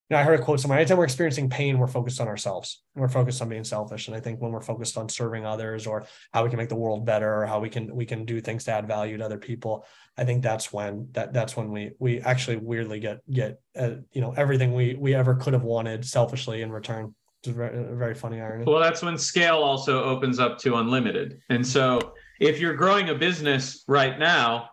you 0.09 0.15
know, 0.15 0.21
I 0.21 0.23
heard 0.23 0.39
a 0.39 0.43
quote 0.43 0.59
somewhere. 0.59 0.77
Anytime 0.77 0.99
we're 0.99 1.05
experiencing 1.05 1.49
pain, 1.49 1.79
we're 1.79 1.87
focused 1.87 2.21
on 2.21 2.27
ourselves 2.27 2.83
and 2.93 3.01
we're 3.01 3.09
focused 3.09 3.41
on 3.41 3.49
being 3.49 3.63
selfish. 3.63 4.07
And 4.07 4.15
I 4.15 4.19
think 4.19 4.39
when 4.39 4.51
we're 4.51 4.61
focused 4.61 4.99
on 4.99 5.09
serving 5.09 5.47
others 5.47 5.87
or 5.87 6.05
how 6.31 6.43
we 6.43 6.51
can 6.51 6.57
make 6.57 6.69
the 6.69 6.75
world 6.75 7.07
better 7.07 7.41
or 7.41 7.47
how 7.47 7.59
we 7.59 7.69
can 7.69 7.93
we 7.95 8.05
can 8.05 8.23
do 8.23 8.39
things 8.39 8.65
to 8.65 8.71
add 8.71 8.87
value 8.87 9.17
to 9.17 9.25
other 9.25 9.39
people, 9.39 9.83
I 10.15 10.23
think 10.23 10.43
that's 10.43 10.71
when 10.71 11.07
that 11.13 11.33
that's 11.33 11.57
when 11.57 11.71
we 11.71 11.93
we 11.97 12.21
actually 12.21 12.57
weirdly 12.57 12.99
get 12.99 13.21
get 13.31 13.59
uh, 13.75 13.95
you 14.11 14.21
know 14.21 14.31
everything 14.37 14.75
we 14.75 14.93
we 14.93 15.15
ever 15.15 15.33
could 15.33 15.53
have 15.53 15.63
wanted 15.63 16.05
selfishly 16.05 16.61
in 16.61 16.71
return. 16.71 17.15
A 17.47 17.51
very, 17.51 17.95
very 17.95 18.15
funny 18.15 18.41
irony. 18.41 18.65
Well, 18.65 18.79
that's 18.79 19.01
when 19.01 19.17
scale 19.17 19.57
also 19.57 20.03
opens 20.03 20.39
up 20.39 20.57
to 20.59 20.75
unlimited. 20.75 21.39
And 21.49 21.65
so 21.65 22.13
if 22.39 22.59
you're 22.59 22.75
growing 22.75 23.09
a 23.09 23.15
business 23.15 23.83
right 23.87 24.17
now, 24.17 24.69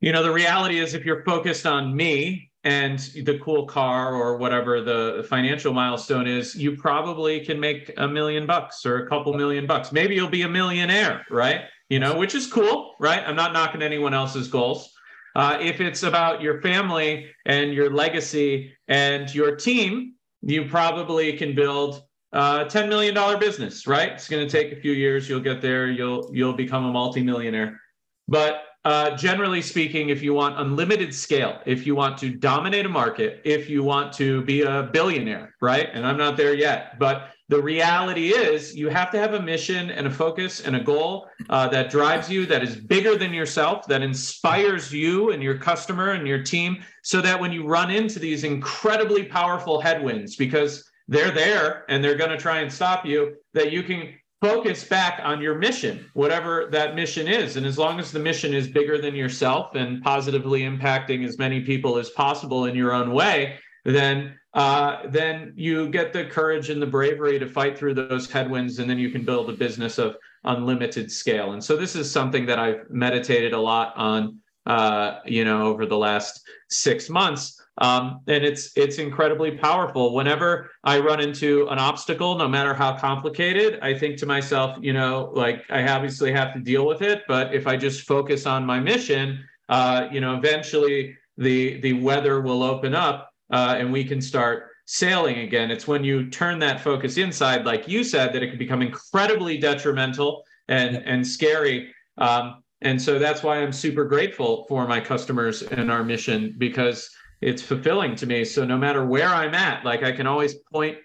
you 0.00 0.12
know 0.12 0.22
the 0.22 0.32
reality 0.32 0.78
is 0.78 0.94
if 0.94 1.04
you're 1.04 1.22
focused 1.24 1.66
on 1.66 1.94
me 1.94 2.50
and 2.64 2.98
the 2.98 3.38
cool 3.42 3.66
car 3.66 4.14
or 4.14 4.36
whatever 4.36 4.80
the 4.82 5.26
financial 5.28 5.72
milestone 5.72 6.26
is, 6.26 6.54
you 6.54 6.76
probably 6.76 7.40
can 7.40 7.58
make 7.58 7.92
a 7.96 8.06
million 8.06 8.46
bucks 8.46 8.84
or 8.84 9.04
a 9.04 9.08
couple 9.08 9.32
million 9.34 9.66
bucks. 9.66 9.92
Maybe 9.92 10.14
you'll 10.14 10.28
be 10.28 10.42
a 10.42 10.48
millionaire, 10.48 11.24
right? 11.30 11.62
You 11.88 11.98
know, 11.98 12.16
which 12.16 12.34
is 12.34 12.46
cool, 12.46 12.94
right? 13.00 13.22
I'm 13.26 13.36
not 13.36 13.52
knocking 13.52 13.82
anyone 13.82 14.14
else's 14.14 14.48
goals. 14.48 14.92
Uh, 15.34 15.58
if 15.60 15.80
it's 15.80 16.02
about 16.02 16.40
your 16.40 16.60
family 16.60 17.30
and 17.46 17.72
your 17.72 17.90
legacy 17.90 18.72
and 18.88 19.32
your 19.34 19.56
team, 19.56 20.14
you 20.42 20.64
probably 20.66 21.36
can 21.36 21.54
build 21.54 22.02
a 22.32 22.64
$10 22.64 22.88
million 22.88 23.38
business, 23.38 23.86
right? 23.86 24.12
It's 24.12 24.28
going 24.28 24.46
to 24.46 24.50
take 24.50 24.72
a 24.72 24.80
few 24.80 24.92
years. 24.92 25.28
You'll 25.28 25.40
get 25.40 25.60
there. 25.60 25.90
You'll 25.90 26.30
you'll 26.32 26.52
become 26.52 26.84
a 26.86 26.92
multimillionaire. 26.92 27.80
But 28.28 28.62
uh, 28.84 29.14
generally 29.16 29.60
speaking, 29.60 30.08
if 30.08 30.22
you 30.22 30.32
want 30.32 30.58
unlimited 30.58 31.14
scale, 31.14 31.60
if 31.66 31.86
you 31.86 31.94
want 31.94 32.16
to 32.18 32.30
dominate 32.30 32.86
a 32.86 32.88
market, 32.88 33.40
if 33.44 33.68
you 33.68 33.82
want 33.82 34.12
to 34.14 34.42
be 34.42 34.62
a 34.62 34.88
billionaire, 34.92 35.54
right? 35.60 35.90
And 35.92 36.06
I'm 36.06 36.16
not 36.16 36.36
there 36.36 36.54
yet, 36.54 36.98
but 36.98 37.30
the 37.50 37.60
reality 37.60 38.28
is 38.28 38.74
you 38.76 38.88
have 38.88 39.10
to 39.10 39.18
have 39.18 39.34
a 39.34 39.42
mission 39.42 39.90
and 39.90 40.06
a 40.06 40.10
focus 40.10 40.60
and 40.60 40.76
a 40.76 40.80
goal 40.80 41.28
uh, 41.50 41.68
that 41.68 41.90
drives 41.90 42.30
you, 42.30 42.46
that 42.46 42.62
is 42.62 42.76
bigger 42.76 43.16
than 43.16 43.34
yourself, 43.34 43.86
that 43.88 44.02
inspires 44.02 44.92
you 44.92 45.32
and 45.32 45.42
your 45.42 45.58
customer 45.58 46.12
and 46.12 46.26
your 46.26 46.42
team, 46.42 46.82
so 47.02 47.20
that 47.20 47.38
when 47.38 47.52
you 47.52 47.66
run 47.66 47.90
into 47.90 48.18
these 48.18 48.44
incredibly 48.44 49.24
powerful 49.24 49.80
headwinds, 49.80 50.36
because 50.36 50.88
they're 51.08 51.32
there 51.32 51.84
and 51.88 52.02
they're 52.02 52.16
going 52.16 52.30
to 52.30 52.38
try 52.38 52.60
and 52.60 52.72
stop 52.72 53.04
you, 53.04 53.34
that 53.52 53.72
you 53.72 53.82
can 53.82 54.14
focus 54.40 54.84
back 54.84 55.20
on 55.22 55.40
your 55.40 55.54
mission, 55.54 56.08
whatever 56.14 56.68
that 56.70 56.94
mission 56.94 57.28
is. 57.28 57.56
And 57.56 57.66
as 57.66 57.76
long 57.76 58.00
as 58.00 58.10
the 58.10 58.18
mission 58.18 58.54
is 58.54 58.66
bigger 58.68 58.98
than 58.98 59.14
yourself 59.14 59.74
and 59.74 60.02
positively 60.02 60.62
impacting 60.62 61.26
as 61.26 61.38
many 61.38 61.60
people 61.60 61.98
as 61.98 62.10
possible 62.10 62.64
in 62.64 62.74
your 62.74 62.92
own 62.92 63.12
way, 63.12 63.58
then 63.84 64.36
uh, 64.52 65.02
then 65.08 65.52
you 65.54 65.88
get 65.88 66.12
the 66.12 66.24
courage 66.24 66.70
and 66.70 66.82
the 66.82 66.86
bravery 66.86 67.38
to 67.38 67.46
fight 67.46 67.78
through 67.78 67.94
those 67.94 68.28
headwinds, 68.28 68.80
and 68.80 68.90
then 68.90 68.98
you 68.98 69.10
can 69.10 69.24
build 69.24 69.48
a 69.48 69.52
business 69.52 69.96
of 69.96 70.16
unlimited 70.42 71.10
scale. 71.10 71.52
And 71.52 71.62
so 71.62 71.76
this 71.76 71.94
is 71.94 72.10
something 72.10 72.46
that 72.46 72.58
I've 72.58 72.90
meditated 72.90 73.52
a 73.52 73.60
lot 73.60 73.92
on, 73.96 74.38
uh, 74.66 75.20
you 75.24 75.44
know, 75.44 75.68
over 75.68 75.86
the 75.86 75.96
last 75.96 76.42
six 76.68 77.08
months 77.08 77.59
um, 77.80 78.20
and 78.26 78.44
it's 78.44 78.70
it's 78.76 78.98
incredibly 78.98 79.52
powerful. 79.52 80.14
Whenever 80.14 80.70
I 80.84 80.98
run 80.98 81.20
into 81.20 81.66
an 81.68 81.78
obstacle, 81.78 82.36
no 82.36 82.46
matter 82.46 82.74
how 82.74 82.96
complicated, 82.96 83.78
I 83.80 83.94
think 83.98 84.18
to 84.18 84.26
myself, 84.26 84.76
you 84.80 84.92
know, 84.92 85.32
like 85.34 85.64
I 85.70 85.88
obviously 85.88 86.30
have 86.32 86.52
to 86.54 86.60
deal 86.60 86.86
with 86.86 87.00
it, 87.00 87.22
but 87.26 87.54
if 87.54 87.66
I 87.66 87.76
just 87.76 88.06
focus 88.06 88.44
on 88.44 88.66
my 88.66 88.78
mission, 88.78 89.42
uh, 89.70 90.08
you 90.12 90.20
know, 90.20 90.36
eventually 90.36 91.16
the 91.38 91.80
the 91.80 91.94
weather 91.94 92.42
will 92.42 92.62
open 92.62 92.94
up 92.94 93.32
uh, 93.50 93.76
and 93.78 93.90
we 93.90 94.04
can 94.04 94.20
start 94.20 94.68
sailing 94.84 95.38
again. 95.38 95.70
It's 95.70 95.88
when 95.88 96.04
you 96.04 96.28
turn 96.28 96.58
that 96.58 96.80
focus 96.80 97.16
inside, 97.16 97.64
like 97.64 97.88
you 97.88 98.04
said, 98.04 98.34
that 98.34 98.42
it 98.42 98.48
can 98.48 98.58
become 98.58 98.82
incredibly 98.82 99.56
detrimental 99.56 100.44
and 100.68 100.96
and 100.96 101.26
scary. 101.26 101.94
Um, 102.18 102.62
and 102.82 103.00
so 103.00 103.18
that's 103.18 103.42
why 103.42 103.62
I'm 103.62 103.72
super 103.72 104.04
grateful 104.04 104.66
for 104.68 104.86
my 104.86 105.00
customers 105.00 105.62
and 105.62 105.90
our 105.90 106.04
mission 106.04 106.54
because 106.58 107.10
it's 107.40 107.62
fulfilling 107.62 108.14
to 108.16 108.26
me. 108.26 108.44
So 108.44 108.64
no 108.64 108.76
matter 108.76 109.04
where 109.04 109.28
I'm 109.28 109.54
at, 109.54 109.84
like 109.84 110.02
I 110.02 110.12
can 110.12 110.26
always 110.26 110.54
point 110.72 110.98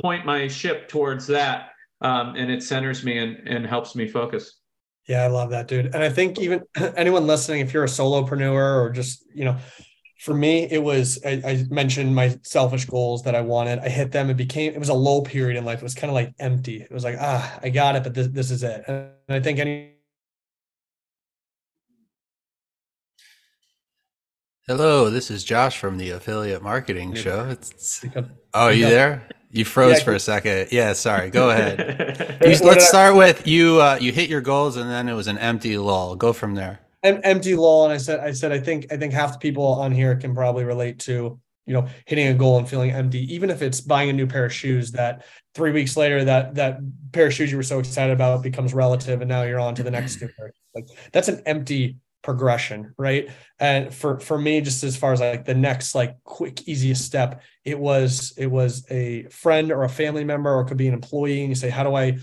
point 0.00 0.26
my 0.26 0.48
ship 0.48 0.88
towards 0.88 1.26
that, 1.28 1.70
um, 2.00 2.34
and 2.36 2.50
it 2.50 2.62
centers 2.62 3.04
me 3.04 3.18
and, 3.18 3.48
and 3.48 3.66
helps 3.66 3.94
me 3.94 4.08
focus. 4.08 4.60
Yeah, 5.08 5.24
I 5.24 5.26
love 5.28 5.50
that, 5.50 5.68
dude. 5.68 5.86
And 5.86 6.02
I 6.02 6.08
think 6.08 6.38
even 6.38 6.62
anyone 6.96 7.26
listening, 7.26 7.60
if 7.60 7.72
you're 7.72 7.84
a 7.84 7.88
solopreneur 7.88 8.80
or 8.80 8.90
just 8.90 9.24
you 9.34 9.44
know, 9.44 9.56
for 10.20 10.34
me, 10.34 10.68
it 10.70 10.82
was 10.82 11.18
I, 11.24 11.42
I 11.44 11.64
mentioned 11.70 12.14
my 12.14 12.38
selfish 12.42 12.84
goals 12.84 13.24
that 13.24 13.34
I 13.34 13.40
wanted. 13.40 13.80
I 13.80 13.88
hit 13.88 14.12
them. 14.12 14.30
It 14.30 14.36
became 14.36 14.72
it 14.72 14.78
was 14.78 14.88
a 14.88 14.94
low 14.94 15.22
period 15.22 15.56
in 15.56 15.64
life. 15.64 15.78
It 15.78 15.84
was 15.84 15.94
kind 15.94 16.10
of 16.10 16.14
like 16.14 16.32
empty. 16.38 16.80
It 16.80 16.92
was 16.92 17.02
like 17.02 17.16
ah, 17.20 17.58
I 17.62 17.70
got 17.70 17.96
it, 17.96 18.04
but 18.04 18.14
this 18.14 18.28
this 18.28 18.50
is 18.52 18.62
it. 18.62 18.84
And 18.86 19.10
I 19.28 19.40
think 19.40 19.58
any 19.58 19.91
Hello, 24.68 25.10
this 25.10 25.30
is 25.30 25.42
Josh 25.42 25.78
from 25.78 25.98
the 25.98 26.10
Affiliate 26.10 26.62
Marketing 26.62 27.14
Show. 27.14 27.48
It's, 27.50 28.04
oh, 28.14 28.24
are 28.54 28.72
you 28.72 28.86
there? 28.86 29.26
You 29.50 29.64
froze 29.64 30.00
for 30.02 30.14
a 30.14 30.20
second. 30.20 30.68
Yeah, 30.70 30.92
sorry. 30.92 31.30
Go 31.30 31.50
ahead. 31.54 32.38
You- 32.42 32.56
let's 32.64 32.86
start 32.88 33.16
with 33.16 33.46
you. 33.46 33.80
Uh, 33.80 33.98
you 34.00 34.12
hit 34.12 34.30
your 34.30 34.40
goals, 34.40 34.76
and 34.76 34.88
then 34.88 35.08
it 35.08 35.14
was 35.14 35.26
an 35.26 35.38
empty 35.38 35.76
lull. 35.78 36.14
Go 36.16 36.32
from 36.32 36.54
there. 36.54 36.78
em- 37.02 37.20
empty 37.24 37.56
lull 37.56 37.84
and 37.84 37.92
i 37.92 37.96
said 37.96 38.20
i 38.20 38.30
said 38.30 38.52
i 38.52 38.60
think 38.60 38.86
i 38.92 38.96
think 38.96 39.12
half 39.12 39.32
the 39.32 39.38
people 39.40 39.64
on 39.66 39.90
here 39.90 40.14
can 40.14 40.32
probably 40.36 40.62
relate 40.62 41.00
to 41.00 41.36
you 41.66 41.72
know 41.74 41.88
hitting 42.06 42.28
a 42.28 42.34
goal 42.34 42.58
and 42.58 42.68
feeling 42.68 42.92
empty 42.92 43.18
even 43.34 43.50
if 43.50 43.60
it's 43.60 43.80
buying 43.80 44.08
a 44.08 44.12
new 44.12 44.24
pair 44.24 44.44
of 44.44 44.52
shoes 44.52 44.92
that 44.92 45.24
three 45.56 45.72
weeks 45.72 45.96
later 45.96 46.22
that 46.24 46.54
that 46.54 46.78
pair 47.10 47.26
of 47.26 47.34
shoes 47.34 47.50
you 47.50 47.56
were 47.56 47.62
so 47.64 47.80
excited 47.80 48.12
about 48.12 48.40
becomes 48.40 48.72
relative 48.72 49.20
and 49.20 49.28
now 49.28 49.42
you're 49.42 49.58
on 49.58 49.74
to 49.74 49.82
the 49.82 49.90
next 49.90 50.20
new 50.22 50.28
pair 50.38 50.52
like 50.76 50.86
that's 51.10 51.26
an 51.26 51.42
empty 51.44 51.96
progression 52.22 52.94
right? 52.96 53.28
And 53.58 53.92
for 53.92 54.20
for 54.20 54.38
me 54.38 54.60
just 54.60 54.82
as 54.84 54.96
far 54.96 55.12
as 55.12 55.20
like 55.20 55.44
the 55.44 55.54
next 55.54 55.94
like 55.94 56.16
quick 56.24 56.66
easiest 56.68 57.04
step 57.04 57.42
it 57.64 57.78
was 57.78 58.32
it 58.36 58.46
was 58.46 58.84
a 58.90 59.24
friend 59.24 59.70
or 59.70 59.84
a 59.84 59.88
family 59.88 60.24
member 60.24 60.52
or 60.52 60.64
could 60.64 60.76
be 60.76 60.88
an 60.88 60.94
employee 60.94 61.40
and 61.40 61.48
you 61.48 61.54
say 61.54 61.70
how 61.70 61.84
do 61.84 61.94
i 61.94 62.18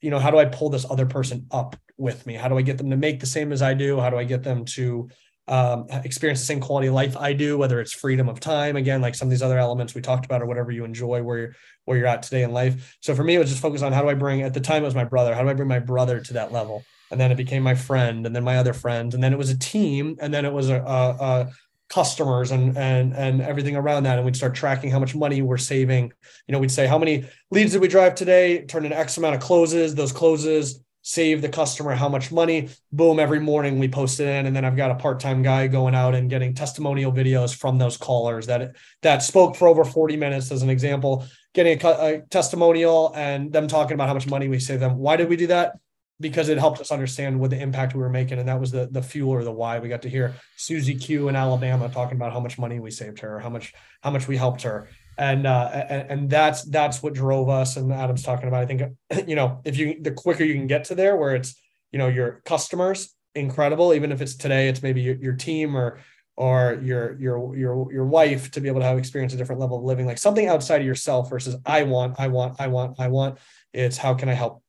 you 0.00 0.10
know 0.10 0.18
how 0.18 0.30
do 0.30 0.38
i 0.38 0.44
pull 0.44 0.70
this 0.70 0.86
other 0.90 1.06
person 1.06 1.46
up 1.50 1.76
with 1.98 2.26
me? 2.26 2.34
How 2.34 2.48
do 2.48 2.58
i 2.58 2.62
get 2.62 2.78
them 2.78 2.90
to 2.90 2.96
make 2.96 3.20
the 3.20 3.26
same 3.26 3.52
as 3.52 3.62
i 3.62 3.74
do? 3.74 4.00
How 4.00 4.10
do 4.10 4.16
i 4.16 4.24
get 4.24 4.42
them 4.42 4.64
to 4.76 5.08
um, 5.48 5.86
experience 5.90 6.40
the 6.40 6.46
same 6.46 6.60
quality 6.60 6.86
of 6.86 6.94
life 6.94 7.16
i 7.16 7.32
do 7.32 7.58
whether 7.58 7.80
it's 7.80 7.92
freedom 7.92 8.28
of 8.28 8.38
time 8.38 8.76
again 8.76 9.00
like 9.00 9.16
some 9.16 9.26
of 9.26 9.30
these 9.30 9.42
other 9.42 9.58
elements 9.58 9.92
we 9.92 10.00
talked 10.00 10.24
about 10.24 10.40
or 10.40 10.46
whatever 10.46 10.70
you 10.70 10.84
enjoy 10.84 11.20
where 11.20 11.38
you're 11.38 11.56
where 11.84 11.98
you're 11.98 12.06
at 12.06 12.22
today 12.22 12.44
in 12.44 12.52
life? 12.52 12.96
So 13.00 13.14
for 13.14 13.24
me 13.24 13.34
it 13.34 13.38
was 13.38 13.50
just 13.50 13.60
focused 13.60 13.82
on 13.82 13.92
how 13.92 14.02
do 14.02 14.08
i 14.08 14.14
bring 14.14 14.42
at 14.42 14.54
the 14.54 14.60
time 14.60 14.82
it 14.82 14.86
was 14.86 14.94
my 14.94 15.04
brother. 15.04 15.34
How 15.34 15.42
do 15.42 15.48
i 15.48 15.54
bring 15.54 15.68
my 15.68 15.80
brother 15.80 16.20
to 16.20 16.32
that 16.34 16.52
level 16.52 16.84
and 17.12 17.20
then 17.20 17.30
it 17.30 17.36
became 17.36 17.62
my 17.62 17.74
friend 17.74 18.26
and 18.26 18.34
then 18.34 18.42
my 18.42 18.56
other 18.56 18.72
friend 18.72 19.14
and 19.14 19.22
then 19.22 19.32
it 19.32 19.38
was 19.38 19.50
a 19.50 19.58
team 19.58 20.16
and 20.20 20.32
then 20.32 20.44
it 20.44 20.52
was 20.52 20.70
a, 20.70 20.80
a, 20.82 21.10
a 21.20 21.52
customers 21.88 22.50
and 22.50 22.76
and 22.78 23.14
and 23.14 23.42
everything 23.42 23.76
around 23.76 24.04
that. 24.04 24.16
And 24.16 24.24
we'd 24.24 24.34
start 24.34 24.54
tracking 24.54 24.90
how 24.90 24.98
much 24.98 25.14
money 25.14 25.42
we're 25.42 25.58
saving. 25.58 26.12
You 26.46 26.52
know 26.52 26.58
we'd 26.58 26.70
say 26.70 26.86
how 26.86 26.98
many 26.98 27.26
leads 27.50 27.72
did 27.72 27.82
we 27.82 27.88
drive 27.88 28.14
today? 28.14 28.64
Turn 28.64 28.86
in 28.86 28.92
x 28.92 29.18
amount 29.18 29.34
of 29.34 29.42
closes. 29.42 29.94
Those 29.94 30.12
closes 30.12 30.82
save 31.02 31.42
the 31.42 31.48
customer 31.48 31.94
how 31.94 32.08
much 32.08 32.32
money. 32.32 32.70
Boom 32.92 33.20
every 33.20 33.40
morning 33.40 33.78
we 33.78 33.88
post 33.88 34.20
it 34.20 34.28
in 34.28 34.46
and 34.46 34.54
then 34.54 34.64
i've 34.64 34.76
got 34.76 34.90
a 34.90 34.94
part-time 34.94 35.42
guy 35.42 35.66
going 35.66 35.94
out 35.94 36.14
and 36.14 36.30
getting 36.30 36.54
testimonial 36.54 37.12
videos 37.12 37.54
from 37.54 37.76
those 37.76 37.96
callers 37.96 38.46
that 38.46 38.76
that 39.02 39.22
spoke 39.22 39.56
for 39.56 39.66
over 39.66 39.84
40 39.84 40.16
minutes 40.16 40.52
as 40.52 40.62
an 40.62 40.70
example 40.70 41.26
getting 41.54 41.84
a, 41.84 41.88
a 41.88 42.20
testimonial 42.30 43.12
and 43.14 43.52
them 43.52 43.68
talking 43.68 43.94
about 43.94 44.08
how 44.08 44.14
much 44.14 44.26
money 44.26 44.48
we 44.48 44.58
save 44.58 44.80
them. 44.80 44.96
Why 44.96 45.16
did 45.16 45.28
we 45.28 45.36
do 45.36 45.48
that 45.48 45.78
because 46.22 46.48
it 46.48 46.56
helped 46.56 46.80
us 46.80 46.90
understand 46.90 47.38
what 47.38 47.50
the 47.50 47.60
impact 47.60 47.94
we 47.94 48.00
were 48.00 48.08
making 48.08 48.38
and 48.38 48.48
that 48.48 48.58
was 48.58 48.70
the 48.70 48.88
the 48.90 49.02
fuel 49.02 49.30
or 49.30 49.44
the 49.44 49.52
why 49.52 49.78
we 49.78 49.88
got 49.88 50.02
to 50.02 50.08
hear 50.08 50.34
susie 50.56 50.94
q 50.94 51.28
in 51.28 51.36
alabama 51.36 51.88
talking 51.88 52.16
about 52.16 52.32
how 52.32 52.40
much 52.40 52.58
money 52.58 52.80
we 52.80 52.90
saved 52.90 53.18
her 53.20 53.38
how 53.38 53.50
much 53.50 53.74
how 54.02 54.10
much 54.10 54.28
we 54.28 54.36
helped 54.36 54.62
her. 54.62 54.88
And 55.18 55.46
uh 55.46 55.70
and, 55.88 56.10
and 56.10 56.30
that's 56.30 56.64
that's 56.64 57.02
what 57.02 57.14
drove 57.14 57.48
us 57.48 57.76
and 57.76 57.92
adam's 57.92 58.22
talking 58.22 58.48
about. 58.48 58.62
I 58.62 58.66
think 58.66 58.82
you 59.28 59.36
know 59.36 59.60
if 59.64 59.76
you 59.76 60.00
the 60.00 60.12
quicker 60.12 60.44
you 60.44 60.54
can 60.54 60.66
get 60.66 60.84
to 60.84 60.94
there 60.94 61.16
where 61.16 61.34
it's 61.34 61.60
you 61.92 61.98
know 61.98 62.08
your 62.08 62.42
customers 62.44 63.14
incredible 63.34 63.94
even 63.94 64.12
if 64.12 64.20
it's 64.20 64.34
today 64.34 64.68
it's 64.68 64.82
maybe 64.82 65.00
your, 65.00 65.16
your 65.16 65.32
team 65.34 65.74
or 65.74 66.00
or 66.36 66.78
your 66.82 67.18
your 67.18 67.56
your 67.56 67.92
your 67.92 68.06
wife 68.06 68.50
to 68.52 68.60
be 68.60 68.68
able 68.68 68.80
to 68.80 68.86
have 68.86 68.98
experience 68.98 69.34
a 69.34 69.36
different 69.36 69.60
level 69.60 69.78
of 69.78 69.84
living. 69.84 70.06
Like 70.06 70.18
something 70.18 70.48
outside 70.48 70.80
of 70.80 70.86
yourself 70.86 71.30
versus 71.30 71.56
i 71.66 71.82
want 71.82 72.18
i 72.18 72.28
want 72.28 72.60
i 72.60 72.68
want 72.68 72.98
i 72.98 73.08
want. 73.08 73.38
It's 73.72 73.96
how 73.98 74.14
can 74.14 74.28
i 74.28 74.34
help 74.34 74.61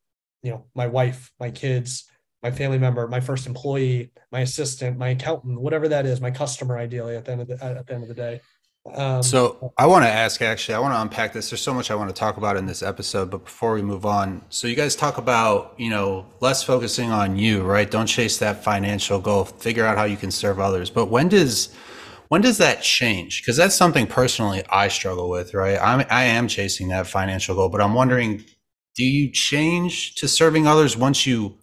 you 0.43 0.51
know 0.51 0.65
my 0.75 0.87
wife 0.87 1.31
my 1.39 1.49
kids 1.49 2.05
my 2.43 2.51
family 2.51 2.77
member 2.77 3.07
my 3.07 3.19
first 3.19 3.47
employee 3.47 4.11
my 4.31 4.41
assistant 4.41 4.97
my 4.97 5.09
accountant 5.09 5.59
whatever 5.59 5.87
that 5.87 6.05
is 6.05 6.21
my 6.21 6.31
customer 6.31 6.77
ideally 6.77 7.15
at 7.15 7.25
the 7.25 7.31
end 7.31 7.41
of 7.41 7.47
the 7.47 7.63
at 7.63 7.87
the 7.87 7.93
end 7.93 8.03
of 8.03 8.09
the 8.09 8.15
day 8.15 8.41
um, 8.93 9.23
So 9.23 9.73
I 9.77 9.85
want 9.85 10.03
to 10.03 10.09
ask, 10.09 10.41
actually, 10.41 10.75
I 10.75 10.79
want 10.79 10.93
to 10.93 11.01
unpack 11.01 11.31
this. 11.31 11.49
There's 11.49 11.61
so 11.61 11.73
much 11.73 11.89
I 11.89 11.95
want 11.95 12.09
to 12.09 12.13
talk 12.13 12.35
about 12.35 12.57
in 12.57 12.65
this 12.65 12.83
episode, 12.83 13.31
but 13.31 13.45
before 13.45 13.73
we 13.73 13.81
move 13.81 14.05
on, 14.05 14.41
so 14.49 14.67
you 14.67 14.75
guys 14.75 14.95
talk 14.95 15.17
about, 15.17 15.73
you 15.77 15.89
know, 15.89 16.25
less 16.41 16.63
focusing 16.63 17.09
on 17.09 17.37
you, 17.37 17.63
right? 17.63 17.89
Don't 17.89 18.07
chase 18.07 18.37
that 18.39 18.63
financial 18.63 19.19
goal. 19.19 19.45
Figure 19.45 19.85
out 19.85 19.97
how 19.97 20.03
you 20.03 20.17
can 20.17 20.31
serve 20.31 20.59
others. 20.59 20.89
But 20.89 21.05
when 21.05 21.29
does 21.29 21.73
when 22.27 22.41
does 22.41 22.57
that 22.57 22.81
change? 22.81 23.41
Because 23.41 23.55
that's 23.55 23.75
something 23.75 24.07
personally 24.07 24.63
I 24.69 24.87
struggle 24.89 25.29
with, 25.29 25.53
right? 25.53 25.79
I'm 25.81 26.05
I 26.09 26.23
am 26.23 26.47
chasing 26.49 26.89
that 26.89 27.07
financial 27.07 27.55
goal, 27.55 27.69
but 27.69 27.79
I'm 27.79 27.93
wondering, 27.93 28.43
do 28.95 29.03
you 29.03 29.31
change 29.31 30.15
to 30.15 30.27
serving 30.27 30.67
others 30.67 30.95
once 30.95 31.25
you 31.25 31.57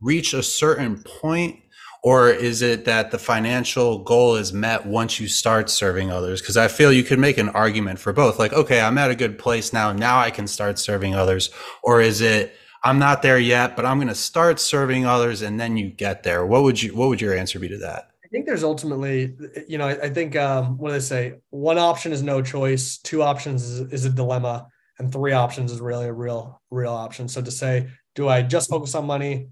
reach 0.00 0.34
a 0.34 0.42
certain 0.42 1.02
point? 1.02 1.60
or 2.06 2.30
is 2.30 2.62
it 2.62 2.84
that 2.84 3.10
the 3.10 3.18
financial 3.18 3.98
goal 4.04 4.36
is 4.36 4.52
met 4.52 4.86
once 4.86 5.18
you 5.18 5.26
start 5.26 5.68
serving 5.68 6.08
others? 6.08 6.40
Because 6.40 6.56
i 6.56 6.68
feel 6.68 6.92
you 6.92 7.02
could 7.02 7.18
make 7.18 7.36
an 7.36 7.48
argument 7.48 7.98
for 7.98 8.12
both 8.12 8.38
like 8.38 8.52
okay 8.52 8.80
i'm 8.80 8.96
at 8.96 9.10
a 9.10 9.16
good 9.16 9.38
place 9.38 9.72
now 9.72 9.92
now 9.92 10.18
i 10.20 10.30
can 10.30 10.46
start 10.46 10.78
serving 10.78 11.16
others. 11.16 11.50
Or 11.82 12.00
is 12.00 12.20
it 12.20 12.54
i'm 12.84 13.00
not 13.00 13.22
there 13.22 13.40
yet 13.40 13.74
but 13.74 13.84
i'm 13.84 13.98
going 13.98 14.06
to 14.06 14.14
start 14.14 14.60
serving 14.60 15.04
others 15.04 15.42
and 15.42 15.58
then 15.58 15.76
you 15.76 15.90
get 15.90 16.22
there? 16.22 16.46
What 16.46 16.62
would 16.62 16.80
you 16.80 16.94
what 16.94 17.08
would 17.08 17.20
your 17.20 17.34
answer 17.34 17.58
be 17.58 17.68
to 17.68 17.78
that? 17.78 18.10
I 18.24 18.28
think 18.28 18.46
there's 18.46 18.64
ultimately, 18.64 19.36
you 19.68 19.78
know, 19.78 19.86
I, 19.86 20.06
I 20.06 20.10
think 20.10 20.36
um, 20.36 20.78
what 20.78 20.88
do 20.88 20.94
they 20.94 21.00
say? 21.00 21.34
One 21.50 21.78
option 21.78 22.12
is 22.12 22.22
no 22.22 22.42
choice, 22.42 22.98
two 22.98 23.22
options 23.22 23.62
is, 23.64 23.92
is 23.92 24.04
a 24.04 24.10
dilemma, 24.10 24.66
and 24.98 25.12
three 25.12 25.32
options 25.32 25.72
is 25.72 25.80
really 25.80 26.06
a 26.06 26.12
real, 26.12 26.60
real 26.70 26.92
option. 26.92 27.28
So 27.28 27.42
to 27.42 27.50
say, 27.50 27.88
do 28.14 28.28
I 28.28 28.42
just 28.42 28.70
focus 28.70 28.94
on 28.94 29.06
money? 29.06 29.48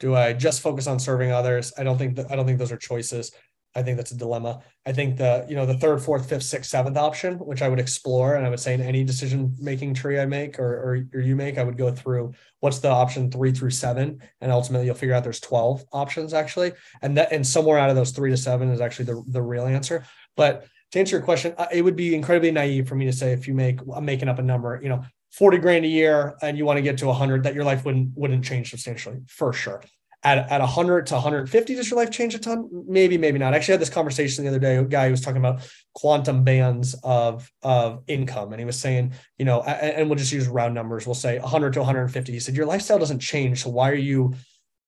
Do 0.00 0.14
I 0.14 0.32
just 0.32 0.60
focus 0.60 0.86
on 0.86 0.98
serving 0.98 1.32
others? 1.32 1.72
I 1.76 1.84
don't 1.84 1.98
think 1.98 2.16
that 2.16 2.30
I 2.30 2.36
don't 2.36 2.46
think 2.46 2.58
those 2.58 2.72
are 2.72 2.76
choices. 2.76 3.32
I 3.74 3.82
think 3.82 3.96
that's 3.96 4.10
a 4.10 4.16
dilemma. 4.16 4.60
I 4.86 4.92
think 4.92 5.18
the 5.18 5.46
you 5.48 5.54
know 5.54 5.66
the 5.66 5.76
third, 5.76 6.00
fourth, 6.02 6.28
fifth, 6.28 6.42
sixth, 6.42 6.70
seventh 6.70 6.96
option, 6.96 7.34
which 7.38 7.62
I 7.62 7.68
would 7.68 7.78
explore, 7.78 8.34
and 8.34 8.46
I 8.46 8.50
would 8.50 8.60
say 8.60 8.74
in 8.74 8.80
any 8.80 9.04
decision 9.04 9.54
making 9.58 9.94
tree 9.94 10.18
I 10.18 10.26
make 10.26 10.58
or, 10.58 10.64
or 10.64 11.04
or 11.14 11.20
you 11.20 11.36
make, 11.36 11.58
I 11.58 11.64
would 11.64 11.76
go 11.76 11.92
through 11.92 12.32
what's 12.60 12.78
the 12.78 12.88
option 12.88 13.30
three 13.30 13.52
through 13.52 13.70
seven, 13.70 14.20
and 14.40 14.50
ultimately 14.50 14.86
you'll 14.86 14.94
figure 14.96 15.14
out 15.14 15.22
there's 15.22 15.40
twelve 15.40 15.84
options 15.92 16.32
actually, 16.32 16.72
and 17.02 17.16
that 17.18 17.30
and 17.32 17.46
somewhere 17.46 17.78
out 17.78 17.90
of 17.90 17.96
those 17.96 18.10
three 18.10 18.30
to 18.30 18.36
seven 18.36 18.70
is 18.70 18.80
actually 18.80 19.04
the 19.04 19.22
the 19.28 19.42
real 19.42 19.66
answer. 19.66 20.04
But 20.36 20.66
to 20.92 20.98
answer 20.98 21.16
your 21.16 21.24
question, 21.24 21.54
it 21.72 21.82
would 21.82 21.96
be 21.96 22.14
incredibly 22.14 22.50
naive 22.50 22.88
for 22.88 22.94
me 22.94 23.04
to 23.06 23.12
say 23.12 23.32
if 23.32 23.46
you 23.46 23.54
make 23.54 23.80
I'm 23.94 24.04
making 24.04 24.28
up 24.28 24.38
a 24.38 24.42
number, 24.42 24.80
you 24.82 24.88
know, 24.88 25.04
40 25.32 25.58
grand 25.58 25.84
a 25.84 25.88
year 25.88 26.36
and 26.42 26.56
you 26.56 26.64
want 26.64 26.78
to 26.78 26.82
get 26.82 26.98
to 26.98 27.06
100 27.06 27.42
that 27.44 27.54
your 27.54 27.64
life 27.64 27.84
wouldn't 27.84 28.16
wouldn't 28.16 28.44
change 28.44 28.70
substantially 28.70 29.18
for 29.26 29.52
sure. 29.52 29.82
At, 30.24 30.50
at 30.50 30.60
100 30.60 31.06
to 31.06 31.14
150 31.14 31.74
does 31.76 31.88
your 31.88 31.96
life 31.96 32.10
change 32.10 32.34
a 32.34 32.40
ton? 32.40 32.68
Maybe 32.88 33.18
maybe 33.18 33.38
not. 33.38 33.54
I 33.54 33.56
actually 33.56 33.72
had 33.72 33.80
this 33.80 33.90
conversation 33.90 34.42
the 34.42 34.50
other 34.50 34.58
day 34.58 34.76
a 34.76 34.82
guy 34.82 35.10
was 35.10 35.20
talking 35.20 35.36
about 35.36 35.60
quantum 35.94 36.42
bands 36.42 36.96
of 37.04 37.48
of 37.62 38.02
income 38.08 38.52
and 38.52 38.58
he 38.58 38.64
was 38.64 38.80
saying 38.80 39.12
you 39.38 39.44
know 39.44 39.60
and, 39.62 39.92
and 39.92 40.08
we'll 40.08 40.18
just 40.18 40.32
use 40.32 40.48
round 40.48 40.74
numbers. 40.74 41.06
We'll 41.06 41.14
say 41.14 41.38
100 41.38 41.74
to 41.74 41.80
150 41.80 42.32
he 42.32 42.40
said 42.40 42.56
your 42.56 42.66
lifestyle 42.66 42.98
doesn't 42.98 43.20
change 43.20 43.62
so 43.62 43.70
why 43.70 43.90
are 43.90 43.94
you 43.94 44.34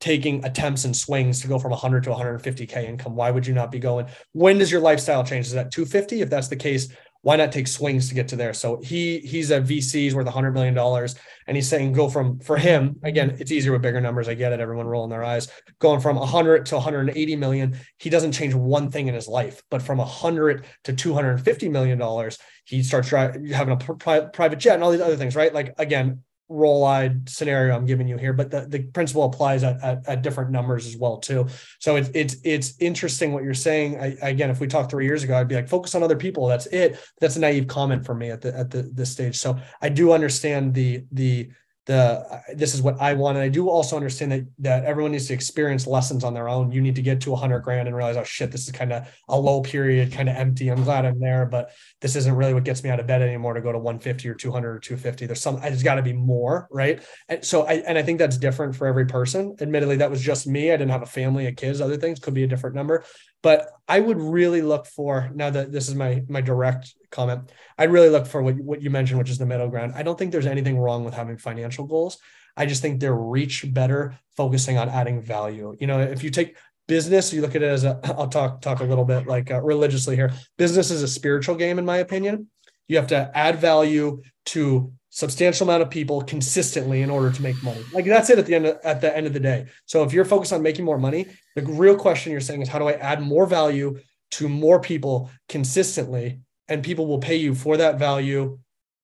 taking 0.01 0.45
attempts 0.45 0.85
and 0.85 0.97
swings 0.97 1.41
to 1.41 1.49
go 1.49 1.59
from 1.59 1.71
100 1.71 2.05
to 2.05 2.11
150k 2.11 2.85
income 2.85 3.15
why 3.15 3.31
would 3.31 3.47
you 3.47 3.55
not 3.55 3.71
be 3.71 3.79
going 3.79 4.07
when 4.33 4.59
does 4.59 4.73
your 4.73 4.81
lifestyle 4.81 5.23
change 5.23 5.47
is 5.47 5.53
that 5.53 5.71
250 5.71 6.23
if 6.23 6.31
that's 6.31 6.49
the 6.49 6.57
case 6.57 6.89
why 7.23 7.37
not 7.37 7.53
take 7.53 7.69
swings 7.69 8.09
to 8.09 8.15
get 8.15 8.29
to 8.29 8.37
there? 8.37 8.55
So 8.55 8.81
he 8.83 9.19
he's 9.19 9.51
a 9.51 9.61
VC, 9.61 9.95
he's 9.95 10.15
worth 10.15 10.27
hundred 10.29 10.53
million 10.53 10.75
dollars, 10.75 11.17
and 11.47 11.57
he's 11.57 11.69
saying 11.69 11.93
go 11.93 12.09
from 12.09 12.39
for 12.41 12.57
him 12.57 12.97
again. 13.03 13.37
It's 13.39 13.53
easier 13.53 13.73
with 13.73 13.83
bigger 13.83 14.01
numbers. 14.01 14.29
I 14.29 14.35
get 14.35 14.53
it. 14.53 14.61
Everyone 14.61 14.87
rolling 14.87 15.11
their 15.11 15.25
eyes. 15.25 15.49
Going 15.79 16.01
from 16.01 16.17
hundred 16.17 16.67
to 16.67 16.77
180 16.77 17.37
million, 17.37 17.77
he 17.99 18.11
doesn't 18.11 18.33
change 18.33 18.55
one 18.55 18.91
thing 18.91 19.09
in 19.09 19.15
his 19.15 19.29
life. 19.29 19.63
But 19.71 19.83
from 19.83 19.99
hundred 19.99 20.65
to 20.85 20.95
250 20.95 21.69
million 21.69 21.99
dollars, 21.99 22.39
he 22.65 22.83
starts 22.83 23.11
having 23.11 23.73
a 23.73 23.77
pri- 23.77 24.29
private 24.33 24.59
jet 24.59 24.75
and 24.75 24.83
all 24.83 24.91
these 24.91 25.01
other 25.01 25.17
things. 25.17 25.37
Right? 25.37 25.53
Like 25.53 25.75
again, 25.79 26.23
roll-eyed 26.51 27.29
scenario 27.29 27.77
I'm 27.77 27.87
giving 27.87 28.09
you 28.09 28.19
here, 28.19 28.33
but 28.33 28.51
the, 28.51 28.63
the 28.63 28.83
principle 28.83 29.25
applies 29.25 29.63
at, 29.63 29.81
at, 29.83 30.07
at 30.09 30.23
different 30.23 30.51
numbers 30.51 30.87
as 30.87 30.97
well 30.97 31.19
too. 31.19 31.47
So 31.79 31.97
it's 31.97 32.11
it's 32.13 32.37
it's 32.45 32.75
interesting 32.81 33.33
what 33.33 33.45
you're 33.45 33.55
saying. 33.55 33.99
I, 33.99 34.17
again, 34.21 34.51
if 34.51 34.61
we 34.61 34.67
talked 34.67 34.91
three 34.91 35.07
years 35.07 35.23
ago, 35.23 35.39
I'd 35.39 35.49
be 35.49 35.55
like, 35.55 35.69
focus 35.69 35.95
on 35.95 36.03
other 36.03 36.17
people. 36.17 36.49
That's 36.49 36.67
it. 36.67 36.99
That's 37.21 37.37
a 37.37 37.41
naive 37.41 37.69
comment 37.69 38.05
for 38.05 38.15
me 38.15 38.31
at 38.31 38.41
the 38.41 38.55
at 38.57 38.71
the 38.71 38.83
this 38.83 39.13
stage. 39.13 39.39
So 39.39 39.59
I 39.81 39.89
do 39.89 40.13
understand 40.13 40.75
the 40.75 41.05
the 41.13 41.51
the 41.87 42.43
this 42.55 42.75
is 42.75 42.83
what 42.83 43.01
I 43.01 43.15
want, 43.15 43.37
and 43.37 43.45
I 43.45 43.49
do 43.49 43.69
also 43.69 43.97
understand 43.97 44.33
that 44.33 44.47
that 44.59 44.85
everyone 44.85 45.13
needs 45.13 45.27
to 45.29 45.35
experience 45.35 45.87
lessons 45.87 46.25
on 46.25 46.35
their 46.35 46.49
own. 46.49 46.71
You 46.73 46.81
need 46.81 46.95
to 46.97 47.03
get 47.03 47.21
to 47.23 47.31
100 47.31 47.61
grand 47.61 47.89
and 47.89 47.97
realize, 47.97 48.17
oh 48.17 48.25
shit, 48.25 48.53
this 48.53 48.67
is 48.67 48.73
kind 48.73 48.93
of 48.93 49.09
a 49.29 49.39
low 49.39 49.63
period, 49.63 50.13
kind 50.13 50.29
of 50.29 50.37
empty. 50.37 50.69
I'm 50.69 50.85
glad 50.85 51.07
I'm 51.07 51.19
there, 51.19 51.47
but 51.47 51.71
this 52.01 52.17
isn't 52.17 52.35
really 52.35 52.55
what 52.55 52.65
gets 52.65 52.85
me 52.85 52.91
out 52.91 53.01
of 53.01 53.07
bed 53.07 53.23
anymore 53.23 53.55
to 53.55 53.61
go 53.61 53.73
to 53.73 53.79
150 53.79 54.29
or 54.29 54.35
200 54.35 54.77
or 54.77 54.79
250. 54.79 55.27
There's 55.27 55.41
some, 55.41 55.61
there's 55.61 55.83
got 55.83 55.97
to 55.97 56.03
be 56.03 56.13
more, 56.13 56.69
right? 56.71 57.03
And 57.29 57.45
so 57.45 57.63
I 57.63 57.75
and 57.87 57.97
I 57.97 58.03
think 58.03 58.19
that's 58.19 58.37
different 58.37 58.77
for 58.77 58.87
every 58.87 59.07
person. 59.07 59.57
Admittedly, 59.61 59.97
that 59.97 60.11
was 60.11 60.21
just 60.21 60.47
me. 60.47 60.71
I 60.71 60.77
didn't 60.77 60.91
have 60.91 61.03
a 61.03 61.07
family, 61.07 61.47
of 61.47 61.57
kids, 61.57 61.81
other 61.81 61.97
things 61.97 62.21
could 62.21 62.35
be 62.35 62.45
a 62.45 62.47
different 62.47 62.77
number. 62.77 63.05
But 63.43 63.69
I 63.89 64.01
would 64.01 64.21
really 64.21 64.63
look 64.63 64.87
for 64.87 65.31
now 65.35 65.51
that 65.51 65.73
this 65.73 65.89
is 65.89 65.95
my 65.95 66.23
my 66.29 66.41
direct 66.41 66.95
comment. 67.11 67.51
I'd 67.79 67.91
really 67.91 68.11
look 68.11 68.27
for 68.27 68.43
what 68.43 68.57
what 68.57 68.83
you 68.83 68.91
mentioned, 68.91 69.19
which 69.19 69.31
is 69.31 69.39
the 69.39 69.47
middle 69.47 69.69
ground. 69.69 69.93
I 69.97 70.03
don't 70.03 70.19
think 70.19 70.33
there's 70.33 70.47
anything 70.47 70.79
wrong 70.79 71.05
with 71.05 71.15
having 71.15 71.39
financial 71.39 71.87
goals. 71.87 72.19
I 72.57 72.67
just 72.67 72.83
think 72.83 73.01
they're 73.01 73.15
reach 73.15 73.65
better 73.73 74.19
focusing 74.37 74.77
on 74.77 74.89
adding 74.89 75.23
value. 75.23 75.77
You 75.81 75.87
know, 75.87 76.01
if 76.01 76.23
you 76.23 76.31
take 76.31 76.57
business 76.91 77.33
you 77.33 77.41
look 77.41 77.55
at 77.55 77.63
it 77.63 77.69
as 77.69 77.85
a 77.85 78.01
i'll 78.19 78.27
talk 78.27 78.61
talk 78.61 78.81
a 78.81 78.85
little 78.85 79.05
bit 79.05 79.25
like 79.29 79.49
uh, 79.53 79.63
religiously 79.63 80.17
here 80.17 80.33
business 80.59 80.91
is 80.91 81.05
a 81.05 81.09
spiritual 81.09 81.55
game 81.55 81.79
in 81.79 81.85
my 81.85 81.99
opinion 81.99 82.49
you 82.89 82.97
have 82.97 83.07
to 83.07 83.31
add 83.33 83.61
value 83.61 84.21
to 84.45 84.93
substantial 85.11 85.69
amount 85.69 85.83
of 85.83 85.91
people 85.91 86.23
consistently 86.23 87.03
in 87.03 87.11
order 87.11 87.31
to 87.31 87.43
make 87.43 87.61
money. 87.63 87.85
Like 87.93 88.07
that's 88.07 88.31
it 88.31 88.39
at 88.39 88.47
the 88.47 88.55
end 88.55 88.67
of, 88.67 88.79
at 88.85 89.01
the 89.01 89.15
end 89.15 89.27
of 89.27 89.33
the 89.33 89.41
day. 89.41 89.67
So 89.85 90.05
if 90.05 90.13
you're 90.13 90.25
focused 90.25 90.53
on 90.53 90.63
making 90.63 90.85
more 90.85 90.99
money 90.99 91.27
the 91.57 91.63
real 91.63 91.97
question 91.97 92.33
you're 92.33 92.41
saying 92.41 92.63
is 92.63 92.69
how 92.69 92.79
do 92.79 92.89
i 92.89 92.93
add 92.93 93.21
more 93.21 93.47
value 93.47 93.99
to 94.33 94.49
more 94.49 94.81
people 94.81 95.31
consistently? 95.49 96.41
And 96.69 96.85
people 96.85 97.07
will 97.07 97.19
pay 97.19 97.37
you 97.37 97.55
for 97.55 97.77
that 97.79 97.99
value 97.99 98.59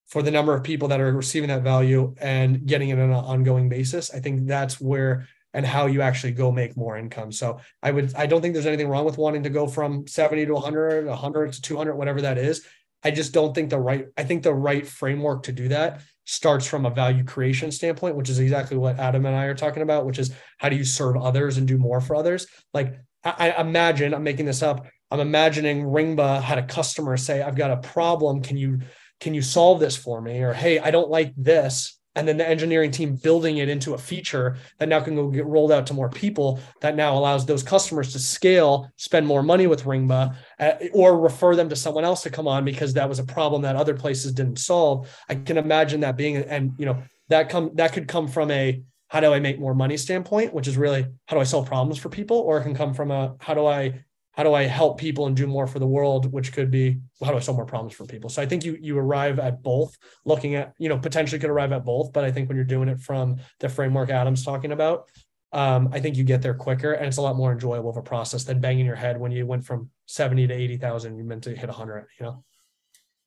for 0.07 0.23
the 0.23 0.31
number 0.31 0.55
of 0.55 0.63
people 0.63 0.89
that 0.89 1.01
are 1.01 1.13
receiving 1.13 1.49
that 1.49 1.63
value 1.63 2.15
and 2.21 2.65
getting 2.65 2.91
it 2.91 2.99
on 2.99 3.11
an 3.11 3.13
ongoing 3.13 3.69
basis. 3.69 4.15
I 4.15 4.21
think 4.21 4.47
that's 4.47 4.81
where 4.81 5.27
and 5.53 5.67
how 5.67 5.87
you 5.87 6.03
actually 6.03 6.33
go 6.33 6.53
make 6.53 6.77
more 6.77 6.97
income. 6.97 7.33
So 7.33 7.61
i 7.83 7.91
would 7.91 8.15
i 8.15 8.27
don't 8.27 8.41
think 8.41 8.55
there's 8.55 8.67
anything 8.67 8.89
wrong 8.89 9.05
with 9.05 9.19
wanting 9.19 9.43
to 9.43 9.51
go 9.51 9.67
from 9.67 10.07
70 10.07 10.47
to 10.47 10.53
100 10.53 11.07
100 11.07 11.53
to 11.55 11.63
200 11.63 11.97
whatever 11.97 12.21
that 12.23 12.39
is 12.39 12.65
i 13.05 13.11
just 13.11 13.33
don't 13.33 13.55
think 13.55 13.71
the 13.71 13.79
right 13.79 14.07
i 14.17 14.25
think 14.25 14.43
the 14.43 14.55
right 14.55 14.87
framework 14.87 15.43
to 15.43 15.53
do 15.53 15.69
that 15.69 16.01
starts 16.25 16.67
from 16.67 16.87
a 16.87 16.91
value 16.91 17.25
creation 17.25 17.71
standpoint 17.71 18.17
which 18.17 18.29
is 18.29 18.39
exactly 18.39 18.77
what 18.77 18.99
adam 18.99 19.27
and 19.27 19.37
i 19.37 19.45
are 19.45 19.55
talking 19.55 19.83
about 19.83 20.07
which 20.07 20.19
is 20.19 20.33
how 20.59 20.69
do 20.69 20.77
you 20.77 20.85
serve 20.85 21.17
others 21.17 21.57
and 21.57 21.69
do 21.69 21.79
more 21.79 22.01
for 22.01 22.17
others 22.17 22.47
like 22.75 22.99
i, 23.25 23.51
I 23.51 23.61
imagine 23.61 24.15
i'm 24.15 24.25
making 24.25 24.47
this 24.47 24.63
up 24.63 24.87
i'm 25.11 25.21
imagining 25.21 25.85
ringba 25.85 26.43
had 26.43 26.59
a 26.59 26.67
customer 26.67 27.17
say 27.17 27.43
i've 27.43 27.57
got 27.57 27.71
a 27.71 27.77
problem 27.77 28.43
can 28.43 28.57
you 28.57 28.81
can 29.21 29.35
you 29.35 29.43
solve 29.43 29.81
this 29.81 29.97
for 29.97 30.21
me? 30.21 30.43
Or, 30.43 30.53
hey, 30.53 30.79
I 30.79 30.91
don't 30.91 31.11
like 31.11 31.33
this. 31.37 31.99
And 32.17 32.27
then 32.27 32.37
the 32.37 32.49
engineering 32.49 32.91
team 32.91 33.15
building 33.15 33.59
it 33.59 33.69
into 33.69 33.95
a 33.95 33.99
feature 33.99 34.57
that 34.79 34.89
now 34.89 35.01
can 35.01 35.15
go 35.15 35.29
get 35.29 35.47
rolled 35.47 35.71
out 35.71 35.87
to 35.87 35.95
more 35.95 36.09
people 36.09 36.59
that 36.81 36.97
now 36.97 37.17
allows 37.17 37.47
those 37.47 37.63
customers 37.63 38.13
to 38.15 38.19
scale, 38.19 38.91
spend 38.97 39.27
more 39.27 39.43
money 39.43 39.67
with 39.67 39.85
Ringba, 39.85 40.35
uh, 40.59 40.73
or 40.93 41.21
refer 41.21 41.55
them 41.55 41.69
to 41.69 41.77
someone 41.77 42.05
else 42.05 42.23
to 42.25 42.31
come 42.31 42.49
on 42.49 42.65
because 42.65 42.95
that 42.95 43.09
was 43.09 43.19
a 43.19 43.25
problem 43.25 43.63
that 43.63 43.77
other 43.77 43.95
places 43.95 44.33
didn't 44.33 44.59
solve. 44.59 45.09
I 45.29 45.37
can 45.37 45.59
imagine 45.59 46.01
that 46.01 46.17
being, 46.17 46.37
and 46.39 46.73
you 46.79 46.87
know, 46.87 47.03
that 47.29 47.49
come 47.49 47.71
that 47.75 47.93
could 47.93 48.09
come 48.09 48.29
from 48.29 48.51
a 48.51 48.83
how 49.09 49.21
do 49.21 49.33
I 49.33 49.39
make 49.39 49.61
more 49.61 49.75
money 49.75 49.97
standpoint, 49.97 50.53
which 50.53 50.67
is 50.67 50.77
really 50.77 51.07
how 51.27 51.37
do 51.37 51.41
I 51.41 51.45
solve 51.45 51.67
problems 51.67 51.99
for 51.99 52.09
people, 52.09 52.39
or 52.39 52.59
it 52.59 52.63
can 52.63 52.75
come 52.75 52.95
from 52.95 53.11
a 53.11 53.37
how 53.39 53.55
do 53.55 53.67
I 53.67 54.05
how 54.37 54.43
do 54.43 54.53
I 54.53 54.65
help 54.65 54.99
people 54.99 55.27
and 55.27 55.35
do 55.35 55.47
more 55.47 55.67
for 55.67 55.79
the 55.79 55.87
world, 55.87 56.31
which 56.31 56.53
could 56.53 56.71
be 56.71 57.01
how 57.25 57.31
do 57.31 57.39
I 57.39 57.41
solve 57.41 57.57
more 57.57 57.65
problems 57.65 57.95
for 57.95 58.05
people. 58.05 58.29
So 58.29 58.43
I 58.43 58.47
think 58.47 58.65
you 58.65 58.77
you 58.81 58.99
arrive 58.99 59.39
at 59.39 59.63
both, 59.63 59.97
looking 60.25 60.55
at 60.55 60.75
you 60.79 60.89
know 60.89 60.99
potentially 60.99 61.39
could 61.39 61.51
arrive 61.51 61.73
at 61.73 61.85
both, 61.85 62.13
but 62.13 62.25
I 62.25 62.31
think 62.31 62.49
when 62.49 62.57
you're 62.57 62.65
doing 62.65 62.89
it 62.89 63.01
from 63.01 63.37
the 63.61 63.69
framework 63.69 64.11
Adam's 64.11 64.45
talking 64.45 64.73
about, 64.73 65.09
um, 65.53 65.89
I 65.91 66.01
think 66.01 66.17
you 66.17 66.25
get 66.25 66.43
there 66.43 66.55
quicker 66.55 66.93
and 66.93 67.07
it's 67.07 67.17
a 67.17 67.23
lot 67.23 67.37
more 67.37 67.53
enjoyable 67.53 67.89
of 67.89 67.97
a 67.97 68.03
process 68.03 68.45
than 68.45 68.61
banging 68.61 68.85
your 68.85 68.95
head 68.95 69.19
when 69.19 69.33
you 69.33 69.47
went 69.47 69.65
from 69.65 69.91
seventy 70.05 70.47
to 70.47 70.55
eighty 70.55 70.77
thousand. 70.77 71.17
You 71.17 71.25
meant 71.25 71.45
to 71.45 71.57
hit 71.57 71.71
hundred, 71.71 72.07
you 72.21 72.27
know. 72.27 72.45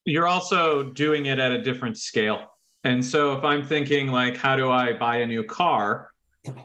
You're 0.05 0.27
also 0.27 0.83
doing 0.83 1.25
it 1.25 1.39
at 1.39 1.51
a 1.51 1.61
different 1.61 1.97
scale, 1.97 2.45
and 2.83 3.03
so 3.03 3.35
if 3.35 3.43
I'm 3.43 3.65
thinking 3.65 4.07
like, 4.07 4.37
how 4.37 4.55
do 4.55 4.69
I 4.69 4.93
buy 4.93 5.17
a 5.17 5.25
new 5.25 5.43
car, 5.43 6.11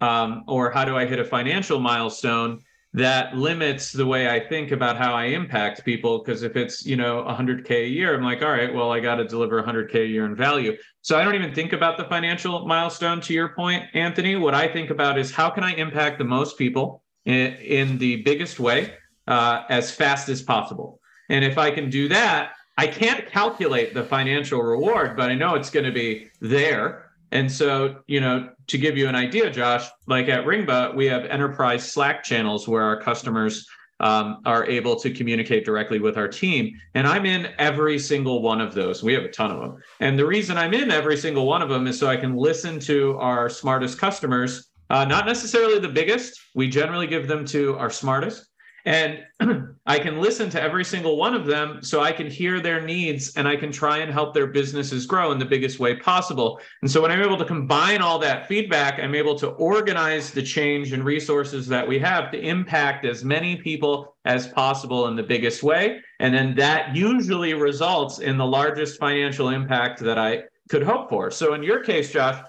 um, 0.03 0.45
or 0.47 0.71
how 0.71 0.85
do 0.85 0.97
I 0.97 1.07
hit 1.07 1.19
a 1.19 1.25
financial 1.25 1.81
milestone? 1.81 2.61
That 2.95 3.37
limits 3.37 3.91
the 3.91 4.07
way 4.07 4.29
I 4.31 4.39
think 4.39 4.71
about 4.71 4.97
how 4.97 5.15
I 5.15 5.25
impact 5.25 5.85
people. 5.85 6.21
Because 6.21 6.45
if 6.45 6.57
it's, 6.57 6.87
you 6.87 6.95
know, 6.95 7.25
100K 7.29 7.85
a 7.85 7.89
year, 7.89 8.15
I'm 8.15 8.23
like, 8.23 8.41
all 8.41 8.53
right, 8.53 8.73
well, 8.73 8.93
I 8.93 9.01
got 9.01 9.17
to 9.17 9.25
deliver 9.25 9.61
100K 9.61 9.95
a 9.97 10.07
year 10.07 10.27
in 10.27 10.37
value. 10.37 10.77
So 11.03 11.19
I 11.19 11.25
don't 11.25 11.35
even 11.35 11.53
think 11.53 11.73
about 11.73 11.99
the 11.99 12.05
financial 12.05 12.67
milestone 12.67 13.21
to 13.23 13.35
your 13.35 13.49
point, 13.49 13.85
Anthony. 13.95 14.37
What 14.37 14.55
I 14.55 14.69
think 14.69 14.91
about 14.91 15.19
is 15.19 15.33
how 15.33 15.51
can 15.51 15.65
I 15.65 15.75
impact 15.75 16.19
the 16.19 16.25
most 16.25 16.57
people 16.57 17.03
in, 17.25 17.55
in 17.55 17.99
the 17.99 18.23
biggest 18.23 18.61
way 18.61 18.95
uh, 19.27 19.65
as 19.69 19.91
fast 19.91 20.29
as 20.29 20.41
possible? 20.41 21.01
And 21.29 21.45
if 21.45 21.59
I 21.59 21.73
can 21.73 21.91
do 21.91 22.07
that, 22.09 22.53
I 22.79 22.87
can't 22.87 23.27
calculate 23.27 23.93
the 23.93 24.05
financial 24.05 24.63
reward, 24.63 25.17
but 25.17 25.31
I 25.31 25.35
know 25.35 25.57
it's 25.57 25.71
going 25.71 25.87
to 25.87 25.93
be 25.93 26.29
there. 26.41 27.11
And 27.33 27.51
so, 27.51 28.03
you 28.07 28.21
know, 28.21 28.51
to 28.67 28.79
give 28.79 28.97
you 28.97 29.09
an 29.09 29.15
idea, 29.15 29.51
Josh, 29.51 29.89
like 30.07 30.29
at 30.29 30.45
Ringba, 30.45 30.95
we 30.95 31.07
have 31.07 31.25
enterprise 31.27 31.91
Slack 31.91 32.23
channels 32.23 32.67
where 32.67 32.83
our 32.83 33.01
customers 33.01 33.67
um, 34.01 34.41
are 34.45 34.67
able 34.67 34.97
to 34.97 35.11
communicate 35.11 35.65
directly 35.65 35.99
with 35.99 36.17
our 36.17 36.29
team. 36.29 36.73
And 36.95 37.07
I'm 37.07 37.27
in 37.27 37.53
every 37.59 37.99
single 37.99 38.43
one 38.43 38.61
of 38.61 38.75
those. 38.75 39.03
We 39.03 39.15
have 39.15 39.25
a 39.25 39.29
ton 39.29 39.51
of 39.51 39.61
them. 39.61 39.83
And 40.01 40.19
the 40.19 40.27
reason 40.27 40.59
I'm 40.59 40.75
in 40.75 40.91
every 40.91 41.17
single 41.17 41.47
one 41.47 41.63
of 41.63 41.69
them 41.69 41.87
is 41.87 41.99
so 41.99 42.09
I 42.09 42.17
can 42.17 42.35
listen 42.37 42.81
to 42.81 43.17
our 43.19 43.49
smartest 43.49 43.99
customers, 43.99 44.71
uh, 44.91 45.05
not 45.05 45.27
necessarily 45.27 45.79
the 45.79 45.89
biggest. 45.89 46.39
We 46.55 46.69
generally 46.69 47.07
give 47.07 47.29
them 47.29 47.45
to 47.47 47.77
our 47.79 47.91
smartest. 47.91 48.47
And 48.85 49.25
I 49.87 49.99
can 49.99 50.21
listen 50.21 50.51
to 50.51 50.63
every 50.63 50.85
single 50.85 51.17
one 51.17 51.35
of 51.35 51.47
them 51.47 51.83
so 51.83 52.01
I 52.01 52.13
can 52.13 52.29
hear 52.29 52.61
their 52.61 52.81
needs 52.81 53.35
and 53.37 53.49
I 53.49 53.57
can 53.57 53.73
try 53.73 53.99
and 53.99 54.13
help 54.13 54.35
their 54.35 54.47
businesses 54.47 55.07
grow 55.07 55.33
in 55.33 55.39
the 55.39 55.45
biggest 55.45 55.79
way 55.79 55.97
possible. 55.97 56.61
And 56.83 56.91
so 56.91 57.01
when 57.01 57.11
I'm 57.11 57.23
able 57.23 57.39
to 57.39 57.45
combine 57.45 58.03
all 58.03 58.19
that 58.19 58.47
feedback, 58.47 58.99
I'm 58.99 59.15
able 59.15 59.35
to 59.37 59.49
organize 59.49 60.31
the 60.31 60.43
change 60.43 60.93
and 60.93 61.05
resources 61.05 61.67
that 61.69 61.87
we 61.87 61.99
have 61.99 62.31
to 62.33 62.39
impact 62.39 63.05
as 63.05 63.25
many 63.25 63.57
people 63.57 64.17
as 64.25 64.49
possible 64.49 65.07
in 65.09 65.17
the 65.17 65.23
biggest 65.23 65.63
way. 65.63 66.01
And 66.21 66.35
then 66.35 66.55
that 66.57 66.95
usually 66.95 67.55
results 67.55 68.19
in 68.19 68.37
the 68.37 68.47
largest 68.47 68.99
financial 68.99 69.49
impact 69.51 70.01
that 70.01 70.19
I 70.19 70.45
could 70.71 70.83
hope 70.83 71.11
for. 71.11 71.31
So 71.31 71.55
in 71.55 71.63
your 71.63 71.81
case, 71.81 72.11
Josh, 72.11 72.43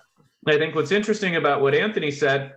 I 0.47 0.57
think 0.57 0.75
what's 0.75 0.91
interesting 0.91 1.37
about 1.37 1.61
what 1.61 1.73
Anthony 1.73 2.11
said 2.11 2.53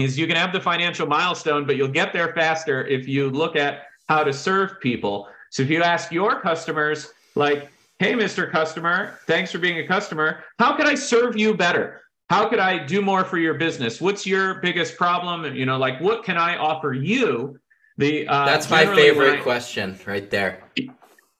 is 0.00 0.18
you 0.18 0.26
can 0.26 0.36
have 0.36 0.52
the 0.52 0.60
financial 0.60 1.06
milestone, 1.06 1.66
but 1.66 1.76
you'll 1.76 1.88
get 1.88 2.12
there 2.12 2.32
faster 2.32 2.86
if 2.86 3.08
you 3.08 3.30
look 3.30 3.56
at 3.56 3.84
how 4.08 4.24
to 4.24 4.32
serve 4.32 4.80
people. 4.80 5.28
So 5.50 5.62
if 5.62 5.70
you 5.70 5.82
ask 5.82 6.12
your 6.12 6.40
customers, 6.40 7.12
like, 7.34 7.70
hey, 7.98 8.14
Mr. 8.14 8.50
Customer, 8.50 9.18
thanks 9.26 9.52
for 9.52 9.58
being 9.58 9.78
a 9.78 9.86
customer. 9.86 10.44
How 10.58 10.76
can 10.76 10.86
I 10.86 10.94
serve 10.94 11.36
you 11.36 11.54
better? 11.54 12.02
How 12.30 12.48
could 12.48 12.58
I 12.58 12.84
do 12.84 13.00
more 13.00 13.24
for 13.24 13.38
your 13.38 13.54
business? 13.54 14.00
What's 14.00 14.26
your 14.26 14.54
biggest 14.60 14.96
problem? 14.96 15.44
And 15.44 15.56
you 15.56 15.64
know, 15.64 15.78
like, 15.78 16.00
what 16.00 16.24
can 16.24 16.36
I 16.36 16.56
offer 16.56 16.92
you? 16.92 17.58
The 17.96 18.28
uh, 18.28 18.44
that's 18.44 18.70
my 18.70 18.84
favorite 18.84 19.40
I, 19.40 19.42
question 19.42 19.98
right 20.06 20.30
there. 20.30 20.62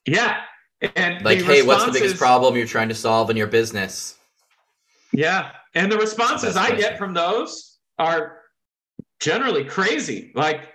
Yeah, 0.05 0.41
and 0.95 1.23
like, 1.23 1.41
hey, 1.41 1.61
what's 1.61 1.85
the 1.85 1.91
biggest 1.91 2.17
problem 2.17 2.55
you're 2.55 2.65
trying 2.65 2.89
to 2.89 2.95
solve 2.95 3.29
in 3.29 3.37
your 3.37 3.47
business? 3.47 4.17
Yeah, 5.13 5.51
and 5.75 5.91
the 5.91 5.97
responses 5.97 6.57
I 6.57 6.75
get 6.75 6.97
from 6.97 7.13
those 7.13 7.77
are 7.99 8.38
generally 9.19 9.65
crazy, 9.65 10.31
like 10.35 10.69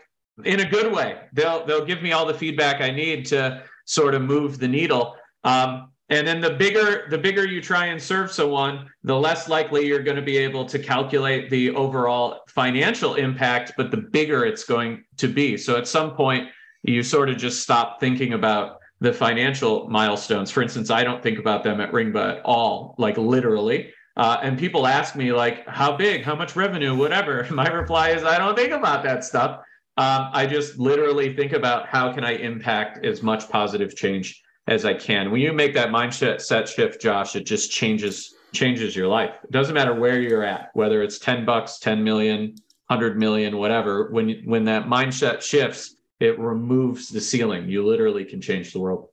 in 0.45 0.61
a 0.61 0.69
good 0.69 0.93
way. 0.93 1.19
They'll 1.33 1.65
they'll 1.67 1.85
give 1.85 2.03
me 2.03 2.13
all 2.13 2.27
the 2.27 2.35
feedback 2.35 2.81
I 2.81 2.91
need 2.91 3.27
to 3.27 3.63
sort 3.85 4.15
of 4.15 4.23
move 4.23 4.59
the 4.59 4.69
needle. 4.69 5.17
Um, 5.45 5.91
and 6.11 6.27
then 6.27 6.41
the 6.41 6.51
bigger 6.51 7.07
the 7.11 7.19
bigger 7.19 7.47
you 7.47 7.61
try 7.63 7.87
and 7.87 8.03
serve 8.03 8.31
someone, 8.31 8.91
the 9.03 9.17
less 9.17 9.49
likely 9.49 9.87
you're 9.87 10.03
going 10.03 10.17
to 10.17 10.23
be 10.23 10.37
able 10.37 10.67
to 10.67 10.79
calculate 10.79 11.51
the 11.51 11.71
overall 11.71 12.41
financial 12.49 13.15
impact, 13.15 13.73
but 13.77 13.91
the 13.91 13.97
bigger 13.97 14.45
it's 14.45 14.65
going 14.65 15.05
to 15.17 15.29
be. 15.29 15.57
So 15.57 15.77
at 15.77 15.89
some 15.89 16.15
point, 16.15 16.49
you 16.83 17.03
sort 17.03 17.31
of 17.31 17.39
just 17.39 17.63
stop 17.63 18.01
thinking 18.01 18.35
about 18.35 18.79
the 19.01 19.13
financial 19.13 19.89
milestones. 19.89 20.51
For 20.51 20.63
instance, 20.63 20.91
I 20.91 21.05
don't 21.05 21.23
think 21.23 21.39
about 21.39 21.65
them 21.65 21.81
at 21.81 21.93
Ringba 21.93 22.39
at 22.39 22.43
all, 22.45 22.95
like 22.99 23.17
literally. 23.17 23.93
Uh, 24.17 24.39
and 24.43 24.59
people 24.59 24.87
ask 24.87 25.17
me 25.17 25.33
like, 25.33 25.67
how 25.69 25.97
big, 25.97 26.23
how 26.23 26.35
much 26.35 26.55
revenue, 26.55 26.95
whatever. 26.95 27.47
My 27.51 27.69
reply 27.69 28.11
is, 28.11 28.23
I 28.25 28.39
don't 28.39 28.57
think 28.57 28.73
about 28.73 29.03
that 29.05 29.25
stuff. 29.25 29.61
Um, 29.97 30.31
I 30.33 30.47
just 30.47 30.79
literally 30.79 31.35
think 31.35 31.53
about 31.53 31.87
how 31.87 32.13
can 32.13 32.25
I 32.25 32.33
impact 32.33 33.05
as 33.05 33.23
much 33.23 33.49
positive 33.49 33.95
change 33.95 34.43
as 34.67 34.85
I 34.85 34.95
can. 34.95 35.31
When 35.31 35.41
you 35.41 35.53
make 35.53 35.75
that 35.75 35.91
mindset 35.91 36.41
set 36.41 36.69
shift, 36.69 37.01
Josh, 37.01 37.37
it 37.37 37.45
just 37.45 37.71
changes 37.71 38.35
changes 38.53 38.95
your 38.95 39.09
life. 39.09 39.35
It 39.43 39.51
doesn't 39.51 39.75
matter 39.75 39.95
where 39.95 40.21
you're 40.21 40.45
at, 40.45 40.71
whether 40.75 41.03
it's 41.03 41.19
10 41.19 41.45
bucks, 41.45 41.81
10 41.81 42.03
million, 42.05 42.55
100 42.87 43.19
million, 43.19 43.57
whatever. 43.57 44.11
When 44.11 44.43
when 44.45 44.65
that 44.65 44.87
mindset 44.87 45.43
shifts, 45.43 45.97
it 46.21 46.39
removes 46.39 47.09
the 47.09 47.21
ceiling. 47.21 47.69
You 47.69 47.87
literally 47.87 48.25
can 48.25 48.41
change 48.41 48.73
the 48.73 48.81
world. 48.81 49.09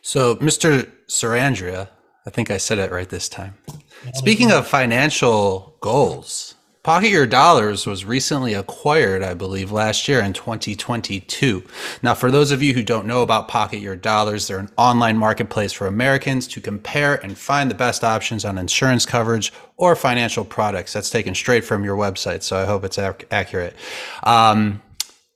So, 0.00 0.36
Mr. 0.36 0.90
Sarandrea, 1.08 1.88
I 2.26 2.30
think 2.30 2.50
I 2.50 2.56
said 2.56 2.78
it 2.78 2.92
right 2.92 3.08
this 3.08 3.28
time. 3.28 3.54
Speaking 4.14 4.52
of 4.52 4.66
financial 4.66 5.76
goals, 5.80 6.54
Pocket 6.82 7.10
Your 7.10 7.26
Dollars 7.26 7.86
was 7.86 8.04
recently 8.04 8.54
acquired, 8.54 9.22
I 9.22 9.34
believe, 9.34 9.70
last 9.70 10.08
year 10.08 10.20
in 10.20 10.32
2022. 10.32 11.62
Now, 12.02 12.14
for 12.14 12.32
those 12.32 12.50
of 12.50 12.60
you 12.60 12.74
who 12.74 12.82
don't 12.82 13.06
know 13.06 13.22
about 13.22 13.46
Pocket 13.46 13.78
Your 13.78 13.94
Dollars, 13.94 14.48
they're 14.48 14.58
an 14.58 14.68
online 14.76 15.16
marketplace 15.16 15.72
for 15.72 15.86
Americans 15.86 16.48
to 16.48 16.60
compare 16.60 17.24
and 17.24 17.38
find 17.38 17.70
the 17.70 17.76
best 17.76 18.02
options 18.02 18.44
on 18.44 18.58
insurance 18.58 19.06
coverage 19.06 19.52
or 19.76 19.94
financial 19.94 20.44
products. 20.44 20.92
That's 20.92 21.10
taken 21.10 21.36
straight 21.36 21.64
from 21.64 21.84
your 21.84 21.96
website, 21.96 22.42
so 22.42 22.56
I 22.56 22.64
hope 22.64 22.82
it's 22.82 22.98
ac- 22.98 23.26
accurate. 23.30 23.76
Um, 24.24 24.82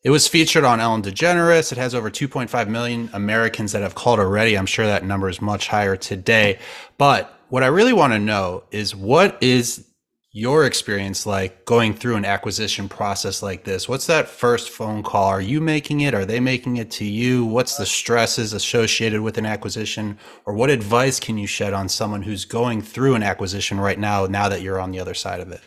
it 0.07 0.11
was 0.11 0.28
featured 0.28 0.62
on 0.62 0.78
Ellen 0.78 1.02
DeGeneres. 1.02 1.72
It 1.72 1.78
has 1.78 1.92
over 1.92 2.12
2.5 2.12 2.68
million 2.68 3.11
Americans 3.12 3.72
that 3.72 3.82
have 3.82 3.96
called 3.96 4.20
already. 4.20 4.57
I'm 4.57 4.64
sure 4.64 4.86
that 4.86 5.04
number 5.04 5.28
is 5.28 5.42
much 5.42 5.66
higher 5.66 5.96
today. 5.96 6.61
But 6.96 7.36
what 7.48 7.64
I 7.64 7.66
really 7.66 7.92
want 7.92 8.12
to 8.12 8.20
know 8.20 8.62
is 8.70 8.94
what 8.94 9.36
is 9.42 9.84
your 10.30 10.64
experience 10.64 11.26
like 11.26 11.64
going 11.64 11.92
through 11.92 12.14
an 12.14 12.24
acquisition 12.24 12.88
process 12.88 13.42
like 13.42 13.64
this? 13.64 13.88
What's 13.88 14.07
that 14.07 14.28
first 14.28 14.70
phone 14.70 15.02
call? 15.02 15.26
Are 15.26 15.40
you 15.40 15.61
making 15.61 16.02
it? 16.02 16.14
Are 16.14 16.24
they 16.24 16.38
making 16.38 16.76
it 16.76 16.92
to 16.92 17.04
you? 17.04 17.44
What's 17.44 17.76
the 17.76 17.84
stresses 17.84 18.52
associated 18.52 19.22
with 19.22 19.38
an 19.38 19.46
acquisition? 19.46 20.20
Or 20.44 20.54
what 20.54 20.70
advice 20.70 21.18
can 21.18 21.36
you 21.36 21.48
shed 21.48 21.72
on 21.72 21.88
someone 21.88 22.22
who's 22.22 22.44
going 22.44 22.80
through 22.80 23.16
an 23.16 23.24
acquisition 23.24 23.80
right 23.80 23.98
now, 23.98 24.26
now 24.26 24.48
that 24.50 24.62
you're 24.62 24.78
on 24.78 24.92
the 24.92 25.00
other 25.00 25.14
side 25.14 25.40
of 25.40 25.50
it? 25.50 25.62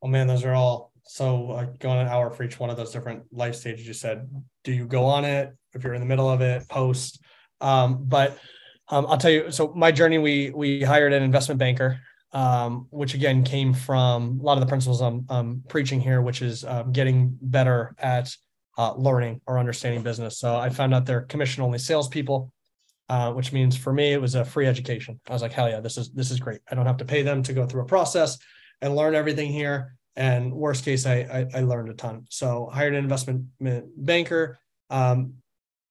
Oh 0.00 0.06
man, 0.06 0.28
those 0.28 0.44
are 0.44 0.54
all 0.54 0.93
so 1.14 1.52
uh, 1.52 1.66
going 1.78 2.00
an 2.00 2.08
hour 2.08 2.30
for 2.30 2.42
each 2.42 2.58
one 2.58 2.70
of 2.70 2.76
those 2.76 2.90
different 2.90 3.22
life 3.32 3.54
stages 3.54 3.86
you 3.86 3.94
said. 3.94 4.28
Do 4.64 4.72
you 4.72 4.86
go 4.86 5.04
on 5.04 5.24
it 5.24 5.54
if 5.72 5.84
you're 5.84 5.94
in 5.94 6.00
the 6.00 6.06
middle 6.06 6.28
of 6.28 6.40
it, 6.40 6.68
post? 6.68 7.22
Um, 7.60 8.04
but 8.04 8.38
um, 8.88 9.06
I'll 9.08 9.18
tell 9.18 9.30
you. 9.30 9.50
So 9.50 9.72
my 9.74 9.92
journey, 9.92 10.18
we 10.18 10.50
we 10.50 10.82
hired 10.82 11.12
an 11.12 11.22
investment 11.22 11.58
banker 11.58 12.00
um, 12.34 12.88
which 12.90 13.14
again 13.14 13.44
came 13.44 13.72
from 13.72 14.40
a 14.40 14.42
lot 14.42 14.54
of 14.54 14.60
the 14.60 14.66
principles 14.66 15.00
I'm, 15.00 15.24
I'm 15.30 15.62
preaching 15.68 16.00
here, 16.00 16.20
which 16.20 16.42
is 16.42 16.64
um, 16.64 16.92
getting 16.92 17.38
better 17.40 17.94
at 17.98 18.34
uh, 18.76 18.92
learning 18.94 19.40
or 19.46 19.58
understanding 19.58 20.02
business. 20.02 20.38
So 20.38 20.56
I 20.56 20.68
found 20.68 20.92
out 20.92 21.06
they're 21.06 21.22
commission 21.22 21.62
only 21.62 21.78
salespeople, 21.78 22.52
uh, 23.08 23.32
which 23.32 23.52
means 23.52 23.76
for 23.76 23.92
me 23.92 24.12
it 24.12 24.20
was 24.20 24.34
a 24.34 24.44
free 24.44 24.66
education. 24.66 25.20
I 25.28 25.32
was 25.32 25.42
like, 25.42 25.52
hell 25.52 25.70
yeah, 25.70 25.78
this 25.78 25.96
is 25.96 26.10
this 26.10 26.32
is 26.32 26.40
great. 26.40 26.60
I 26.68 26.74
don't 26.74 26.86
have 26.86 26.96
to 26.96 27.04
pay 27.04 27.22
them 27.22 27.44
to 27.44 27.52
go 27.52 27.66
through 27.66 27.82
a 27.82 27.86
process 27.86 28.36
and 28.80 28.96
learn 28.96 29.14
everything 29.14 29.52
here. 29.52 29.94
And 30.16 30.52
worst 30.52 30.84
case, 30.84 31.06
I 31.06 31.46
I, 31.54 31.58
I 31.58 31.60
learned 31.62 31.90
a 31.90 31.94
ton. 31.94 32.26
So 32.30 32.70
hired 32.72 32.94
an 32.94 33.02
investment 33.02 33.46
banker. 33.96 34.58
Um, 34.90 35.34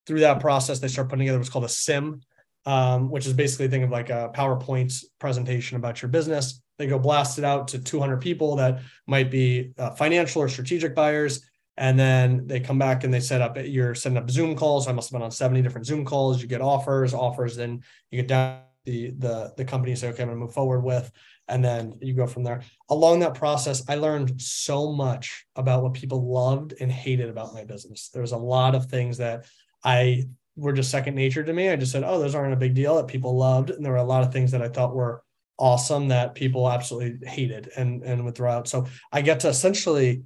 through 0.06 0.22
that 0.22 0.40
process, 0.40 0.80
they 0.80 0.88
start 0.88 1.10
putting 1.10 1.22
together 1.22 1.38
what's 1.38 1.50
called 1.50 1.66
a 1.66 1.70
CIM, 1.70 2.22
um, 2.66 3.10
which 3.10 3.26
is 3.26 3.34
basically 3.34 3.68
think 3.68 3.84
of 3.84 3.90
like 3.90 4.10
a 4.10 4.32
PowerPoint 4.36 5.04
presentation 5.20 5.78
about 5.78 6.02
your 6.02 6.10
business. 6.10 6.62
They 6.78 6.88
go 6.88 7.00
blast 7.00 7.38
it 7.38 7.46
out 7.46 7.70
to 7.70 7.80
200 7.80 8.18
people 8.18 8.56
that 8.58 8.82
might 9.08 9.30
be 9.30 9.74
uh, 9.78 9.92
financial 9.92 10.42
or 10.42 10.50
strategic 10.50 10.96
buyers. 10.96 11.42
And 11.78 11.98
then 11.98 12.46
they 12.46 12.60
come 12.60 12.78
back 12.78 13.04
and 13.04 13.14
they 13.14 13.20
set 13.20 13.42
up, 13.42 13.58
you're 13.58 13.96
setting 13.96 14.18
up 14.18 14.30
Zoom 14.30 14.56
calls. 14.56 14.88
I 14.88 14.92
must 14.92 15.10
have 15.10 15.14
been 15.14 15.24
on 15.24 15.32
70 15.32 15.62
different 15.62 15.88
Zoom 15.88 16.06
calls. 16.06 16.42
You 16.42 16.48
get 16.48 16.62
offers, 16.62 17.14
offers, 17.14 17.56
then 17.56 17.82
you 18.12 18.22
get 18.22 18.28
down 18.28 18.60
the, 18.86 19.12
the, 19.18 19.54
the 19.58 19.66
company 19.66 19.96
say, 19.96 20.10
okay, 20.10 20.24
I'm 20.24 20.30
gonna 20.30 20.40
move 20.40 20.54
forward 20.54 20.82
with, 20.82 21.12
and 21.48 21.64
then 21.64 21.98
you 22.02 22.14
go 22.14 22.28
from 22.28 22.44
there. 22.44 22.62
Along 22.90 23.20
that 23.20 23.34
process, 23.36 23.84
I 23.90 23.96
learned 23.96 24.42
so 24.42 24.92
much 24.94 25.46
about 25.56 25.84
what 25.84 25.94
people 25.94 26.32
loved 26.32 26.74
and 26.80 26.92
hated 26.92 27.30
about 27.30 27.54
my 27.54 27.64
business. 27.64 28.10
There 28.10 28.22
was 28.22 28.32
a 28.32 28.38
lot 28.38 28.76
of 28.76 28.86
things 28.86 29.18
that 29.18 29.46
I 29.84 30.26
were 30.56 30.74
just 30.74 30.92
second 30.92 31.16
nature 31.16 31.44
to 31.44 31.54
me. 31.54 31.70
I 31.70 31.76
just 31.76 31.92
said, 31.92 32.04
oh, 32.04 32.20
those 32.20 32.36
aren't 32.36 32.54
a 32.54 32.58
big 32.58 32.74
deal 32.74 32.96
that 32.96 33.08
people 33.08 33.36
loved. 33.36 33.72
And 33.72 33.84
there 33.84 33.92
were 33.92 33.98
a 33.98 34.04
lot 34.04 34.24
of 34.24 34.32
things 34.32 34.52
that 34.52 34.62
I 34.62 34.70
thought 34.70 34.96
were 34.96 35.24
awesome 35.58 36.08
that 36.10 36.36
people 36.36 36.70
absolutely 36.70 37.28
hated 37.28 37.70
and, 37.76 38.04
and 38.04 38.24
would 38.26 38.36
throw 38.36 38.52
out. 38.52 38.68
So 38.68 38.88
I 39.12 39.22
get 39.22 39.42
to 39.42 39.50
essentially, 39.50 40.24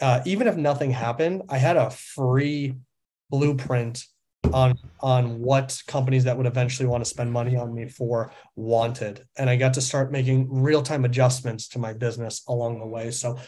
uh, 0.00 0.20
even 0.24 0.46
if 0.46 0.56
nothing 0.56 0.90
happened, 0.90 1.42
I 1.48 1.58
had 1.58 1.76
a 1.76 1.90
free 1.90 2.74
blueprint 3.30 4.04
on 4.52 4.78
on 5.00 5.40
what 5.40 5.80
companies 5.86 6.24
that 6.24 6.36
would 6.36 6.46
eventually 6.46 6.88
want 6.88 7.02
to 7.02 7.08
spend 7.08 7.32
money 7.32 7.56
on 7.56 7.74
me 7.74 7.88
for 7.88 8.32
wanted. 8.56 9.24
And 9.36 9.48
i 9.48 9.56
got 9.56 9.74
to 9.74 9.80
start 9.80 10.12
making 10.12 10.48
real-time 10.50 11.04
adjustments 11.04 11.68
to 11.68 11.78
my 11.78 11.92
business 11.92 12.42
along 12.48 12.78
the 12.78 12.86
way. 12.86 13.10
So 13.10 13.38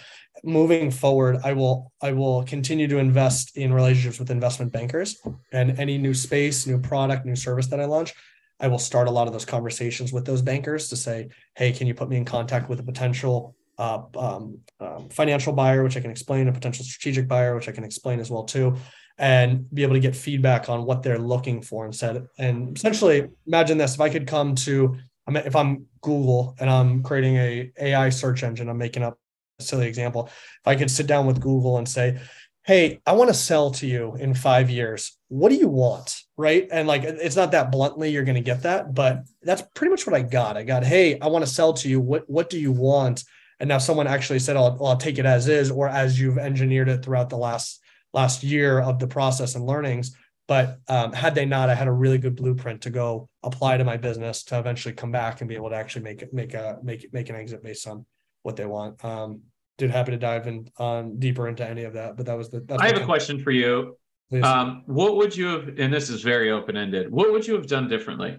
moving 0.42 0.90
forward 0.90 1.38
i 1.44 1.52
will 1.52 1.92
i 2.02 2.12
will 2.12 2.42
continue 2.44 2.88
to 2.88 2.98
invest 2.98 3.56
in 3.56 3.72
relationships 3.72 4.18
with 4.18 4.30
investment 4.30 4.72
bankers. 4.72 5.20
And 5.52 5.78
any 5.78 5.98
new 5.98 6.14
space 6.14 6.66
new 6.66 6.78
product 6.78 7.26
new 7.26 7.36
service 7.36 7.66
that 7.68 7.80
i 7.80 7.84
launch 7.84 8.14
i 8.60 8.68
will 8.68 8.78
start 8.78 9.08
a 9.08 9.10
lot 9.10 9.26
of 9.26 9.32
those 9.32 9.44
conversations 9.44 10.12
with 10.12 10.24
those 10.24 10.42
bankers 10.42 10.88
to 10.88 10.96
say 10.96 11.28
hey 11.56 11.72
can 11.72 11.86
you 11.86 11.94
put 11.94 12.08
me 12.08 12.16
in 12.16 12.24
contact 12.24 12.68
with 12.68 12.80
a 12.80 12.82
potential 12.82 13.56
uh, 13.76 14.02
um, 14.16 14.58
um, 14.78 15.08
financial 15.08 15.52
buyer 15.52 15.82
which 15.82 15.96
i 15.96 16.00
can 16.00 16.10
explain 16.10 16.46
a 16.48 16.52
potential 16.52 16.84
strategic 16.84 17.26
buyer 17.26 17.54
which 17.54 17.68
i 17.68 17.72
can 17.72 17.84
explain 17.84 18.20
as 18.20 18.30
well 18.30 18.44
too 18.44 18.76
and 19.18 19.72
be 19.72 19.82
able 19.82 19.94
to 19.94 20.00
get 20.00 20.16
feedback 20.16 20.68
on 20.68 20.84
what 20.84 21.02
they're 21.02 21.18
looking 21.18 21.62
for 21.62 21.86
instead. 21.86 22.26
And 22.38 22.76
essentially, 22.76 23.28
imagine 23.46 23.78
this: 23.78 23.94
if 23.94 24.00
I 24.00 24.08
could 24.10 24.26
come 24.26 24.54
to, 24.56 24.96
if 25.28 25.56
I'm 25.56 25.86
Google 26.00 26.56
and 26.58 26.68
I'm 26.68 27.02
creating 27.02 27.36
a 27.36 27.72
AI 27.80 28.08
search 28.08 28.42
engine, 28.42 28.68
I'm 28.68 28.78
making 28.78 29.02
up 29.02 29.18
a 29.60 29.62
silly 29.62 29.86
example. 29.86 30.26
If 30.26 30.66
I 30.66 30.76
could 30.76 30.90
sit 30.90 31.06
down 31.06 31.26
with 31.26 31.40
Google 31.40 31.78
and 31.78 31.88
say, 31.88 32.18
"Hey, 32.64 33.00
I 33.06 33.12
want 33.12 33.28
to 33.28 33.34
sell 33.34 33.70
to 33.72 33.86
you 33.86 34.16
in 34.16 34.34
five 34.34 34.68
years. 34.68 35.16
What 35.28 35.50
do 35.50 35.56
you 35.56 35.68
want?" 35.68 36.16
Right? 36.36 36.66
And 36.72 36.88
like, 36.88 37.04
it's 37.04 37.36
not 37.36 37.52
that 37.52 37.70
bluntly 37.70 38.10
you're 38.10 38.24
going 38.24 38.34
to 38.34 38.40
get 38.40 38.62
that, 38.62 38.94
but 38.94 39.22
that's 39.42 39.62
pretty 39.74 39.90
much 39.90 40.06
what 40.06 40.16
I 40.16 40.22
got. 40.22 40.56
I 40.56 40.64
got, 40.64 40.84
"Hey, 40.84 41.20
I 41.20 41.28
want 41.28 41.44
to 41.44 41.50
sell 41.50 41.72
to 41.74 41.88
you. 41.88 42.00
What 42.00 42.28
What 42.28 42.50
do 42.50 42.58
you 42.58 42.72
want?" 42.72 43.22
And 43.60 43.68
now 43.68 43.78
someone 43.78 44.08
actually 44.08 44.40
said, 44.40 44.56
"I'll, 44.56 44.76
I'll 44.84 44.96
take 44.96 45.18
it 45.18 45.26
as 45.26 45.46
is," 45.46 45.70
or 45.70 45.88
as 45.88 46.18
you've 46.18 46.38
engineered 46.38 46.88
it 46.88 47.04
throughout 47.04 47.30
the 47.30 47.36
last 47.36 47.80
last 48.14 48.42
year 48.42 48.80
of 48.80 48.98
the 48.98 49.06
process 49.06 49.54
and 49.54 49.66
learnings. 49.66 50.16
But 50.46 50.78
um, 50.88 51.12
had 51.12 51.34
they 51.34 51.46
not, 51.46 51.70
I 51.70 51.74
had 51.74 51.88
a 51.88 51.92
really 51.92 52.18
good 52.18 52.36
blueprint 52.36 52.82
to 52.82 52.90
go 52.90 53.28
apply 53.42 53.78
to 53.78 53.84
my 53.84 53.96
business 53.96 54.44
to 54.44 54.58
eventually 54.58 54.94
come 54.94 55.10
back 55.10 55.40
and 55.40 55.48
be 55.48 55.54
able 55.54 55.70
to 55.70 55.76
actually 55.76 56.02
make 56.02 56.22
it, 56.22 56.34
make 56.34 56.52
a 56.54 56.78
make 56.82 57.12
make 57.12 57.30
an 57.30 57.36
exit 57.36 57.62
based 57.62 57.86
on 57.88 58.04
what 58.42 58.56
they 58.56 58.66
want. 58.66 59.02
Um, 59.04 59.40
dude, 59.78 59.90
happy 59.90 60.12
to 60.12 60.18
dive 60.18 60.46
in 60.46 60.68
on 60.76 61.18
deeper 61.18 61.48
into 61.48 61.66
any 61.66 61.84
of 61.84 61.94
that. 61.94 62.16
But 62.16 62.26
that 62.26 62.36
was 62.36 62.50
the. 62.50 62.64
I 62.78 62.88
have 62.88 63.00
a 63.00 63.04
question 63.04 63.42
for 63.42 63.52
you. 63.52 63.96
Um, 64.42 64.82
what 64.86 65.16
would 65.16 65.34
you 65.34 65.46
have? 65.46 65.68
And 65.78 65.92
this 65.92 66.10
is 66.10 66.22
very 66.22 66.50
open 66.50 66.76
ended. 66.76 67.10
What 67.10 67.32
would 67.32 67.46
you 67.46 67.54
have 67.54 67.66
done 67.66 67.88
differently? 67.88 68.38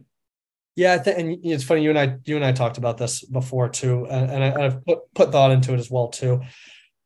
Yeah, 0.75 1.01
th- 1.01 1.17
and 1.17 1.37
it's 1.43 1.63
funny. 1.63 1.83
You 1.83 1.89
and 1.89 1.99
I, 1.99 2.17
you 2.25 2.35
and 2.35 2.43
I 2.43 2.51
talked 2.51 2.77
about 2.77 2.97
this 2.97 3.23
before 3.23 3.69
too, 3.69 4.05
and, 4.07 4.29
and 4.29 4.43
I, 4.43 4.63
have 4.63 4.85
put 4.85 4.99
put 5.13 5.31
thought 5.31 5.51
into 5.51 5.73
it 5.73 5.79
as 5.79 5.89
well 5.89 6.09
too. 6.09 6.41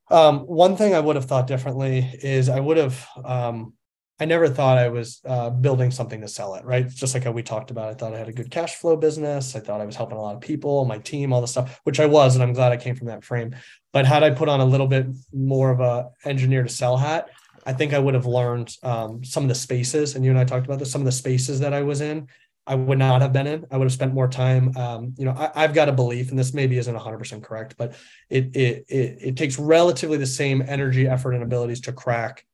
Um, 0.09 0.39
one 0.39 0.75
thing 0.75 0.93
I 0.93 0.99
would 0.99 1.15
have 1.15 1.25
thought 1.25 1.47
differently 1.47 1.99
is 2.21 2.49
I 2.49 2.59
would 2.59 2.77
have, 2.77 3.07
um, 3.23 3.73
I 4.19 4.25
never 4.25 4.49
thought 4.49 4.77
I 4.77 4.89
was 4.89 5.21
uh, 5.25 5.49
building 5.49 5.91
something 5.91 6.19
to 6.21 6.27
sell 6.27 6.55
it, 6.55 6.65
right? 6.65 6.87
Just 6.87 7.13
like 7.13 7.23
how 7.23 7.31
we 7.31 7.43
talked 7.43 7.71
about. 7.71 7.89
I 7.89 7.93
thought 7.93 8.13
I 8.13 8.17
had 8.17 8.27
a 8.27 8.33
good 8.33 8.51
cash 8.51 8.75
flow 8.75 8.97
business. 8.97 9.55
I 9.55 9.59
thought 9.59 9.81
I 9.81 9.85
was 9.85 9.95
helping 9.95 10.17
a 10.17 10.21
lot 10.21 10.35
of 10.35 10.41
people, 10.41 10.83
my 10.85 10.97
team, 10.97 11.31
all 11.31 11.41
the 11.41 11.47
stuff, 11.47 11.79
which 11.83 11.99
I 11.99 12.05
was, 12.05 12.35
and 12.35 12.43
I'm 12.43 12.53
glad 12.53 12.71
I 12.71 12.77
came 12.77 12.95
from 12.95 13.07
that 13.07 13.23
frame. 13.23 13.55
But 13.93 14.05
had 14.05 14.23
I 14.23 14.31
put 14.31 14.49
on 14.49 14.59
a 14.59 14.65
little 14.65 14.87
bit 14.87 15.07
more 15.31 15.71
of 15.71 15.79
a 15.79 16.09
engineer 16.25 16.63
to 16.63 16.69
sell 16.69 16.97
hat, 16.97 17.29
I 17.65 17.73
think 17.73 17.93
I 17.93 17.99
would 17.99 18.13
have 18.13 18.25
learned 18.25 18.75
um, 18.83 19.23
some 19.23 19.43
of 19.43 19.49
the 19.49 19.55
spaces, 19.55 20.15
and 20.15 20.25
you 20.25 20.31
and 20.31 20.39
I 20.39 20.43
talked 20.43 20.65
about 20.65 20.79
this, 20.79 20.91
some 20.91 21.01
of 21.01 21.05
the 21.05 21.11
spaces 21.11 21.59
that 21.59 21.73
I 21.73 21.83
was 21.83 22.01
in 22.01 22.27
I 22.69 22.75
would 22.75 22.99
not 22.99 23.21
have 23.21 23.33
been 23.33 23.47
in. 23.47 23.65
I 23.71 23.77
would 23.77 23.85
have 23.85 23.93
spent 23.93 24.13
more 24.13 24.27
time. 24.27 24.75
Um, 24.77 25.13
you 25.17 25.25
know, 25.25 25.33
I, 25.55 25.61
have 25.61 25.73
got 25.73 25.89
a 25.89 25.91
belief, 25.91 26.29
and 26.29 26.39
this 26.39 26.53
maybe 26.53 26.77
isn't 26.77 26.95
100% 26.95 27.43
correct, 27.43 27.75
but 27.77 27.95
it, 28.29 28.55
it 28.55 28.85
it 28.87 29.17
it 29.19 29.37
takes 29.37 29.59
relatively 29.59 30.17
the 30.17 30.27
same 30.27 30.63
energy, 30.65 31.07
effort, 31.07 31.33
and 31.33 31.43
abilities 31.43 31.81
to 31.81 31.91
crack 31.91 32.45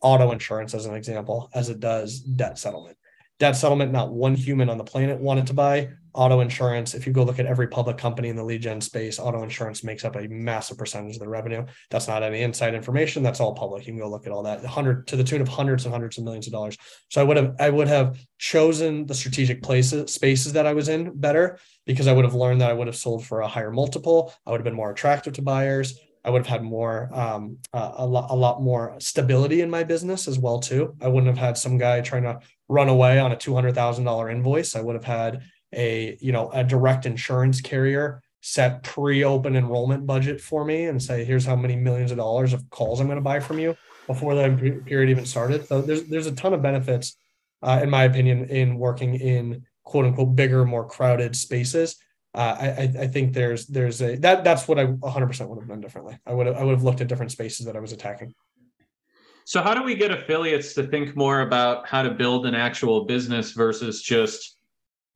auto 0.00 0.30
insurance, 0.30 0.74
as 0.74 0.86
an 0.86 0.94
example, 0.94 1.50
as 1.54 1.70
it 1.70 1.80
does 1.80 2.20
debt 2.20 2.58
settlement 2.58 2.96
debt 3.38 3.56
settlement, 3.56 3.92
not 3.92 4.12
one 4.12 4.34
human 4.34 4.68
on 4.70 4.78
the 4.78 4.84
planet 4.84 5.18
wanted 5.18 5.46
to 5.48 5.54
buy 5.54 5.90
auto 6.14 6.40
insurance. 6.40 6.94
If 6.94 7.06
you 7.06 7.12
go 7.12 7.24
look 7.24 7.38
at 7.38 7.46
every 7.46 7.68
public 7.68 7.98
company 7.98 8.28
in 8.28 8.36
the 8.36 8.44
lead 8.44 8.62
gen 8.62 8.80
space, 8.80 9.18
auto 9.18 9.42
insurance 9.42 9.84
makes 9.84 10.04
up 10.04 10.16
a 10.16 10.28
massive 10.28 10.78
percentage 10.78 11.16
of 11.16 11.20
the 11.20 11.28
revenue. 11.28 11.64
That's 11.90 12.08
not 12.08 12.22
any 12.22 12.42
inside 12.42 12.74
information. 12.74 13.22
That's 13.22 13.40
all 13.40 13.54
public. 13.54 13.86
You 13.86 13.92
can 13.92 14.00
go 14.00 14.08
look 14.08 14.26
at 14.26 14.32
all 14.32 14.42
that. 14.44 14.64
Hundred 14.64 15.06
to 15.08 15.16
the 15.16 15.24
tune 15.24 15.40
of 15.40 15.48
hundreds 15.48 15.84
and 15.84 15.92
hundreds 15.92 16.16
of 16.18 16.24
millions 16.24 16.46
of 16.46 16.52
dollars. 16.52 16.76
So 17.10 17.20
I 17.20 17.24
would 17.24 17.36
have 17.36 17.54
I 17.58 17.70
would 17.70 17.88
have 17.88 18.18
chosen 18.38 19.06
the 19.06 19.14
strategic 19.14 19.62
places 19.62 20.12
spaces 20.12 20.52
that 20.52 20.66
I 20.66 20.72
was 20.72 20.88
in 20.88 21.18
better 21.18 21.58
because 21.86 22.06
I 22.06 22.12
would 22.12 22.24
have 22.24 22.34
learned 22.34 22.60
that 22.60 22.70
I 22.70 22.74
would 22.74 22.86
have 22.86 22.96
sold 22.96 23.26
for 23.26 23.40
a 23.40 23.48
higher 23.48 23.70
multiple. 23.70 24.32
I 24.46 24.50
would 24.50 24.60
have 24.60 24.64
been 24.64 24.74
more 24.74 24.90
attractive 24.92 25.34
to 25.34 25.42
buyers. 25.42 25.98
I 26.24 26.30
would 26.30 26.38
have 26.38 26.46
had 26.46 26.62
more, 26.62 27.10
um, 27.12 27.58
uh, 27.74 27.92
a 27.96 28.06
lot, 28.06 28.30
a 28.30 28.34
lot 28.34 28.62
more 28.62 28.94
stability 28.98 29.60
in 29.60 29.68
my 29.68 29.84
business 29.84 30.26
as 30.26 30.38
well 30.38 30.58
too. 30.58 30.96
I 31.02 31.08
wouldn't 31.08 31.28
have 31.28 31.44
had 31.44 31.58
some 31.58 31.76
guy 31.76 32.00
trying 32.00 32.22
to 32.22 32.38
run 32.66 32.88
away 32.88 33.18
on 33.18 33.32
a 33.32 33.36
two 33.36 33.54
hundred 33.54 33.74
thousand 33.74 34.04
dollar 34.04 34.30
invoice. 34.30 34.74
I 34.74 34.80
would 34.80 34.94
have 34.94 35.04
had 35.04 35.42
a, 35.76 36.16
you 36.20 36.32
know, 36.32 36.50
a 36.50 36.64
direct 36.64 37.06
insurance 37.06 37.60
carrier 37.60 38.22
set 38.40 38.82
pre-open 38.82 39.56
enrollment 39.56 40.06
budget 40.06 40.40
for 40.40 40.64
me 40.64 40.84
and 40.84 41.02
say, 41.02 41.24
here's 41.24 41.46
how 41.46 41.56
many 41.56 41.76
millions 41.76 42.10
of 42.10 42.18
dollars 42.18 42.52
of 42.52 42.68
calls 42.70 43.00
I'm 43.00 43.06
going 43.06 43.16
to 43.16 43.22
buy 43.22 43.40
from 43.40 43.58
you 43.58 43.76
before 44.06 44.34
the 44.34 44.82
period 44.84 45.10
even 45.10 45.24
started. 45.24 45.66
So 45.66 45.80
there's 45.80 46.04
there's 46.04 46.26
a 46.26 46.34
ton 46.34 46.52
of 46.52 46.60
benefits, 46.60 47.16
uh, 47.62 47.80
in 47.82 47.90
my 47.90 48.04
opinion, 48.04 48.44
in 48.50 48.78
working 48.78 49.14
in 49.14 49.64
quote 49.82 50.04
unquote 50.04 50.36
bigger, 50.36 50.64
more 50.64 50.86
crowded 50.86 51.34
spaces 51.34 51.96
uh, 52.34 52.56
I, 52.60 53.02
I 53.02 53.06
think 53.06 53.32
there's 53.32 53.66
there's 53.66 54.02
a 54.02 54.16
that 54.16 54.42
that's 54.42 54.66
what 54.66 54.78
I 54.78 54.86
100% 54.86 55.48
would 55.48 55.58
have 55.60 55.68
done 55.68 55.80
differently. 55.80 56.18
I 56.26 56.32
would 56.32 56.48
have, 56.48 56.56
I 56.56 56.64
would 56.64 56.72
have 56.72 56.82
looked 56.82 57.00
at 57.00 57.06
different 57.06 57.30
spaces 57.30 57.64
that 57.66 57.76
I 57.76 57.80
was 57.80 57.92
attacking. 57.92 58.34
So 59.44 59.62
how 59.62 59.74
do 59.74 59.82
we 59.82 59.94
get 59.94 60.10
affiliates 60.10 60.74
to 60.74 60.84
think 60.84 61.14
more 61.14 61.42
about 61.42 61.86
how 61.86 62.02
to 62.02 62.10
build 62.10 62.46
an 62.46 62.54
actual 62.54 63.04
business 63.04 63.52
versus 63.52 64.02
just 64.02 64.56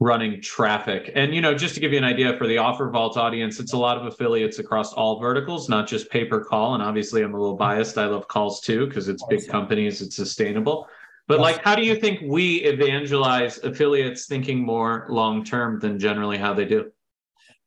running 0.01 0.41
traffic? 0.41 1.11
And 1.15 1.35
you 1.35 1.41
know, 1.41 1.55
just 1.55 1.75
to 1.75 1.81
give 1.81 1.93
you 1.93 1.99
an 1.99 2.05
idea 2.05 2.37
for 2.37 2.47
the 2.47 2.57
OfferVault 2.57 3.17
audience, 3.17 3.61
it's 3.61 3.73
a 3.73 3.79
lot 3.79 3.99
of 3.99 4.07
affiliates 4.07 4.59
across 4.59 4.93
all 4.93 5.21
verticals, 5.21 5.69
not 5.69 5.87
just 5.87 6.11
pay 6.11 6.25
per 6.25 6.45
call. 6.45 6.75
And 6.75 6.83
obviously, 6.83 7.23
I'm 7.23 7.35
a 7.35 7.41
little 7.41 7.57
biased. 7.57 7.99
I 7.99 8.07
love 8.07 8.29
calls 8.29 8.61
too 8.61 8.87
because 8.87 9.09
it's 9.09 9.25
big 9.29 9.49
companies, 9.49 10.03
it's 10.03 10.17
sustainable. 10.17 10.89
But 11.27 11.41
like, 11.41 11.63
how 11.63 11.75
do 11.75 11.85
you 11.85 11.95
think 11.95 12.21
we 12.23 12.57
evangelize 12.63 13.59
affiliates 13.59 14.27
thinking 14.27 14.65
more 14.65 15.07
long 15.11 15.45
term 15.45 15.79
than 15.79 15.99
generally 15.99 16.39
how 16.39 16.55
they 16.55 16.65
do? 16.65 16.91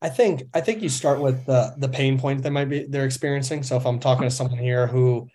I 0.02 0.08
think 0.08 0.42
I 0.52 0.60
think 0.60 0.82
you 0.82 0.88
start 0.88 1.20
with 1.20 1.46
the 1.46 1.74
the 1.78 1.88
pain 1.88 2.18
point 2.18 2.42
they 2.42 2.50
might 2.50 2.64
be 2.64 2.86
they're 2.86 3.04
experiencing. 3.04 3.62
So 3.62 3.76
if 3.76 3.86
I'm 3.86 4.00
talking 4.00 4.24
to 4.24 4.34
someone 4.34 4.58
here 4.58 4.88
who 4.88 5.28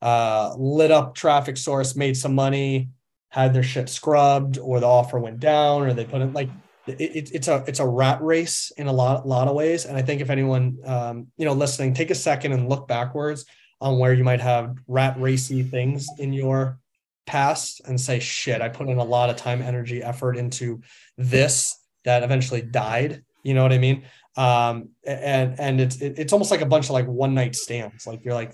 uh, 0.00 0.54
lit 0.56 0.92
up 0.92 1.16
traffic 1.16 1.56
source, 1.56 1.96
made 1.96 2.16
some 2.16 2.34
money, 2.34 2.88
had 3.32 3.54
their 3.54 3.62
shit 3.62 3.88
scrubbed, 3.88 4.58
or 4.58 4.78
the 4.78 4.86
offer 4.86 5.18
went 5.18 5.40
down, 5.40 5.82
or 5.82 5.94
they 5.94 6.04
put 6.04 6.20
it 6.20 6.34
like 6.34 6.50
it, 6.86 7.30
it's 7.32 7.48
a 7.48 7.64
it's 7.66 7.80
a 7.80 7.86
rat 7.86 8.22
race 8.22 8.70
in 8.76 8.88
a 8.88 8.92
lot 8.92 9.26
lot 9.26 9.48
of 9.48 9.54
ways. 9.54 9.86
And 9.86 9.96
I 9.96 10.02
think 10.02 10.20
if 10.20 10.28
anyone 10.28 10.76
um, 10.84 11.28
you 11.38 11.46
know 11.46 11.54
listening, 11.54 11.94
take 11.94 12.10
a 12.10 12.14
second 12.14 12.52
and 12.52 12.68
look 12.68 12.86
backwards 12.86 13.46
on 13.80 13.98
where 13.98 14.12
you 14.12 14.22
might 14.22 14.42
have 14.42 14.76
rat 14.86 15.16
racy 15.18 15.62
things 15.62 16.06
in 16.18 16.34
your 16.34 16.78
past 17.24 17.80
and 17.86 17.98
say, 17.98 18.18
shit, 18.18 18.60
I 18.60 18.68
put 18.68 18.90
in 18.90 18.98
a 18.98 19.04
lot 19.04 19.30
of 19.30 19.36
time, 19.36 19.62
energy, 19.62 20.02
effort 20.02 20.36
into 20.36 20.82
this 21.16 21.78
that 22.04 22.22
eventually 22.22 22.60
died. 22.60 23.24
You 23.42 23.54
know 23.54 23.62
what 23.62 23.72
I 23.72 23.78
mean? 23.78 24.04
Um, 24.36 24.90
and 25.06 25.58
and 25.58 25.80
it's 25.80 26.02
it's 26.02 26.34
almost 26.34 26.50
like 26.50 26.60
a 26.60 26.66
bunch 26.66 26.84
of 26.84 26.90
like 26.90 27.06
one 27.06 27.32
night 27.32 27.56
stands. 27.56 28.06
Like 28.06 28.26
you're 28.26 28.34
like 28.34 28.52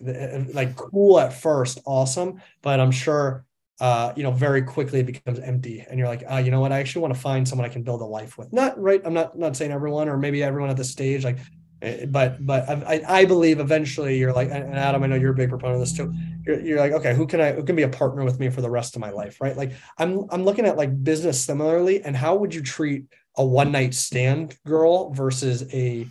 like 0.54 0.76
cool 0.76 1.18
at 1.18 1.32
first, 1.32 1.80
awesome, 1.84 2.40
but 2.62 2.78
I'm 2.78 2.92
sure 2.92 3.44
uh, 3.80 4.12
you 4.16 4.22
know, 4.22 4.32
very 4.32 4.62
quickly 4.62 5.00
it 5.00 5.06
becomes 5.06 5.38
empty. 5.38 5.84
And 5.88 5.98
you're 5.98 6.08
like, 6.08 6.24
uh, 6.30 6.36
you 6.36 6.50
know 6.50 6.60
what? 6.60 6.72
I 6.72 6.80
actually 6.80 7.02
want 7.02 7.14
to 7.14 7.20
find 7.20 7.46
someone 7.46 7.64
I 7.64 7.72
can 7.72 7.82
build 7.82 8.00
a 8.00 8.04
life 8.04 8.36
with. 8.36 8.52
Not 8.52 8.80
right. 8.80 9.00
I'm 9.04 9.14
not 9.14 9.38
not 9.38 9.56
saying 9.56 9.70
everyone 9.70 10.08
or 10.08 10.16
maybe 10.16 10.42
everyone 10.42 10.70
at 10.70 10.76
this 10.76 10.90
stage, 10.90 11.24
like, 11.24 11.38
eh, 11.82 12.06
but 12.06 12.44
but 12.44 12.68
I, 12.68 13.02
I 13.06 13.24
believe 13.24 13.60
eventually 13.60 14.18
you're 14.18 14.32
like, 14.32 14.50
and 14.50 14.74
Adam, 14.74 15.02
I 15.04 15.06
know 15.06 15.14
you're 15.14 15.32
a 15.32 15.36
big 15.36 15.48
proponent 15.48 15.76
of 15.76 15.80
this 15.80 15.96
too. 15.96 16.12
You're, 16.44 16.60
you're 16.60 16.78
like, 16.80 16.92
okay, 16.92 17.14
who 17.14 17.26
can 17.26 17.40
I 17.40 17.52
who 17.52 17.62
can 17.62 17.76
be 17.76 17.84
a 17.84 17.88
partner 17.88 18.24
with 18.24 18.40
me 18.40 18.50
for 18.50 18.62
the 18.62 18.70
rest 18.70 18.96
of 18.96 19.00
my 19.00 19.10
life, 19.10 19.40
right? 19.40 19.56
Like 19.56 19.72
I'm 19.96 20.26
I'm 20.30 20.44
looking 20.44 20.66
at 20.66 20.76
like 20.76 21.04
business 21.04 21.40
similarly, 21.40 22.02
and 22.02 22.16
how 22.16 22.34
would 22.36 22.54
you 22.54 22.62
treat 22.62 23.04
a 23.36 23.44
one 23.44 23.70
night 23.70 23.94
stand 23.94 24.56
girl 24.66 25.10
versus 25.12 25.72
a 25.72 26.08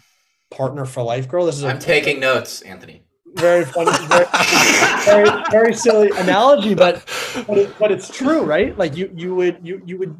partner 0.51 0.86
for 0.86 1.03
life 1.03 1.28
girl? 1.28 1.45
This 1.45 1.57
is 1.57 1.65
I'm 1.65 1.78
a, 1.78 1.82
taking 1.82 2.22
notes, 2.22 2.61
Anthony 2.61 3.03
very 3.36 3.65
funny, 3.65 3.91
very, 4.07 4.25
very, 5.05 5.43
very, 5.51 5.73
silly 5.73 6.09
analogy, 6.17 6.73
but 6.73 7.05
but, 7.47 7.57
it, 7.57 7.80
but 7.80 7.91
it's 7.91 8.09
true, 8.15 8.43
right? 8.43 8.78
Like 8.78 8.95
you 8.95 9.11
you 9.15 9.36
would 9.36 9.59
you 9.63 9.82
you 9.86 9.97
would 9.97 10.15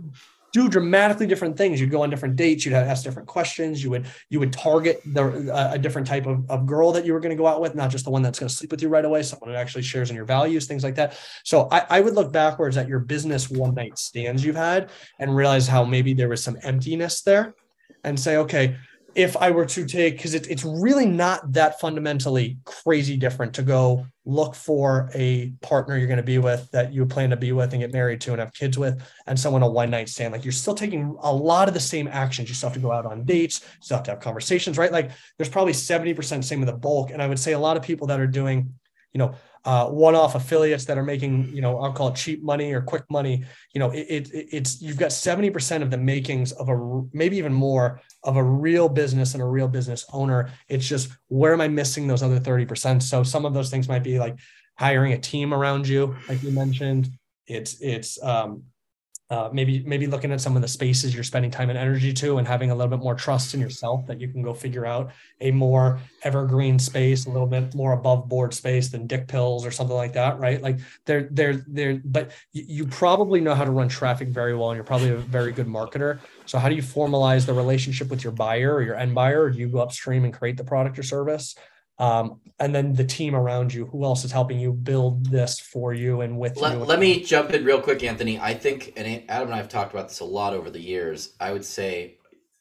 do 0.53 0.70
dramatically 0.70 1.28
different 1.28 1.58
things. 1.58 1.80
You'd 1.80 1.91
go 1.91 2.01
on 2.03 2.10
different 2.10 2.36
dates. 2.36 2.66
You'd 2.66 2.74
have 2.74 2.88
ask 2.88 3.03
different 3.03 3.28
questions. 3.28 3.84
You 3.84 3.89
would 3.91 4.08
you 4.30 4.39
would 4.39 4.53
target 4.53 5.01
the 5.05 5.53
uh, 5.53 5.74
a 5.74 5.80
different 5.80 6.08
type 6.08 6.26
of, 6.26 6.49
of 6.49 6.66
girl 6.66 6.91
that 6.93 7.05
you 7.05 7.14
were 7.14 7.20
going 7.20 7.36
to 7.36 7.36
go 7.36 7.47
out 7.47 7.62
with, 7.62 7.76
not 7.76 7.91
just 7.91 8.05
the 8.05 8.12
one 8.12 8.22
that's 8.22 8.39
going 8.39 8.49
to 8.49 8.55
sleep 8.55 8.72
with 8.72 8.82
you 8.82 8.89
right 8.89 9.05
away. 9.05 9.24
Someone 9.24 9.49
who 9.49 9.55
actually 9.55 9.84
shares 9.84 10.10
in 10.10 10.16
your 10.16 10.26
values, 10.26 10.66
things 10.66 10.84
like 10.84 10.95
that. 10.95 11.18
So 11.43 11.68
I, 11.72 11.86
I 11.89 12.01
would 12.01 12.14
look 12.14 12.32
backwards 12.32 12.78
at 12.78 12.88
your 12.88 12.99
business 12.99 13.49
one 13.49 13.74
night 13.74 13.97
stands 13.97 14.43
you've 14.43 14.55
had 14.55 14.89
and 15.20 15.36
realize 15.36 15.68
how 15.68 15.84
maybe 15.84 16.14
there 16.14 16.30
was 16.30 16.43
some 16.43 16.58
emptiness 16.64 17.22
there, 17.22 17.53
and 18.03 18.20
say, 18.20 18.38
okay, 18.38 18.78
if 19.18 19.36
I 19.36 19.49
were 19.49 19.65
to 19.65 19.86
take, 19.88 20.18
because 20.18 20.36
it, 20.36 20.47
it's 20.47 20.63
really 20.63 21.07
not 21.07 21.51
that 21.53 21.80
fundamentally 21.80 22.59
crazy 22.65 23.18
different 23.18 23.55
to 23.55 23.63
go 23.63 24.05
look 24.26 24.53
for 24.53 25.09
a 25.15 25.51
partner 25.63 25.97
you're 25.97 26.05
going 26.05 26.18
to 26.18 26.24
be 26.24 26.38
with 26.38 26.70
that 26.70 26.93
you 26.93 27.03
plan 27.03 27.32
to 27.32 27.36
be 27.36 27.51
with 27.51 27.74
and 27.74 27.82
get 27.82 27.91
married 27.91 28.22
to 28.22 28.32
and 28.32 28.39
have 28.39 28.53
kids 28.53 28.78
with, 28.78 29.01
and 29.26 29.39
someone 29.39 29.63
a 29.63 29.68
one 29.68 29.89
night 29.89 30.07
stand. 30.07 30.34
Like 30.34 30.45
you're 30.45 30.51
still 30.51 30.76
taking 30.76 31.18
a 31.22 31.34
lot 31.34 31.68
of 31.68 31.74
the 31.74 31.80
same 31.80 32.07
actions. 32.07 32.47
You 32.47 32.53
still 32.53 32.70
have 32.70 32.76
to 32.76 32.80
go 32.80 32.91
out 32.91 33.07
on 33.07 33.26
dates, 33.26 33.61
you 33.61 33.68
still 33.82 33.97
have 33.97 34.05
to 34.05 34.11
have 34.11 34.20
conversations, 34.20 34.78
right? 34.78 34.91
Like 34.91 35.09
there's 35.39 35.49
probably 35.49 35.74
70% 35.74 36.43
same 36.43 36.59
with 36.59 36.70
the 36.70 36.78
bulk. 36.78 37.09
And 37.09 37.20
I 37.20 37.28
would 37.28 37.39
say 37.39 37.53
a 37.53 37.59
lot 37.59 37.76
of 37.76 37.82
people 37.82 38.05
that 38.07 38.20
are 38.20 38.28
doing, 38.28 38.72
you 39.18 39.24
know, 39.24 39.34
uh, 39.65 39.88
one-off 39.88 40.36
affiliates 40.36 40.86
that 40.86 40.97
are 40.97 41.03
making, 41.03 41.49
you 41.55 41.61
know, 41.61 41.80
I'll 41.80 41.91
call 41.91 42.09
it 42.09 42.15
cheap 42.15 42.43
money 42.43 42.72
or 42.72 42.82
quick 42.82 43.03
money. 43.09 43.43
You 43.74 43.80
know, 43.80 43.89
it, 43.89 44.05
it 44.07 44.30
it's 44.32 44.80
you've 44.80 44.97
got 44.97 45.11
seventy 45.11 45.49
percent 45.49 45.84
of 45.84 45.89
the 45.89 45.97
makings 45.97 46.51
of 46.51 46.70
a 46.70 47.01
maybe 47.13 47.38
even 47.38 47.51
more 47.51 47.99
of 48.24 48.38
a 48.38 48.43
real 48.43 48.88
business 48.88 49.34
and 49.34 49.41
a 49.41 49.45
real 49.47 49.68
business 49.68 50.05
owner. 50.13 50.51
It's 50.70 50.88
just 50.88 51.09
where 51.30 51.51
am 51.51 51.61
I 51.61 51.68
missing 51.68 52.07
those 52.07 52.22
other 52.22 52.39
thirty 52.39 52.65
percent? 52.65 53.01
So 53.01 53.24
some 53.24 53.43
of 53.43 53.55
those 53.55 53.72
things 53.72 53.89
might 53.89 54.03
be 54.03 54.20
like 54.20 54.38
hiring 54.78 55.13
a 55.13 55.18
team 55.18 55.51
around 55.51 55.88
you, 55.88 56.15
like 56.30 56.43
you 56.43 56.51
mentioned. 56.51 57.09
It's 57.47 57.82
it's 57.82 58.22
um, 58.22 58.63
uh, 59.30 59.49
maybe 59.51 59.84
maybe 59.86 60.07
looking 60.07 60.32
at 60.32 60.39
some 60.39 60.55
of 60.55 60.61
the 60.61 60.67
spaces 60.67 61.13
you're 61.13 61.23
spending 61.23 61.51
time 61.51 61.69
and 61.69 61.78
energy 61.78 62.13
to 62.13 62.38
and 62.38 62.47
having 62.47 62.71
a 62.71 62.75
little 62.75 62.89
bit 62.89 63.03
more 63.03 63.13
trust 63.15 63.53
in 63.53 63.59
yourself 63.59 64.05
that 64.07 64.21
you 64.21 64.30
can 64.30 64.41
go 64.41 64.53
figure 64.53 64.86
out 64.86 65.11
a 65.41 65.51
more 65.51 65.99
evergreen 66.23 66.80
space 66.80 67.25
a 67.25 67.30
little 67.30 67.47
bit 67.47 67.75
more 67.75 67.91
above 67.91 68.30
board 68.30 68.53
space 68.53 68.88
than 68.88 69.05
dick 69.05 69.28
pills 69.28 69.65
or 69.65 69.71
something 69.71 69.97
like 69.97 70.13
that 70.13 70.39
right? 70.39 70.61
Like 70.61 70.80
they're 71.05 71.28
they're 71.32 71.55
they're 71.67 72.01
but 72.05 72.32
you 72.53 72.88
probably 72.88 73.41
know 73.41 73.53
how 73.53 73.65
to 73.65 73.71
run 73.71 73.89
traffic 73.89 74.30
very 74.30 74.55
well 74.55 74.69
and 74.69 74.78
you're 74.78 74.86
probably 74.86 75.09
a 75.09 75.17
very 75.17 75.51
good 75.51 75.67
marketer. 75.67 76.19
So 76.45 76.57
how 76.57 76.69
do 76.69 76.75
you 76.75 76.82
formalize 76.82 77.45
the 77.45 77.53
relationship 77.53 78.09
with 78.09 78.23
your 78.23 78.32
buyer 78.32 78.73
or 78.73 78.82
your 78.82 78.95
end 78.95 79.13
buyer? 79.13 79.49
Do 79.49 79.59
you 79.59 79.67
go 79.67 79.80
upstream 79.80 80.23
and 80.23 80.34
create 80.34 80.55
the 80.55 80.63
product 80.63 80.97
or 80.97 81.03
service 81.03 81.55
um, 82.00 82.39
and 82.60 82.74
then 82.74 82.93
the 82.93 83.04
team 83.04 83.36
around 83.36 83.74
you 83.74 83.86
who 83.86 84.04
else 84.04 84.26
is 84.26 84.32
helping 84.32 84.60
you 84.60 84.74
build 84.74 85.26
this 85.28 85.60
for 85.60 85.93
you 85.93 86.22
and 86.22 86.39
with 86.39 86.58
let, 86.58 86.74
you? 86.74 86.84
let 86.84 87.00
me 87.00 87.24
jump 87.24 87.52
in 87.52 87.64
real 87.64 87.82
quick 87.82 88.04
anthony. 88.04 88.39
I 88.39 88.54
think 88.54 88.93
and 88.95 89.24
adam 89.30 89.48
and 89.48 89.54
i 89.54 89.58
have 89.58 89.70
talked 89.70 89.93
about 89.93 90.08
this 90.08 90.20
a 90.20 90.26
lot 90.26 90.54
over 90.54 90.70
the 90.70 90.82
years. 90.82 91.34
I 91.39 91.52
would 91.52 91.66
say 91.66 92.18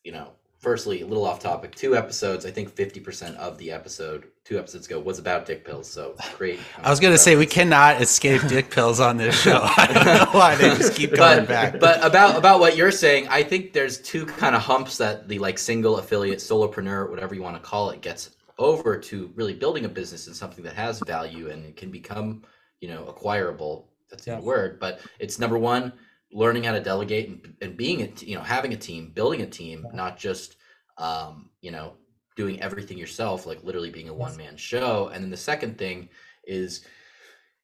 you 0.07 0.13
know 0.13 0.29
firstly 0.61 1.03
a 1.03 1.07
little 1.07 1.25
off 1.25 1.41
topic 1.41 1.75
two 1.75 1.97
episodes 1.97 2.47
i 2.47 2.51
think 2.51 2.75
50% 2.75 3.37
of 3.37 3.59
the 3.59 3.71
episode 3.71 4.29
two 4.45 4.59
episodes 4.59 4.87
ago 4.87 4.99
was 4.99 5.19
about 5.19 5.45
dick 5.45 5.65
pills 5.65 5.91
so 5.91 6.15
great 6.39 6.61
i 6.83 6.89
was 6.89 7.01
going 7.01 7.13
to 7.13 7.19
say 7.19 7.37
we 7.37 7.45
cannot 7.45 8.01
escape 8.01 8.41
dick 8.49 8.71
pills 8.71 9.01
on 9.01 9.17
this 9.17 9.41
show. 9.41 9.61
I 9.77 9.87
don't 9.93 10.05
know 10.05 10.39
why 10.39 10.55
they 10.55 10.69
just 10.71 10.95
keep 10.95 11.13
coming 11.15 11.45
but, 11.45 11.49
back. 11.49 11.81
but 11.81 12.05
about 12.05 12.37
about 12.37 12.61
what 12.61 12.77
you're 12.77 12.93
saying 12.93 13.27
i 13.29 13.43
think 13.43 13.73
there's 13.73 14.01
two 14.01 14.25
kind 14.25 14.55
of 14.55 14.63
humps 14.63 14.97
that 14.99 15.29
the 15.29 15.41
like 15.41 15.59
single 15.59 15.99
affiliate 15.99 16.39
solopreneur 16.39 17.11
whatever 17.11 17.35
you 17.35 17.43
want 17.43 17.57
to 17.57 17.63
call 17.63 17.91
it 17.91 18.01
gets 18.01 18.31
over 18.59 18.97
to 18.97 19.33
really 19.35 19.55
building 19.55 19.85
a 19.85 19.89
business 19.89 20.27
and 20.27 20.37
something 20.37 20.65
that 20.65 20.75
has 20.75 21.01
value 21.01 21.51
and 21.51 21.65
it 21.65 21.77
can 21.77 21.91
become 21.91 22.43
you 22.81 22.89
know 22.89 23.05
acquirable 23.07 23.91
that's 24.11 24.27
yeah. 24.27 24.37
the 24.37 24.43
word 24.43 24.79
but 24.81 25.01
it's 25.19 25.39
number 25.39 25.59
one 25.59 25.93
learning 26.33 26.65
how 26.65 26.73
to 26.73 26.81
delegate 26.81 27.29
and, 27.29 27.55
and 27.61 27.77
being 27.77 28.01
it, 28.01 28.23
you 28.23 28.35
know 28.35 28.43
having 28.43 28.73
a 28.73 28.77
team 28.77 29.11
building 29.15 29.43
a 29.43 29.47
team 29.47 29.85
yeah. 29.85 29.97
not 29.97 30.19
just 30.19 30.57
um, 30.99 31.51
you 31.61 31.71
know 31.71 31.95
doing 32.37 32.61
everything 32.61 32.99
yourself 32.99 33.47
like 33.47 33.63
literally 33.63 33.91
being 33.91 34.09
a 34.09 34.15
one-man 34.15 34.57
show 34.57 35.11
and 35.13 35.23
then 35.23 35.31
the 35.31 35.37
second 35.37 35.79
thing 35.79 36.09
is 36.45 36.85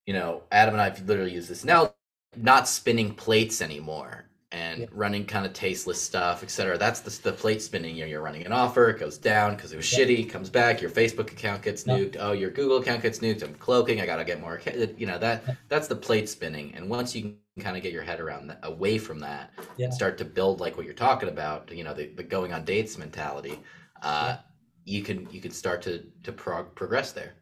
you 0.07 0.15
know 0.15 0.43
adam 0.51 0.75
and 0.75 0.81
i've 0.81 1.07
literally 1.07 1.33
used 1.33 1.49
this 1.49 1.65
now 1.65 1.93
not 2.37 2.67
spinning 2.67 3.15
plates 3.15 3.61
anymore 3.61 4.27
and 4.53 4.81
yeah. 4.83 4.87
running 4.93 5.25
kind 5.25 5.47
of 5.47 5.53
tasteless 5.53 6.01
stuff, 6.01 6.43
etc. 6.43 6.77
That's 6.77 7.01
the, 7.01 7.23
the 7.23 7.33
plate 7.33 7.63
spinning. 7.63 7.97
You 7.97 8.05
know, 8.05 8.11
you're 8.11 8.23
running 8.23 8.45
an 8.45 8.53
offer, 8.53 8.91
it 8.91 9.01
goes 9.01 9.19
down 9.19 9.57
because 9.57 9.73
it 9.73 9.77
was 9.77 9.91
yeah. 9.91 10.05
shitty, 10.05 10.31
comes 10.31 10.51
back, 10.51 10.81
your 10.81 10.91
Facebook 10.91 11.33
account 11.33 11.63
gets 11.63 11.85
nuked. 11.85 12.17
Oh, 12.19 12.33
your 12.33 12.51
Google 12.51 12.79
account 12.79 13.03
gets 13.03 13.19
nuked. 13.21 13.43
I'm 13.43 13.55
cloaking. 13.55 14.01
I 14.01 14.07
gotta 14.07 14.25
get 14.25 14.41
more. 14.41 14.61
You 14.97 15.07
know 15.07 15.19
that 15.19 15.45
that's 15.69 15.89
the 15.89 15.97
plate 15.97 16.29
spinning. 16.29 16.75
And 16.75 16.89
once 16.89 17.15
you 17.15 17.23
can 17.23 17.63
kind 17.63 17.77
of 17.77 17.83
get 17.83 17.93
your 17.93 18.03
head 18.03 18.21
around 18.21 18.49
that, 18.49 18.61
away 18.63 18.99
from 18.99 19.19
that, 19.21 19.51
yeah. 19.77 19.87
and 19.87 19.95
start 19.95 20.19
to 20.19 20.25
build 20.25 20.61
like 20.61 20.77
what 20.77 20.87
you're 20.87 20.95
talking 20.95 21.29
about. 21.29 21.71
You 21.73 21.85
know, 21.85 21.95
the, 21.95 22.07
the 22.09 22.23
going 22.23 22.53
on 22.53 22.65
dates 22.65 22.99
mentality. 22.99 23.59
Uh, 24.03 24.37
you 24.85 25.03
can 25.03 25.29
you 25.31 25.41
can 25.41 25.51
start 25.51 25.83
to 25.83 26.05
to 26.25 26.33
prog- 26.33 26.75
progress 26.75 27.13
there. 27.13 27.35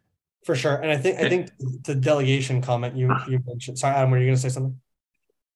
For 0.44 0.54
sure, 0.54 0.76
and 0.76 0.90
I 0.90 0.96
think 0.96 1.18
I 1.18 1.28
think 1.28 1.50
the 1.84 1.94
delegation 1.94 2.62
comment 2.62 2.96
you 2.96 3.14
you 3.28 3.42
mentioned. 3.46 3.78
Sorry, 3.78 3.94
Adam, 3.94 4.10
were 4.10 4.18
you 4.18 4.26
going 4.26 4.36
to 4.36 4.40
say 4.40 4.48
something? 4.48 4.80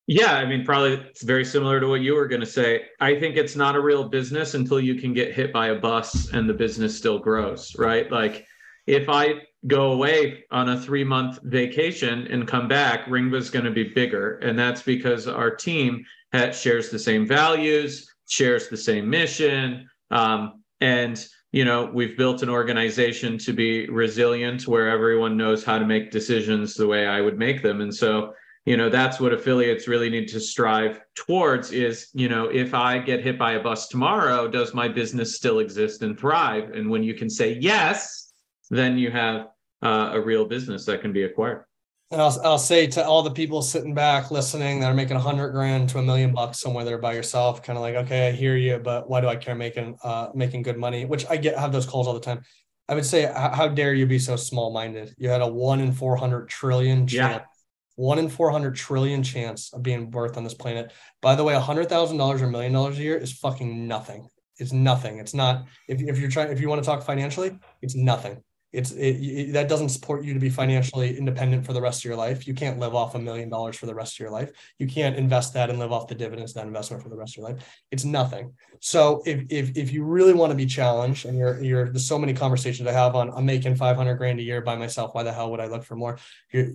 Yeah, 0.06 0.34
I 0.34 0.44
mean, 0.44 0.64
probably 0.64 0.94
it's 0.94 1.22
very 1.22 1.44
similar 1.44 1.80
to 1.80 1.88
what 1.88 2.02
you 2.02 2.14
were 2.14 2.28
going 2.28 2.40
to 2.40 2.46
say. 2.46 2.82
I 3.00 3.18
think 3.18 3.36
it's 3.36 3.56
not 3.56 3.74
a 3.74 3.80
real 3.80 4.08
business 4.08 4.52
until 4.52 4.78
you 4.78 4.96
can 4.96 5.14
get 5.14 5.32
hit 5.32 5.52
by 5.52 5.68
a 5.68 5.74
bus 5.74 6.30
and 6.32 6.48
the 6.48 6.52
business 6.54 6.96
still 6.96 7.18
grows, 7.18 7.74
right? 7.78 8.10
Like 8.10 8.44
if 8.86 9.08
I 9.08 9.42
go 9.66 9.92
away 9.92 10.44
on 10.50 10.68
a 10.68 10.78
three 10.78 11.04
month 11.04 11.38
vacation 11.44 12.26
and 12.26 12.46
come 12.46 12.68
back, 12.68 13.06
Ringba's 13.06 13.48
going 13.48 13.64
to 13.64 13.70
be 13.70 13.84
bigger. 13.84 14.36
And 14.38 14.58
that's 14.58 14.82
because 14.82 15.26
our 15.26 15.54
team 15.54 16.04
has, 16.34 16.60
shares 16.60 16.90
the 16.90 16.98
same 16.98 17.26
values, 17.26 18.06
shares 18.28 18.68
the 18.68 18.76
same 18.76 19.08
mission. 19.08 19.88
Um, 20.10 20.62
and, 20.82 21.24
you 21.50 21.64
know, 21.64 21.90
we've 21.94 22.18
built 22.18 22.42
an 22.42 22.50
organization 22.50 23.38
to 23.38 23.54
be 23.54 23.88
resilient 23.88 24.68
where 24.68 24.90
everyone 24.90 25.38
knows 25.38 25.64
how 25.64 25.78
to 25.78 25.86
make 25.86 26.10
decisions 26.10 26.74
the 26.74 26.86
way 26.86 27.06
I 27.06 27.22
would 27.22 27.38
make 27.38 27.62
them. 27.62 27.80
And 27.80 27.94
so, 27.94 28.34
you 28.64 28.76
know 28.76 28.88
that's 28.88 29.20
what 29.20 29.32
affiliates 29.32 29.86
really 29.86 30.08
need 30.08 30.28
to 30.28 30.40
strive 30.40 31.00
towards 31.14 31.70
is 31.70 32.08
you 32.14 32.28
know 32.28 32.46
if 32.46 32.74
i 32.74 32.98
get 32.98 33.22
hit 33.22 33.38
by 33.38 33.52
a 33.52 33.62
bus 33.62 33.88
tomorrow 33.88 34.48
does 34.48 34.74
my 34.74 34.88
business 34.88 35.36
still 35.36 35.58
exist 35.58 36.02
and 36.02 36.18
thrive? 36.18 36.70
And 36.70 36.88
when 36.90 37.02
you 37.02 37.14
can 37.14 37.28
say 37.28 37.58
yes 37.60 38.32
then 38.70 38.96
you 38.96 39.10
have 39.10 39.48
uh, 39.82 40.10
a 40.14 40.20
real 40.20 40.46
business 40.46 40.86
that 40.86 41.02
can 41.02 41.12
be 41.12 41.24
acquired. 41.24 41.64
And 42.10 42.20
I'll, 42.20 42.40
I'll 42.42 42.58
say 42.58 42.86
to 42.88 43.04
all 43.04 43.22
the 43.22 43.30
people 43.30 43.60
sitting 43.60 43.92
back 43.94 44.30
listening 44.30 44.80
that 44.80 44.86
are 44.86 44.94
making 44.94 45.16
a 45.16 45.20
hundred 45.20 45.50
grand 45.50 45.90
to 45.90 45.98
a 45.98 46.02
million 46.02 46.32
bucks 46.32 46.60
somewhere 46.60 46.84
there 46.84 46.98
by 46.98 47.12
yourself 47.12 47.62
kind 47.62 47.76
of 47.76 47.82
like 47.82 47.94
okay 47.96 48.28
i 48.28 48.32
hear 48.32 48.56
you 48.56 48.78
but 48.78 49.08
why 49.08 49.20
do 49.20 49.26
i 49.26 49.36
care 49.36 49.54
making 49.54 49.96
uh 50.02 50.28
making 50.34 50.62
good 50.62 50.78
money? 50.78 51.04
Which 51.04 51.26
i 51.28 51.36
get 51.36 51.58
have 51.58 51.72
those 51.72 51.86
calls 51.86 52.06
all 52.06 52.14
the 52.14 52.20
time. 52.20 52.42
I 52.88 52.94
would 52.94 53.06
say 53.06 53.30
how 53.34 53.68
dare 53.68 53.94
you 53.94 54.06
be 54.06 54.18
so 54.18 54.36
small 54.36 54.72
minded 54.72 55.14
you 55.18 55.28
had 55.28 55.40
a 55.40 55.46
one 55.46 55.80
in 55.80 55.92
400 55.92 56.48
trillion 56.48 57.06
chance 57.06 57.42
yeah 57.42 57.53
one 57.96 58.18
in 58.18 58.28
400 58.28 58.74
trillion 58.74 59.22
chance 59.22 59.72
of 59.72 59.82
being 59.82 60.10
worth 60.10 60.36
on 60.36 60.44
this 60.44 60.54
planet. 60.54 60.92
By 61.20 61.34
the 61.34 61.44
way, 61.44 61.54
$100,000 61.54 62.40
or 62.40 62.44
a 62.44 62.50
million 62.50 62.72
dollars 62.72 62.98
a 62.98 63.02
year 63.02 63.16
is 63.16 63.32
fucking 63.32 63.86
nothing. 63.86 64.28
It's 64.58 64.72
nothing. 64.72 65.18
It's 65.18 65.34
not 65.34 65.66
if, 65.88 66.00
if 66.00 66.18
you're 66.18 66.30
trying 66.30 66.52
if 66.52 66.60
you 66.60 66.68
want 66.68 66.82
to 66.82 66.86
talk 66.86 67.02
financially, 67.02 67.58
it's 67.82 67.94
nothing. 67.94 68.42
It's 68.74 68.90
it, 68.90 69.16
it, 69.16 69.52
that 69.52 69.68
doesn't 69.68 69.90
support 69.90 70.24
you 70.24 70.34
to 70.34 70.40
be 70.40 70.50
financially 70.50 71.16
independent 71.16 71.64
for 71.64 71.72
the 71.72 71.80
rest 71.80 72.00
of 72.00 72.04
your 72.06 72.16
life. 72.16 72.46
You 72.46 72.54
can't 72.54 72.78
live 72.78 72.94
off 72.94 73.14
a 73.14 73.18
million 73.20 73.48
dollars 73.48 73.76
for 73.76 73.86
the 73.86 73.94
rest 73.94 74.16
of 74.16 74.20
your 74.20 74.30
life. 74.30 74.50
You 74.78 74.88
can't 74.88 75.16
invest 75.16 75.54
that 75.54 75.70
and 75.70 75.78
live 75.78 75.92
off 75.92 76.08
the 76.08 76.16
dividends 76.16 76.52
of 76.52 76.56
that 76.56 76.66
investment 76.66 77.02
for 77.02 77.08
the 77.08 77.16
rest 77.16 77.34
of 77.34 77.42
your 77.42 77.50
life. 77.50 77.64
It's 77.92 78.04
nothing. 78.04 78.52
So 78.80 79.22
if 79.26 79.44
if 79.48 79.76
if 79.76 79.92
you 79.92 80.04
really 80.04 80.34
want 80.34 80.50
to 80.50 80.56
be 80.56 80.66
challenged, 80.66 81.24
and 81.24 81.38
you're 81.38 81.62
you're 81.62 81.84
there's 81.86 82.06
so 82.06 82.18
many 82.18 82.34
conversations 82.34 82.88
I 82.88 82.92
have 82.92 83.14
on 83.14 83.30
I'm 83.30 83.46
making 83.46 83.76
500 83.76 84.14
grand 84.16 84.40
a 84.40 84.42
year 84.42 84.60
by 84.60 84.74
myself. 84.74 85.14
Why 85.14 85.22
the 85.22 85.32
hell 85.32 85.52
would 85.52 85.60
I 85.60 85.66
look 85.66 85.84
for 85.84 85.94
more? 85.94 86.18
You're, 86.52 86.72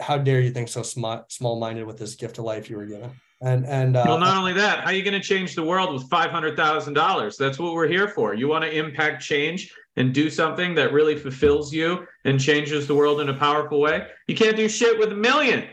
how 0.00 0.18
dare 0.18 0.40
you 0.40 0.50
think 0.50 0.68
so 0.68 0.82
smart 0.82 1.30
small 1.32 1.58
minded 1.58 1.86
with 1.86 1.98
this 1.98 2.14
gift 2.14 2.38
of 2.38 2.44
life 2.44 2.70
you 2.70 2.76
were 2.76 2.86
given? 2.86 3.10
And 3.42 3.66
and 3.66 3.96
uh, 3.96 4.04
well, 4.06 4.18
not 4.18 4.36
only 4.36 4.52
that, 4.54 4.80
how 4.80 4.90
are 4.90 4.92
you 4.92 5.02
going 5.02 5.20
to 5.20 5.26
change 5.26 5.54
the 5.54 5.62
world 5.62 5.92
with 5.92 6.08
five 6.10 6.30
hundred 6.30 6.56
thousand 6.56 6.94
dollars? 6.94 7.36
That's 7.36 7.58
what 7.58 7.72
we're 7.72 7.88
here 7.88 8.08
for. 8.08 8.34
You 8.34 8.48
want 8.48 8.64
to 8.64 8.70
impact 8.70 9.22
change 9.22 9.72
and 9.96 10.12
do 10.12 10.28
something 10.30 10.74
that 10.74 10.92
really 10.92 11.16
fulfills 11.16 11.72
you 11.72 12.06
and 12.24 12.38
changes 12.40 12.86
the 12.86 12.94
world 12.94 13.20
in 13.20 13.28
a 13.28 13.34
powerful 13.34 13.80
way. 13.80 14.06
You 14.28 14.34
can't 14.34 14.56
do 14.56 14.68
shit 14.68 14.98
with 14.98 15.12
a 15.12 15.16
million. 15.16 15.64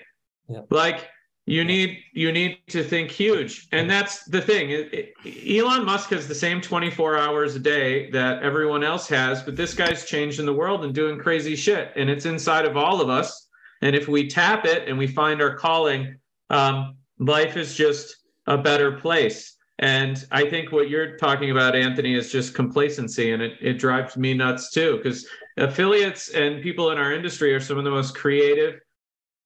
Yeah. 0.47 0.61
Like 0.69 1.09
you 1.45 1.63
need 1.63 1.99
you 2.13 2.31
need 2.31 2.59
to 2.67 2.83
think 2.83 3.09
huge, 3.09 3.67
and 3.71 3.89
that's 3.89 4.25
the 4.25 4.41
thing. 4.41 4.69
It, 4.69 5.13
it, 5.25 5.59
Elon 5.59 5.85
Musk 5.85 6.09
has 6.11 6.27
the 6.27 6.35
same 6.35 6.61
twenty 6.61 6.89
four 6.89 7.17
hours 7.17 7.55
a 7.55 7.59
day 7.59 8.09
that 8.11 8.43
everyone 8.43 8.83
else 8.83 9.07
has, 9.07 9.41
but 9.43 9.55
this 9.55 9.73
guy's 9.73 10.05
changing 10.05 10.45
the 10.45 10.53
world 10.53 10.83
and 10.83 10.93
doing 10.93 11.17
crazy 11.19 11.55
shit, 11.55 11.91
and 11.95 12.09
it's 12.09 12.25
inside 12.25 12.65
of 12.65 12.77
all 12.77 13.01
of 13.01 13.09
us. 13.09 13.46
And 13.81 13.95
if 13.95 14.07
we 14.07 14.27
tap 14.27 14.65
it 14.65 14.87
and 14.87 14.97
we 14.97 15.07
find 15.07 15.41
our 15.41 15.55
calling. 15.55 16.17
Um, 16.49 16.95
life 17.19 17.57
is 17.57 17.75
just 17.75 18.15
a 18.45 18.57
better 18.57 18.93
place. 18.93 19.55
And 19.79 20.25
I 20.31 20.49
think 20.49 20.71
what 20.71 20.89
you're 20.89 21.17
talking 21.17 21.51
about, 21.51 21.75
Anthony, 21.75 22.15
is 22.15 22.31
just 22.31 22.55
complacency. 22.55 23.31
And 23.33 23.41
it, 23.43 23.53
it 23.61 23.73
drives 23.73 24.17
me 24.17 24.33
nuts 24.33 24.71
too, 24.71 24.97
because 24.97 25.27
affiliates 25.57 26.29
and 26.29 26.63
people 26.63 26.91
in 26.91 26.97
our 26.97 27.13
industry 27.13 27.53
are 27.53 27.59
some 27.59 27.77
of 27.77 27.83
the 27.83 27.91
most 27.91 28.15
creative, 28.15 28.79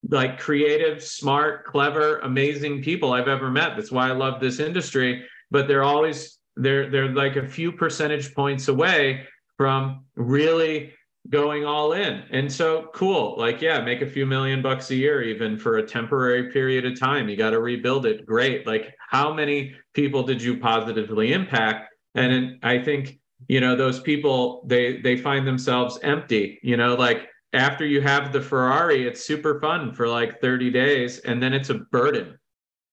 like 0.09 0.39
creative, 0.39 1.03
smart, 1.03 1.65
clever, 1.65 2.19
amazing 2.19 2.81
people 2.81 3.11
I've 3.13 3.27
ever 3.27 3.51
met. 3.51 3.75
That's 3.75 3.91
why 3.91 4.07
I 4.07 4.13
love 4.13 4.39
this 4.39 4.59
industry. 4.59 5.25
But 5.49 5.67
they're 5.67 5.83
always 5.83 6.37
they're 6.55 6.89
they're 6.89 7.13
like 7.13 7.35
a 7.35 7.47
few 7.47 7.71
percentage 7.71 8.33
points 8.33 8.67
away 8.67 9.27
from 9.57 10.05
really 10.15 10.93
going 11.29 11.65
all 11.65 11.93
in. 11.93 12.23
And 12.31 12.51
so 12.51 12.89
cool. 12.93 13.35
Like, 13.37 13.61
yeah, 13.61 13.79
make 13.81 14.01
a 14.01 14.09
few 14.09 14.25
million 14.25 14.61
bucks 14.61 14.89
a 14.91 14.95
year, 14.95 15.21
even 15.21 15.57
for 15.57 15.77
a 15.77 15.83
temporary 15.83 16.51
period 16.51 16.85
of 16.85 16.99
time. 16.99 17.29
You 17.29 17.37
got 17.37 17.51
to 17.51 17.59
rebuild 17.59 18.05
it. 18.05 18.25
Great. 18.25 18.65
Like, 18.65 18.95
how 19.09 19.33
many 19.33 19.75
people 19.93 20.23
did 20.23 20.41
you 20.41 20.57
positively 20.57 21.33
impact? 21.33 21.93
And 22.15 22.57
I 22.63 22.79
think, 22.79 23.19
you 23.47 23.61
know, 23.61 23.75
those 23.75 23.99
people, 23.99 24.63
they 24.67 24.99
they 25.01 25.15
find 25.15 25.47
themselves 25.47 25.99
empty, 26.03 26.59
you 26.63 26.75
know, 26.75 26.95
like 26.95 27.29
after 27.53 27.85
you 27.85 28.01
have 28.01 28.31
the 28.31 28.41
Ferrari, 28.41 29.07
it's 29.07 29.25
super 29.25 29.59
fun 29.59 29.93
for 29.93 30.07
like 30.07 30.41
30 30.41 30.71
days 30.71 31.19
and 31.19 31.41
then 31.41 31.53
it's 31.53 31.69
a 31.69 31.75
burden. 31.75 32.37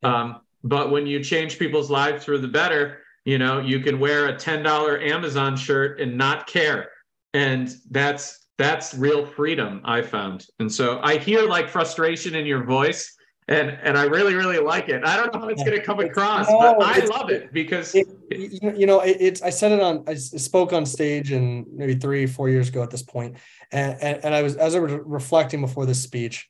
Um, 0.03 0.41
but 0.64 0.91
when 0.91 1.07
you 1.07 1.22
change 1.22 1.59
people's 1.59 1.91
lives 1.91 2.24
for 2.24 2.39
the 2.39 2.49
better, 2.49 2.99
you 3.24 3.39
know, 3.39 3.61
you 3.61 3.81
can 3.81 4.01
wear 4.01 4.29
a 4.29 4.35
$10 4.35 5.11
Amazon 5.11 5.57
shirt 5.57 6.01
and 6.01 6.16
not 6.16 6.47
care 6.47 6.91
and 7.35 7.74
that's 7.91 8.47
that's 8.59 8.95
real 8.95 9.24
freedom 9.24 9.81
i 9.85 10.03
found. 10.03 10.47
And 10.59 10.72
so 10.72 11.01
i 11.03 11.16
hear 11.16 11.43
like 11.43 11.68
frustration 11.68 12.35
in 12.35 12.47
your 12.47 12.64
voice 12.64 13.14
and 13.49 13.70
and 13.83 13.97
i 13.97 14.05
really 14.05 14.35
really 14.35 14.59
like 14.59 14.89
it. 14.89 15.05
I 15.05 15.16
don't 15.16 15.33
know 15.33 15.41
how 15.41 15.49
it's 15.49 15.62
going 15.62 15.79
to 15.79 15.83
come 15.83 16.01
across 16.01 16.49
no, 16.49 16.76
but 16.79 16.83
i 16.83 17.05
love 17.07 17.31
it 17.31 17.53
because 17.53 17.95
it, 17.95 18.07
you 18.31 18.87
know 18.87 19.01
it, 19.01 19.16
it's 19.20 19.43
i 19.43 19.51
said 19.51 19.72
it 19.72 19.81
on 19.81 20.05
i 20.07 20.14
spoke 20.14 20.72
on 20.72 20.85
stage 20.85 21.33
and 21.33 21.66
maybe 21.72 21.95
three 21.95 22.26
four 22.26 22.49
years 22.49 22.68
ago 22.68 22.83
at 22.83 22.91
this 22.91 23.03
point 23.03 23.37
and 23.72 23.97
and, 24.03 24.24
and 24.24 24.35
i 24.35 24.43
was 24.43 24.57
as 24.57 24.74
i 24.74 24.79
was 24.79 24.93
reflecting 25.05 25.61
before 25.61 25.87
this 25.87 26.03
speech 26.03 26.49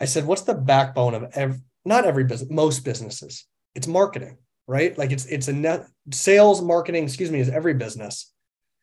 i 0.00 0.04
said 0.04 0.24
what's 0.24 0.42
the 0.42 0.54
backbone 0.54 1.14
of 1.14 1.24
every 1.34 1.58
not 1.84 2.04
every 2.04 2.24
business 2.24 2.50
most 2.50 2.84
businesses? 2.84 3.46
It's 3.74 3.86
marketing 3.86 4.36
right? 4.68 4.96
Like 4.96 5.10
it's 5.10 5.26
it's 5.26 5.48
a 5.48 5.52
net 5.52 5.88
sales 6.12 6.62
marketing 6.62 7.02
excuse 7.02 7.32
me 7.32 7.40
is 7.40 7.48
every 7.48 7.74
business 7.74 8.32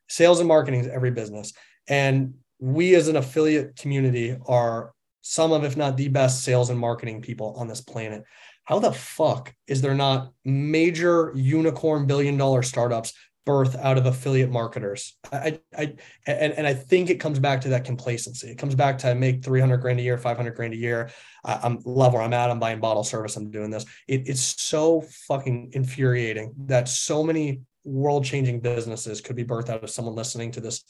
sales 0.08 0.40
and 0.40 0.48
marketing 0.48 0.80
is 0.80 0.88
every 0.88 1.10
business. 1.10 1.52
And 1.88 2.34
we 2.58 2.94
as 2.94 3.08
an 3.08 3.16
affiliate 3.16 3.76
community 3.76 4.36
are 4.46 4.92
some 5.22 5.52
of, 5.52 5.64
if 5.64 5.76
not 5.76 5.96
the 5.96 6.08
best 6.08 6.42
sales 6.44 6.70
and 6.70 6.78
marketing 6.78 7.20
people 7.20 7.54
on 7.58 7.66
this 7.66 7.80
planet. 7.80 8.24
How 8.64 8.78
the 8.78 8.92
fuck 8.92 9.52
is 9.66 9.80
there 9.80 9.94
not 9.94 10.32
major 10.44 11.32
unicorn 11.34 12.06
billion 12.06 12.36
dollar 12.36 12.62
startups 12.62 13.12
birth 13.44 13.76
out 13.76 13.98
of 13.98 14.06
affiliate 14.06 14.50
marketers? 14.50 15.16
I, 15.32 15.60
I, 15.76 15.94
and, 16.26 16.52
and 16.52 16.66
I 16.66 16.74
think 16.74 17.10
it 17.10 17.20
comes 17.20 17.38
back 17.38 17.60
to 17.62 17.68
that 17.70 17.84
complacency. 17.84 18.50
It 18.50 18.58
comes 18.58 18.74
back 18.74 18.98
to 18.98 19.10
I 19.10 19.14
make 19.14 19.44
300 19.44 19.78
grand 19.78 20.00
a 20.00 20.02
year, 20.02 20.18
500 20.18 20.54
grand 20.54 20.74
a 20.74 20.76
year. 20.76 21.10
I'm 21.44 21.80
love 21.84 22.12
where 22.12 22.22
I'm 22.22 22.32
at. 22.32 22.50
I'm 22.50 22.58
buying 22.58 22.80
bottle 22.80 23.04
service. 23.04 23.36
I'm 23.36 23.50
doing 23.50 23.70
this. 23.70 23.84
It, 24.08 24.28
it's 24.28 24.60
so 24.62 25.02
fucking 25.28 25.70
infuriating 25.72 26.54
that 26.66 26.88
so 26.88 27.22
many 27.22 27.62
world 27.86 28.24
changing 28.24 28.60
businesses 28.60 29.20
could 29.20 29.36
be 29.36 29.44
birthed 29.44 29.70
out 29.70 29.82
of 29.82 29.90
someone 29.90 30.14
listening 30.14 30.50
to 30.52 30.60
this 30.60 30.84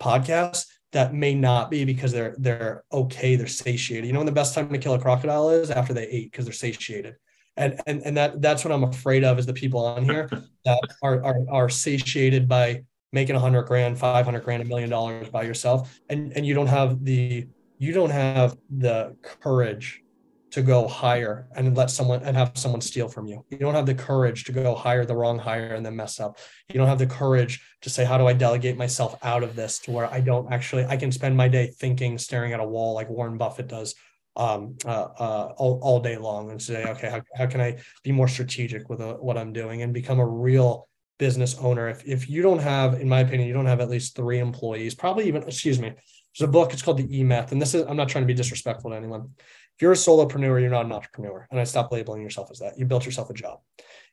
podcast 0.00 0.66
that 0.92 1.12
may 1.12 1.34
not 1.34 1.70
be 1.70 1.84
because 1.84 2.12
they're 2.12 2.34
they're 2.38 2.84
okay 2.92 3.36
they're 3.36 3.46
satiated. 3.46 4.06
You 4.06 4.12
know 4.12 4.20
when 4.20 4.26
the 4.26 4.32
best 4.32 4.54
time 4.54 4.68
to 4.70 4.78
kill 4.78 4.94
a 4.94 5.00
crocodile 5.00 5.50
is? 5.50 5.70
After 5.70 5.92
they 5.92 6.06
ate 6.06 6.30
because 6.30 6.44
they're 6.46 6.54
satiated. 6.54 7.16
And 7.56 7.80
and 7.86 8.02
and 8.04 8.16
that 8.16 8.40
that's 8.40 8.64
what 8.64 8.72
i'm 8.72 8.84
afraid 8.84 9.24
of 9.24 9.38
is 9.38 9.46
the 9.46 9.54
people 9.54 9.84
on 9.84 10.04
here 10.04 10.28
that 10.64 10.80
are 11.02 11.24
are, 11.24 11.38
are 11.50 11.68
satiated 11.68 12.48
by 12.48 12.84
making 13.12 13.36
a 13.36 13.40
hundred 13.40 13.64
grand 13.64 13.98
500 13.98 14.44
grand 14.44 14.62
a 14.62 14.66
million 14.66 14.90
dollars 14.90 15.28
by 15.28 15.42
yourself. 15.42 15.98
And 16.08 16.32
and 16.36 16.46
you 16.46 16.54
don't 16.54 16.66
have 16.66 17.04
the 17.04 17.46
you 17.78 17.92
don't 17.92 18.10
have 18.10 18.56
the 18.70 19.16
courage 19.22 20.02
to 20.52 20.62
go 20.62 20.86
higher 20.86 21.48
and 21.56 21.76
let 21.76 21.90
someone 21.90 22.22
and 22.22 22.36
have 22.36 22.52
someone 22.54 22.80
steal 22.80 23.08
from 23.08 23.26
you. 23.26 23.44
You 23.50 23.58
don't 23.58 23.74
have 23.74 23.86
the 23.86 23.94
courage 23.94 24.44
to 24.44 24.52
go 24.52 24.74
hire 24.74 25.04
the 25.04 25.16
wrong 25.16 25.38
hire 25.38 25.74
and 25.74 25.84
then 25.84 25.96
mess 25.96 26.20
up. 26.20 26.38
You 26.68 26.78
don't 26.78 26.86
have 26.86 27.00
the 27.00 27.06
courage 27.06 27.60
to 27.82 27.90
say, 27.90 28.04
how 28.04 28.16
do 28.16 28.26
I 28.26 28.32
delegate 28.32 28.76
myself 28.76 29.18
out 29.22 29.42
of 29.42 29.56
this 29.56 29.80
to 29.80 29.90
where 29.90 30.12
I 30.12 30.20
don't 30.20 30.52
actually, 30.52 30.84
I 30.86 30.96
can 30.96 31.10
spend 31.10 31.36
my 31.36 31.48
day 31.48 31.66
thinking, 31.66 32.16
staring 32.16 32.52
at 32.52 32.60
a 32.60 32.64
wall 32.64 32.94
like 32.94 33.10
Warren 33.10 33.36
Buffett 33.36 33.66
does 33.66 33.96
um, 34.36 34.76
uh, 34.84 35.08
uh, 35.18 35.54
all, 35.56 35.80
all 35.82 36.00
day 36.00 36.16
long 36.16 36.50
and 36.50 36.62
say, 36.62 36.84
okay, 36.84 37.10
how, 37.10 37.22
how 37.34 37.46
can 37.46 37.60
I 37.60 37.78
be 38.04 38.12
more 38.12 38.28
strategic 38.28 38.88
with 38.88 39.00
uh, 39.00 39.14
what 39.14 39.36
I'm 39.36 39.52
doing 39.52 39.82
and 39.82 39.92
become 39.92 40.20
a 40.20 40.26
real 40.26 40.88
business 41.18 41.56
owner? 41.58 41.88
If, 41.88 42.06
if 42.06 42.30
you 42.30 42.42
don't 42.42 42.60
have, 42.60 43.00
in 43.00 43.08
my 43.08 43.20
opinion, 43.20 43.48
you 43.48 43.54
don't 43.54 43.66
have 43.66 43.80
at 43.80 43.90
least 43.90 44.14
three 44.14 44.38
employees, 44.38 44.94
probably 44.94 45.26
even, 45.26 45.42
excuse 45.42 45.80
me, 45.80 45.88
there's 46.38 46.48
a 46.48 46.52
book, 46.52 46.72
it's 46.72 46.82
called 46.82 46.98
the 46.98 47.18
E 47.18 47.24
Myth. 47.24 47.50
And 47.52 47.60
this 47.60 47.74
is, 47.74 47.84
I'm 47.86 47.96
not 47.96 48.10
trying 48.10 48.24
to 48.24 48.26
be 48.26 48.34
disrespectful 48.34 48.90
to 48.90 48.96
anyone 48.96 49.30
if 49.76 49.82
you're 49.82 49.92
a 49.92 49.94
solopreneur, 49.94 50.58
you're 50.58 50.70
not 50.70 50.86
an 50.86 50.92
entrepreneur. 50.92 51.46
And 51.50 51.60
I 51.60 51.64
stop 51.64 51.92
labeling 51.92 52.22
yourself 52.22 52.50
as 52.50 52.60
that. 52.60 52.78
You 52.78 52.86
built 52.86 53.04
yourself 53.04 53.28
a 53.28 53.34
job. 53.34 53.60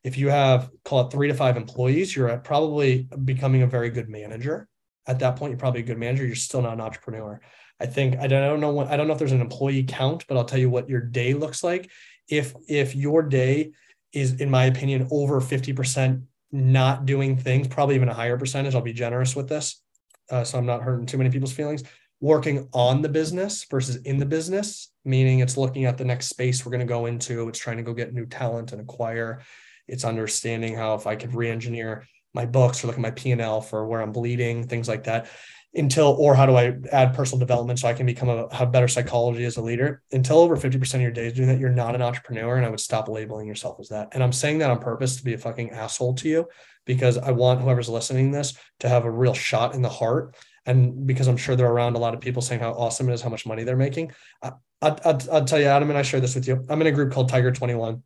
If 0.04 0.18
you 0.18 0.28
have, 0.28 0.70
call 0.84 1.08
it 1.08 1.12
three 1.12 1.30
to 1.30 1.34
five 1.34 1.56
employees, 1.56 2.14
you're 2.14 2.36
probably 2.40 3.08
becoming 3.24 3.62
a 3.62 3.68
very 3.68 3.90
good 3.90 4.10
manager. 4.10 4.68
At 5.08 5.20
that 5.20 5.38
point, 5.38 5.52
you're 5.52 5.60
probably 5.60 5.80
a 5.80 5.86
good 5.86 5.98
manager. 5.98 6.26
You're 6.26 6.36
still 6.36 6.62
not 6.62 6.74
an 6.74 6.82
entrepreneur. 6.82 7.40
I 7.80 7.86
think 7.86 8.18
I 8.20 8.28
don't 8.28 8.60
know 8.60 8.74
what 8.74 8.88
I 8.88 8.98
don't 8.98 9.08
know 9.08 9.14
if 9.14 9.20
there's 9.20 9.32
an 9.32 9.40
employee 9.40 9.84
count, 9.84 10.26
but 10.28 10.36
I'll 10.36 10.44
tell 10.44 10.60
you 10.60 10.70
what 10.70 10.90
your 10.90 11.00
day 11.00 11.34
looks 11.34 11.64
like. 11.64 11.90
If 12.28 12.54
if 12.68 12.94
your 12.94 13.24
day 13.24 13.72
is, 14.12 14.42
in 14.42 14.50
my 14.50 14.66
opinion, 14.66 15.08
over 15.12 15.40
50% 15.40 16.24
not 16.52 17.06
doing 17.06 17.38
things, 17.38 17.70
probably 17.70 17.96
even 17.96 18.10
a 18.10 18.14
higher 18.14 18.38
percentage. 18.38 18.76
I'll 18.76 18.82
be 18.82 18.94
generous 18.94 19.34
with 19.34 19.48
this. 19.48 19.82
Uh, 20.30 20.44
so 20.44 20.58
I'm 20.58 20.66
not 20.66 20.84
hurting 20.84 21.06
too 21.06 21.18
many 21.18 21.30
people's 21.30 21.54
feelings 21.54 21.84
working 22.24 22.70
on 22.72 23.02
the 23.02 23.10
business 23.10 23.66
versus 23.66 23.98
in 23.98 24.18
the 24.18 24.26
business, 24.26 24.94
meaning 25.04 25.40
it's 25.40 25.58
looking 25.58 25.84
at 25.84 25.98
the 25.98 26.06
next 26.06 26.28
space 26.28 26.66
we're 26.66 26.72
going 26.72 26.80
to 26.80 26.86
go 26.86 27.06
into. 27.06 27.50
It's 27.50 27.60
trying 27.60 27.76
to 27.76 27.84
go 27.84 27.94
get 27.94 28.14
new 28.14 28.26
talent 28.26 28.72
and 28.72 28.80
acquire. 28.80 29.42
It's 29.90 30.06
understanding 30.06 30.74
how 30.74 30.96
if 30.96 31.06
I 31.06 31.18
could 31.18 31.36
re-engineer 31.36 32.08
my 32.34 32.46
books 32.46 32.82
or 32.82 32.88
look 32.88 32.96
at 32.96 33.02
my 33.02 33.12
P&L 33.12 33.60
for 33.60 33.86
where 33.86 34.00
I'm 34.00 34.14
bleeding, 34.14 34.66
things 34.66 34.88
like 34.88 35.04
that. 35.04 35.28
Until, 35.76 36.16
or 36.18 36.34
how 36.34 36.46
do 36.46 36.56
I 36.56 36.78
add 36.94 37.14
personal 37.14 37.40
development 37.40 37.80
so 37.80 37.90
I 37.90 37.94
can 37.94 38.06
become 38.06 38.30
a 38.30 38.56
have 38.56 38.72
better 38.72 38.88
psychology 38.88 39.44
as 39.44 39.58
a 39.58 39.62
leader? 39.62 40.02
Until 40.14 40.38
over 40.38 40.56
50% 40.56 40.94
of 40.94 41.02
your 41.02 41.12
days 41.12 41.34
doing 41.34 41.50
that, 41.50 41.60
you're 41.60 41.72
not 41.72 41.94
an 41.94 42.02
entrepreneur. 42.02 42.56
And 42.56 42.66
I 42.66 42.70
would 42.70 42.80
stop 42.80 43.10
labeling 43.10 43.48
yourself 43.48 43.82
as 43.82 43.90
that. 43.90 44.10
And 44.14 44.24
I'm 44.24 44.32
saying 44.32 44.60
that 44.60 44.72
on 44.72 44.80
purpose 44.80 45.18
to 45.18 45.26
be 45.26 45.34
a 45.34 45.38
fucking 45.38 45.72
asshole 45.72 46.14
to 46.16 46.30
you 46.30 46.48
because 46.86 47.18
I 47.18 47.32
want 47.32 47.60
whoever's 47.60 47.90
listening 47.90 48.32
this 48.32 48.54
to 48.80 48.88
have 48.88 49.04
a 49.04 49.12
real 49.12 49.34
shot 49.34 49.76
in 49.76 49.82
the 49.82 49.90
heart 49.90 50.38
and 50.66 51.06
because 51.06 51.28
I'm 51.28 51.38
sure 51.38 51.56
they're 51.56 51.70
around 51.70 51.96
a 51.96 52.00
lot 52.00 52.14
of 52.14 52.22
people 52.22 52.42
saying 52.42 52.62
how 52.62 52.72
awesome 52.72 53.10
it 53.10 53.14
is, 53.14 53.22
how 53.22 53.30
much 53.30 53.46
money 53.46 53.64
they're 53.64 53.76
making. 53.76 54.12
I, 54.42 54.52
I, 54.82 54.98
I'll, 55.06 55.22
I'll 55.32 55.46
tell 55.46 55.60
you, 55.60 55.66
Adam, 55.66 55.90
and 55.90 55.98
I 55.98 56.02
share 56.02 56.20
this 56.20 56.36
with 56.36 56.48
you. 56.48 56.64
I'm 56.70 56.82
in 56.82 56.88
a 56.88 56.92
group 56.92 57.12
called 57.12 57.30
Tiger 57.30 57.52
21. 57.52 58.02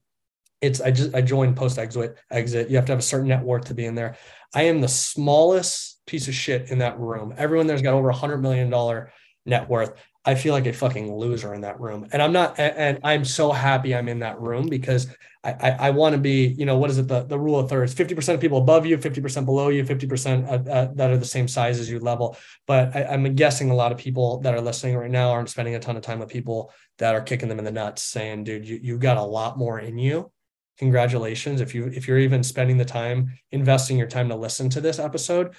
It's 0.59 0.81
I 0.81 0.89
just 0.89 1.13
I 1.13 1.21
joined 1.21 1.55
post 1.55 1.77
exit 1.77 2.17
exit. 2.31 2.69
You 2.69 2.77
have 2.77 2.85
to 2.85 2.91
have 2.91 2.99
a 2.99 3.03
certain 3.03 3.27
net 3.27 3.43
worth 3.43 3.65
to 3.65 3.75
be 3.75 3.85
in 3.85 3.93
there. 3.93 4.15
I 4.55 4.63
am 4.63 4.81
the 4.81 4.87
smallest 4.87 6.01
piece 6.07 6.27
of 6.27 6.33
shit 6.33 6.71
in 6.71 6.79
that 6.79 6.99
room. 6.99 7.33
Everyone 7.37 7.67
there's 7.67 7.83
got 7.83 7.93
over 7.93 8.09
a 8.09 8.15
hundred 8.15 8.37
million 8.37 8.71
dollar 8.71 9.11
net 9.45 9.69
worth. 9.69 9.93
I 10.27 10.35
feel 10.35 10.53
like 10.53 10.65
a 10.65 10.73
fucking 10.73 11.15
loser 11.15 11.53
in 11.53 11.61
that 11.61 11.79
room. 11.79 12.09
And 12.11 12.21
I'm 12.21 12.33
not, 12.33 12.59
and 12.59 12.99
I'm 13.01 13.23
so 13.23 13.49
happy 13.53 13.95
I'm 13.95 14.09
in 14.09 14.19
that 14.19 14.41
room 14.41 14.67
because 14.67 15.07
I, 15.41 15.51
I, 15.53 15.69
I 15.69 15.89
want 15.91 16.15
to 16.15 16.19
be, 16.19 16.47
you 16.47 16.65
know, 16.65 16.77
what 16.77 16.89
is 16.89 16.97
it? 16.97 17.07
The, 17.07 17.23
the 17.23 17.39
rule 17.39 17.57
of 17.57 17.69
thirds, 17.69 17.95
50% 17.95 18.33
of 18.33 18.41
people 18.41 18.57
above 18.57 18.85
you, 18.85 18.97
50% 18.97 19.45
below 19.45 19.69
you, 19.69 19.85
50% 19.85 20.45
uh, 20.45 20.69
uh, 20.69 20.91
that 20.95 21.11
are 21.11 21.17
the 21.17 21.23
same 21.23 21.47
size 21.47 21.79
as 21.79 21.89
you 21.89 21.99
level. 21.99 22.35
But 22.67 22.93
I, 22.93 23.05
I'm 23.05 23.35
guessing 23.35 23.71
a 23.71 23.73
lot 23.73 23.93
of 23.93 23.97
people 23.97 24.41
that 24.41 24.53
are 24.53 24.59
listening 24.59 24.97
right 24.97 25.09
now 25.09 25.31
aren't 25.31 25.49
spending 25.49 25.75
a 25.75 25.79
ton 25.79 25.95
of 25.95 26.03
time 26.03 26.19
with 26.19 26.27
people 26.27 26.73
that 26.97 27.15
are 27.15 27.21
kicking 27.21 27.47
them 27.47 27.59
in 27.59 27.63
the 27.63 27.71
nuts 27.71 28.03
saying, 28.03 28.43
dude, 28.43 28.67
you, 28.67 28.79
you 28.83 28.97
got 28.97 29.15
a 29.15 29.23
lot 29.23 29.57
more 29.57 29.79
in 29.79 29.97
you. 29.97 30.29
Congratulations. 30.77 31.61
If 31.61 31.73
you, 31.73 31.85
if 31.85 32.05
you're 32.05 32.19
even 32.19 32.43
spending 32.43 32.77
the 32.77 32.83
time 32.83 33.31
investing 33.53 33.97
your 33.97 34.07
time 34.07 34.27
to 34.27 34.35
listen 34.35 34.69
to 34.71 34.81
this 34.81 34.99
episode, 34.99 35.55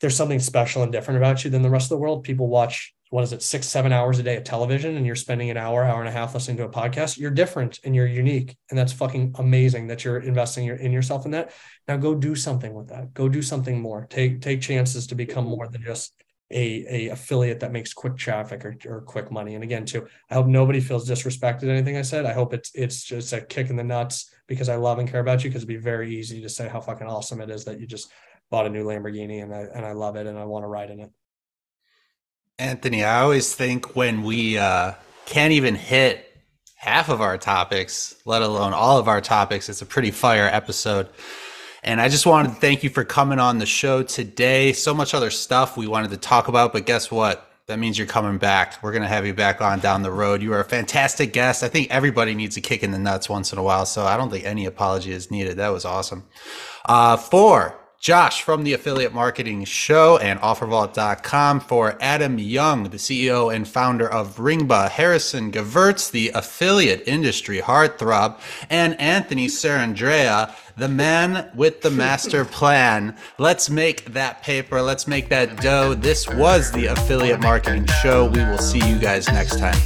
there's 0.00 0.16
something 0.16 0.40
special 0.40 0.82
and 0.82 0.90
different 0.90 1.18
about 1.18 1.44
you 1.44 1.50
than 1.50 1.62
the 1.62 1.70
rest 1.70 1.86
of 1.86 1.90
the 1.90 1.98
world. 1.98 2.24
People 2.24 2.48
watch 2.48 2.94
what 3.10 3.24
is 3.24 3.32
it, 3.32 3.42
six, 3.42 3.66
seven 3.66 3.92
hours 3.92 4.18
a 4.18 4.22
day 4.22 4.36
of 4.36 4.44
television, 4.44 4.96
and 4.96 5.06
you're 5.06 5.16
spending 5.16 5.50
an 5.50 5.56
hour, 5.56 5.84
hour 5.84 6.00
and 6.00 6.08
a 6.08 6.12
half 6.12 6.34
listening 6.34 6.58
to 6.58 6.64
a 6.64 6.68
podcast, 6.68 7.18
you're 7.18 7.30
different 7.30 7.80
and 7.84 7.94
you're 7.94 8.06
unique. 8.06 8.56
And 8.70 8.78
that's 8.78 8.92
fucking 8.92 9.34
amazing 9.38 9.86
that 9.88 10.04
you're 10.04 10.18
investing 10.18 10.66
in 10.66 10.92
yourself 10.92 11.24
in 11.24 11.30
that. 11.32 11.52
Now 11.86 11.96
go 11.96 12.14
do 12.14 12.34
something 12.34 12.74
with 12.74 12.88
that. 12.88 13.14
Go 13.14 13.28
do 13.28 13.42
something 13.42 13.80
more. 13.80 14.06
Take 14.10 14.40
take 14.42 14.60
chances 14.60 15.06
to 15.08 15.14
become 15.14 15.46
more 15.46 15.68
than 15.68 15.82
just 15.82 16.14
a, 16.50 16.84
a 16.88 17.08
affiliate 17.08 17.60
that 17.60 17.72
makes 17.72 17.92
quick 17.92 18.16
traffic 18.16 18.64
or, 18.64 18.76
or 18.86 19.00
quick 19.02 19.30
money. 19.30 19.54
And 19.54 19.62
again, 19.62 19.84
too, 19.84 20.06
I 20.30 20.34
hope 20.34 20.46
nobody 20.46 20.80
feels 20.80 21.08
disrespected 21.08 21.68
anything 21.68 21.96
I 21.96 22.02
said. 22.02 22.24
I 22.24 22.32
hope 22.32 22.54
it's 22.54 22.70
it's 22.74 23.04
just 23.04 23.32
a 23.32 23.40
kick 23.40 23.70
in 23.70 23.76
the 23.76 23.84
nuts 23.84 24.30
because 24.46 24.68
I 24.68 24.76
love 24.76 24.98
and 24.98 25.08
care 25.08 25.20
about 25.20 25.44
you 25.44 25.50
because 25.50 25.62
it'd 25.62 25.68
be 25.68 25.76
very 25.76 26.14
easy 26.16 26.40
to 26.42 26.48
say 26.48 26.68
how 26.68 26.80
fucking 26.80 27.06
awesome 27.06 27.40
it 27.40 27.50
is 27.50 27.64
that 27.66 27.80
you 27.80 27.86
just 27.86 28.10
bought 28.50 28.66
a 28.66 28.70
new 28.70 28.84
Lamborghini 28.84 29.42
and 29.42 29.54
I 29.54 29.66
and 29.74 29.84
I 29.84 29.92
love 29.92 30.16
it 30.16 30.26
and 30.26 30.38
I 30.38 30.44
want 30.44 30.64
to 30.64 30.68
ride 30.68 30.90
in 30.90 31.00
it. 31.00 31.10
Anthony, 32.58 33.04
I 33.04 33.20
always 33.20 33.54
think 33.54 33.94
when 33.94 34.24
we 34.24 34.58
uh, 34.58 34.94
can't 35.26 35.52
even 35.52 35.76
hit 35.76 36.24
half 36.74 37.08
of 37.08 37.20
our 37.20 37.38
topics, 37.38 38.16
let 38.24 38.42
alone 38.42 38.72
all 38.72 38.98
of 38.98 39.06
our 39.06 39.20
topics, 39.20 39.68
it's 39.68 39.82
a 39.82 39.86
pretty 39.86 40.10
fire 40.10 40.48
episode. 40.50 41.08
And 41.84 42.00
I 42.00 42.08
just 42.08 42.26
wanted 42.26 42.48
to 42.48 42.54
thank 42.56 42.82
you 42.82 42.90
for 42.90 43.04
coming 43.04 43.38
on 43.38 43.58
the 43.58 43.66
show 43.66 44.02
today. 44.02 44.72
So 44.72 44.92
much 44.92 45.14
other 45.14 45.30
stuff 45.30 45.76
we 45.76 45.86
wanted 45.86 46.10
to 46.10 46.16
talk 46.16 46.48
about, 46.48 46.72
but 46.72 46.84
guess 46.84 47.12
what? 47.12 47.48
That 47.68 47.78
means 47.78 47.96
you're 47.96 48.06
coming 48.08 48.38
back. 48.38 48.82
We're 48.82 48.92
going 48.92 49.02
to 49.02 49.08
have 49.08 49.26
you 49.26 49.34
back 49.34 49.60
on 49.60 49.78
down 49.78 50.02
the 50.02 50.10
road. 50.10 50.42
You 50.42 50.52
are 50.54 50.60
a 50.60 50.64
fantastic 50.64 51.32
guest. 51.32 51.62
I 51.62 51.68
think 51.68 51.90
everybody 51.90 52.34
needs 52.34 52.56
a 52.56 52.60
kick 52.60 52.82
in 52.82 52.90
the 52.90 52.98
nuts 52.98 53.28
once 53.28 53.52
in 53.52 53.58
a 53.58 53.62
while. 53.62 53.86
So 53.86 54.04
I 54.04 54.16
don't 54.16 54.30
think 54.30 54.44
any 54.44 54.66
apology 54.66 55.12
is 55.12 55.30
needed. 55.30 55.58
That 55.58 55.68
was 55.68 55.84
awesome. 55.84 56.24
Uh, 56.86 57.16
four, 57.18 57.78
Josh 58.00 58.42
from 58.42 58.62
the 58.62 58.74
Affiliate 58.74 59.12
Marketing 59.12 59.64
Show 59.64 60.18
and 60.18 60.38
OfferVault.com 60.38 61.58
for 61.58 61.98
Adam 62.00 62.38
Young, 62.38 62.84
the 62.84 62.96
CEO 62.96 63.52
and 63.52 63.66
founder 63.66 64.08
of 64.08 64.36
Ringba, 64.36 64.88
Harrison 64.88 65.50
Gevirtz, 65.50 66.08
the 66.08 66.30
affiliate 66.32 67.02
industry 67.08 67.58
heartthrob, 67.58 68.38
and 68.70 68.98
Anthony 69.00 69.48
Sarandrea, 69.48 70.54
the 70.76 70.88
man 70.88 71.50
with 71.56 71.80
the 71.80 71.90
master 71.90 72.44
plan. 72.58 73.16
Let's 73.36 73.68
make 73.68 74.04
that 74.12 74.44
paper. 74.44 74.80
Let's 74.80 75.08
make 75.08 75.28
that 75.30 75.60
dough. 75.60 75.94
This 75.94 76.28
was 76.28 76.70
the 76.70 76.86
Affiliate 76.86 77.40
Marketing 77.40 77.86
Show. 78.00 78.26
We 78.26 78.44
will 78.44 78.58
see 78.58 78.78
you 78.88 79.00
guys 79.00 79.26
next 79.26 79.58
time. 79.58 79.76